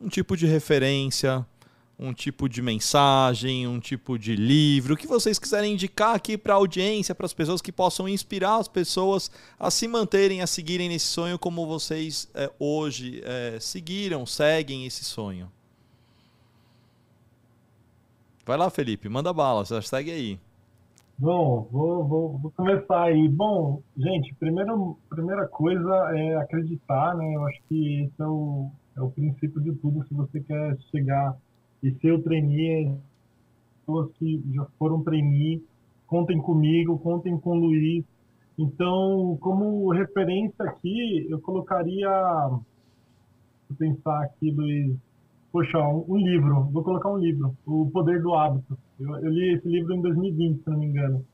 um 0.00 0.08
tipo 0.08 0.36
de 0.36 0.46
referência, 0.46 1.46
um 1.98 2.12
tipo 2.12 2.48
de 2.48 2.60
mensagem, 2.60 3.66
um 3.66 3.80
tipo 3.80 4.18
de 4.18 4.36
livro, 4.36 4.94
o 4.94 4.96
que 4.96 5.06
vocês 5.06 5.38
quiserem 5.38 5.72
indicar 5.72 6.14
aqui 6.14 6.36
para 6.36 6.52
a 6.52 6.56
audiência, 6.56 7.14
para 7.14 7.24
as 7.24 7.32
pessoas 7.32 7.62
que 7.62 7.72
possam 7.72 8.06
inspirar 8.08 8.56
as 8.56 8.68
pessoas 8.68 9.30
a 9.58 9.70
se 9.70 9.88
manterem, 9.88 10.42
a 10.42 10.46
seguirem 10.46 10.88
nesse 10.88 11.06
sonho 11.06 11.38
como 11.38 11.66
vocês 11.66 12.30
é, 12.34 12.50
hoje 12.58 13.22
é, 13.24 13.58
seguiram, 13.58 14.26
seguem 14.26 14.84
esse 14.84 15.04
sonho. 15.04 15.50
Vai 18.44 18.56
lá, 18.56 18.70
Felipe, 18.70 19.08
manda 19.08 19.32
bala, 19.32 19.64
segue 19.64 20.10
aí. 20.10 20.38
Bom, 21.18 21.66
vou, 21.72 22.04
vou, 22.04 22.38
vou, 22.38 22.50
começar 22.52 23.04
aí. 23.04 23.26
Bom, 23.26 23.82
gente, 23.96 24.34
primeiro, 24.34 24.98
primeira 25.08 25.48
coisa 25.48 26.12
é 26.14 26.36
acreditar, 26.36 27.16
né? 27.16 27.34
Eu 27.34 27.46
acho 27.46 27.58
que 27.68 28.02
esse 28.02 28.22
é 28.22 28.26
o, 28.26 28.70
é 28.96 29.00
o 29.00 29.10
princípio 29.10 29.60
de 29.62 29.72
tudo. 29.76 30.06
Se 30.06 30.14
você 30.14 30.40
quer 30.40 30.76
chegar 30.92 31.34
e 31.88 32.10
o 32.10 32.22
trainee, 32.22 32.96
pessoas 33.80 34.10
que 34.18 34.42
já 34.52 34.64
foram 34.78 35.02
trainee, 35.02 35.62
contem 36.06 36.38
comigo, 36.40 36.98
contem 36.98 37.38
com 37.38 37.50
o 37.50 37.60
Luiz. 37.60 38.04
Então, 38.58 39.36
como 39.40 39.92
referência 39.92 40.64
aqui, 40.64 41.26
eu 41.30 41.40
colocaria, 41.40 42.08
vou 42.48 43.78
pensar 43.78 44.22
aqui, 44.22 44.50
Luiz, 44.50 44.96
poxa, 45.52 45.78
um, 45.78 46.04
um, 46.08 46.16
livro, 46.16 46.64
vou 46.72 46.82
colocar 46.82 47.10
um 47.10 47.18
livro, 47.18 47.56
O 47.66 47.88
Poder 47.90 48.22
do 48.22 48.34
Hábito. 48.34 48.76
Eu, 48.98 49.14
eu, 49.16 49.30
li 49.30 49.54
esse 49.54 49.68
livro 49.68 49.94
em 49.94 50.00
2020, 50.00 50.62
se 50.62 50.70
não 50.70 50.78
me 50.78 50.86
engano. 50.86 51.24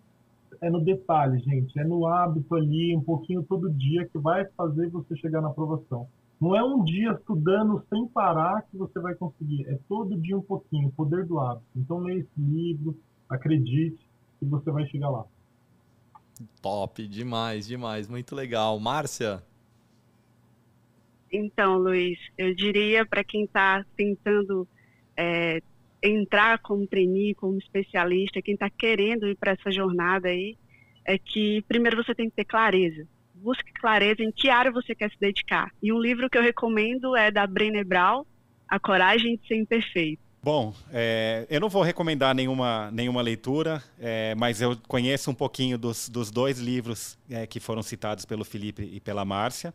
É 0.61 0.69
no 0.69 0.81
detalhe, 0.81 1.39
gente, 1.41 1.77
é 1.79 1.85
no 1.85 2.07
hábito 2.07 2.55
ali, 2.55 2.95
um 2.95 3.01
pouquinho 3.01 3.43
todo 3.43 3.71
dia, 3.71 4.07
que 4.07 4.19
vai 4.19 4.45
fazer 4.57 4.89
você 4.91 5.17
chegar 5.17 5.41
na 5.41 5.49
aprovação. 5.49 6.07
Não 6.43 6.57
é 6.57 6.65
um 6.65 6.83
dia 6.83 7.13
estudando 7.13 7.87
sem 7.89 8.05
parar 8.09 8.63
que 8.63 8.77
você 8.77 8.99
vai 8.99 9.15
conseguir, 9.15 9.65
é 9.69 9.79
todo 9.89 10.21
dia 10.21 10.37
um 10.37 10.43
pouquinho, 10.43 10.89
o 10.89 10.93
poder 10.93 11.25
do 11.25 11.39
hábito. 11.39 11.65
Então 11.77 12.01
leia 12.01 12.19
esse 12.19 12.31
livro, 12.37 12.99
acredite 13.29 14.05
que 14.41 14.47
você 14.47 14.69
vai 14.73 14.85
chegar 14.89 15.09
lá. 15.09 15.25
Top, 16.61 17.07
demais, 17.07 17.69
demais, 17.69 18.09
muito 18.09 18.35
legal. 18.35 18.81
Márcia? 18.81 19.41
Então, 21.33 21.79
Luiz, 21.79 22.19
eu 22.37 22.53
diria 22.57 23.07
para 23.07 23.23
quem 23.23 23.45
está 23.45 23.87
tentando 23.97 24.67
é, 25.17 25.63
entrar 26.03 26.59
como 26.59 26.89
trainee, 26.89 27.37
como 27.37 27.57
especialista, 27.57 28.43
quem 28.43 28.55
está 28.55 28.69
querendo 28.69 29.29
ir 29.29 29.37
para 29.37 29.53
essa 29.53 29.71
jornada 29.71 30.27
aí, 30.27 30.57
é 31.05 31.17
que 31.17 31.63
primeiro 31.69 32.03
você 32.03 32.17
tem 32.17 32.29
que 32.29 32.35
ter 32.35 32.45
clareza. 32.45 33.07
Busque 33.43 33.73
clareza 33.73 34.23
em 34.23 34.31
que 34.31 34.49
área 34.49 34.71
você 34.71 34.95
quer 34.95 35.11
se 35.11 35.17
dedicar. 35.19 35.69
E 35.83 35.93
um 35.93 35.99
livro 35.99 36.31
que 36.31 36.39
eu 36.39 36.43
recomendo 36.43 37.17
é 37.17 37.29
da 37.29 37.45
Brené 37.45 37.83
Brown, 37.83 38.25
A 38.69 38.79
Coragem 38.79 39.37
de 39.37 39.49
Ser 39.49 39.57
Imperfeito. 39.57 40.23
Bom, 40.41 40.73
é, 40.93 41.45
eu 41.51 41.61
não 41.61 41.69
vou 41.69 41.83
recomendar 41.83 42.35
nenhuma, 42.35 42.91
nenhuma 42.93 43.21
leitura, 43.21 43.83
é, 43.99 44.35
mas 44.37 44.61
eu 44.61 44.77
conheço 44.87 45.31
um 45.31 45.35
pouquinho 45.35 45.77
dos, 45.77 46.09
dos 46.09 46.31
dois 46.31 46.59
livros 46.59 47.19
é, 47.29 47.47
que 47.47 47.59
foram 47.59 47.83
citados 47.83 48.25
pelo 48.25 48.45
Felipe 48.45 48.83
e 48.93 49.01
pela 49.01 49.25
Márcia, 49.25 49.75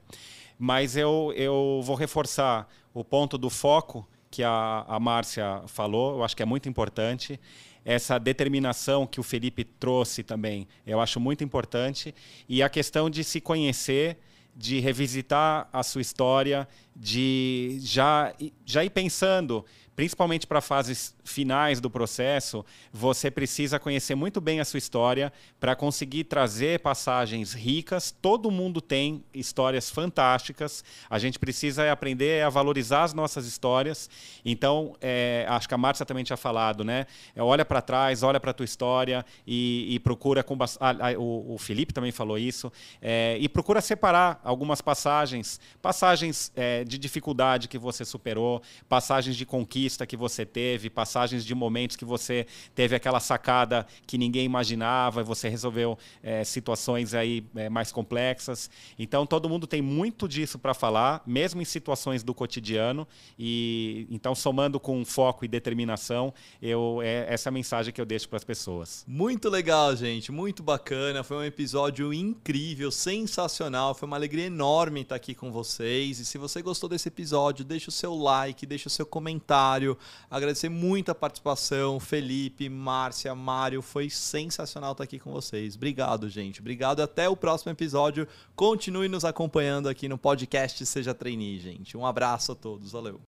mas 0.57 0.95
eu, 0.95 1.33
eu 1.35 1.81
vou 1.83 1.95
reforçar 1.95 2.69
o 2.93 3.03
ponto 3.03 3.37
do 3.37 3.49
foco 3.49 4.07
que 4.29 4.43
a, 4.43 4.85
a 4.87 4.99
Márcia 4.99 5.61
falou, 5.67 6.17
eu 6.17 6.23
acho 6.23 6.35
que 6.35 6.43
é 6.43 6.45
muito 6.45 6.67
importante 6.67 7.39
essa 7.87 8.19
determinação 8.19 9.07
que 9.07 9.17
o 9.17 9.23
Felipe 9.23 9.63
trouxe 9.63 10.21
também, 10.21 10.67
eu 10.85 10.99
acho 10.99 11.21
muito 11.21 11.41
importante. 11.41 12.13
E 12.49 12.61
a 12.61 12.67
questão 12.67 13.09
de 13.09 13.23
se 13.23 13.39
conhecer, 13.39 14.17
de 14.53 14.81
revisitar 14.81 15.69
a 15.71 15.81
sua 15.83 16.01
história, 16.01 16.67
de 16.93 17.77
já, 17.79 18.33
já 18.65 18.83
ir 18.83 18.89
pensando 18.89 19.63
principalmente 19.97 20.45
para 20.45 20.61
fases 20.61 21.15
finais 21.23 21.81
do 21.81 21.89
processo, 21.89 22.63
você 22.93 23.31
precisa 23.31 23.79
conhecer 23.79 24.13
muito 24.13 24.39
bem 24.39 24.59
a 24.59 24.65
sua 24.65 24.77
história 24.77 25.33
para 25.59 25.75
conseguir 25.75 26.25
trazer 26.25 26.81
passagens 26.81 27.51
ricas. 27.51 28.11
Todo 28.21 28.51
mundo 28.51 28.79
tem 28.79 29.23
histórias 29.33 29.89
fantásticas. 29.89 30.83
A 31.09 31.17
gente 31.17 31.39
precisa 31.39 31.91
aprender 31.91 32.45
a 32.45 32.49
valorizar 32.49 33.05
as 33.05 33.13
nossas 33.15 33.47
histórias. 33.47 34.07
Então, 34.45 34.95
é, 35.01 35.47
acho 35.49 35.67
que 35.67 35.73
a 35.73 35.77
Márcia 35.79 36.05
também 36.05 36.23
tinha 36.23 36.37
falado, 36.37 36.83
né? 36.83 37.07
É, 37.35 37.41
olha 37.41 37.65
para 37.65 37.81
trás, 37.81 38.21
olha 38.21 38.39
para 38.39 38.51
a 38.51 38.53
tua 38.53 38.65
história 38.65 39.25
e, 39.47 39.95
e 39.95 39.99
procura 39.99 40.43
com 40.43 40.55
ah, 40.79 41.17
o, 41.17 41.55
o, 41.55 41.57
Felipe 41.57 41.91
também 41.91 42.11
falou 42.11 42.37
isso 42.37 42.71
é, 43.01 43.35
e 43.39 43.49
procura 43.49 43.81
separar 43.81 44.39
algumas 44.43 44.79
passagens, 44.79 45.59
passagens 45.81 46.51
é, 46.55 46.83
de 46.83 46.99
dificuldade 46.99 47.67
que 47.67 47.79
você 47.79 48.05
superou, 48.05 48.61
passagens 48.87 49.35
de 49.35 49.43
conquista 49.43 49.86
conquista 49.87 50.05
que 50.05 50.17
você 50.17 50.45
teve, 50.45 50.89
passagens 50.89 51.45
de 51.45 51.55
momentos 51.55 51.95
que 51.95 52.03
você 52.03 52.45
teve 52.75 52.93
aquela 52.93 53.21
sacada 53.21 53.87
que 54.05 54.17
ninguém 54.17 54.43
imaginava 54.43 55.21
e 55.21 55.23
você 55.23 55.47
resolveu 55.47 55.97
é, 56.21 56.43
situações 56.43 57.13
aí 57.13 57.45
é, 57.55 57.69
mais 57.69 57.91
complexas. 57.91 58.69
Então 58.99 59.25
todo 59.25 59.47
mundo 59.47 59.65
tem 59.65 59.81
muito 59.81 60.27
disso 60.27 60.59
para 60.59 60.73
falar, 60.73 61.23
mesmo 61.25 61.61
em 61.61 61.65
situações 61.65 62.21
do 62.21 62.33
cotidiano. 62.33 63.07
E 63.39 64.05
então 64.09 64.35
somando 64.35 64.77
com 64.77 65.05
foco 65.05 65.45
e 65.45 65.47
determinação, 65.47 66.33
eu 66.61 66.99
é 67.01 67.33
essa 67.33 67.47
é 67.47 67.49
a 67.49 67.53
mensagem 67.53 67.93
que 67.93 68.01
eu 68.01 68.05
deixo 68.05 68.27
para 68.27 68.37
as 68.37 68.43
pessoas. 68.43 69.05
Muito 69.07 69.49
legal, 69.49 69.95
gente, 69.95 70.31
muito 70.31 70.61
bacana. 70.61 71.23
Foi 71.23 71.37
um 71.37 71.43
episódio 71.43 72.13
incrível, 72.13 72.91
sensacional. 72.91 73.95
Foi 73.95 74.05
uma 74.05 74.17
alegria 74.17 74.45
enorme 74.45 75.01
estar 75.01 75.15
aqui 75.15 75.33
com 75.33 75.49
vocês. 75.51 76.19
E 76.19 76.25
se 76.25 76.37
você 76.37 76.61
gostou 76.61 76.89
desse 76.89 77.07
episódio, 77.07 77.63
deixa 77.63 77.89
o 77.89 77.91
seu 77.91 78.15
like, 78.15 78.65
deixa 78.65 78.87
o 78.87 78.91
seu 78.91 79.05
comentário 79.05 79.76
Mário. 79.77 79.97
Agradecer 80.29 80.69
muito 80.69 81.11
a 81.11 81.15
participação, 81.15 81.99
Felipe, 81.99 82.67
Márcia, 82.67 83.35
Mário. 83.35 83.81
Foi 83.83 84.09
sensacional 84.09 84.93
estar 84.93 85.03
aqui 85.03 85.19
com 85.19 85.31
vocês. 85.31 85.75
Obrigado, 85.75 86.27
gente. 86.27 86.59
Obrigado. 86.59 87.01
Até 87.01 87.29
o 87.29 87.37
próximo 87.37 87.71
episódio. 87.71 88.27
Continue 88.55 89.07
nos 89.07 89.23
acompanhando 89.23 89.87
aqui 89.87 90.09
no 90.09 90.17
podcast 90.17 90.83
Seja 90.83 91.13
Trainee, 91.13 91.59
gente. 91.59 91.95
Um 91.95 92.05
abraço 92.05 92.53
a 92.53 92.55
todos. 92.55 92.91
Valeu. 92.91 93.21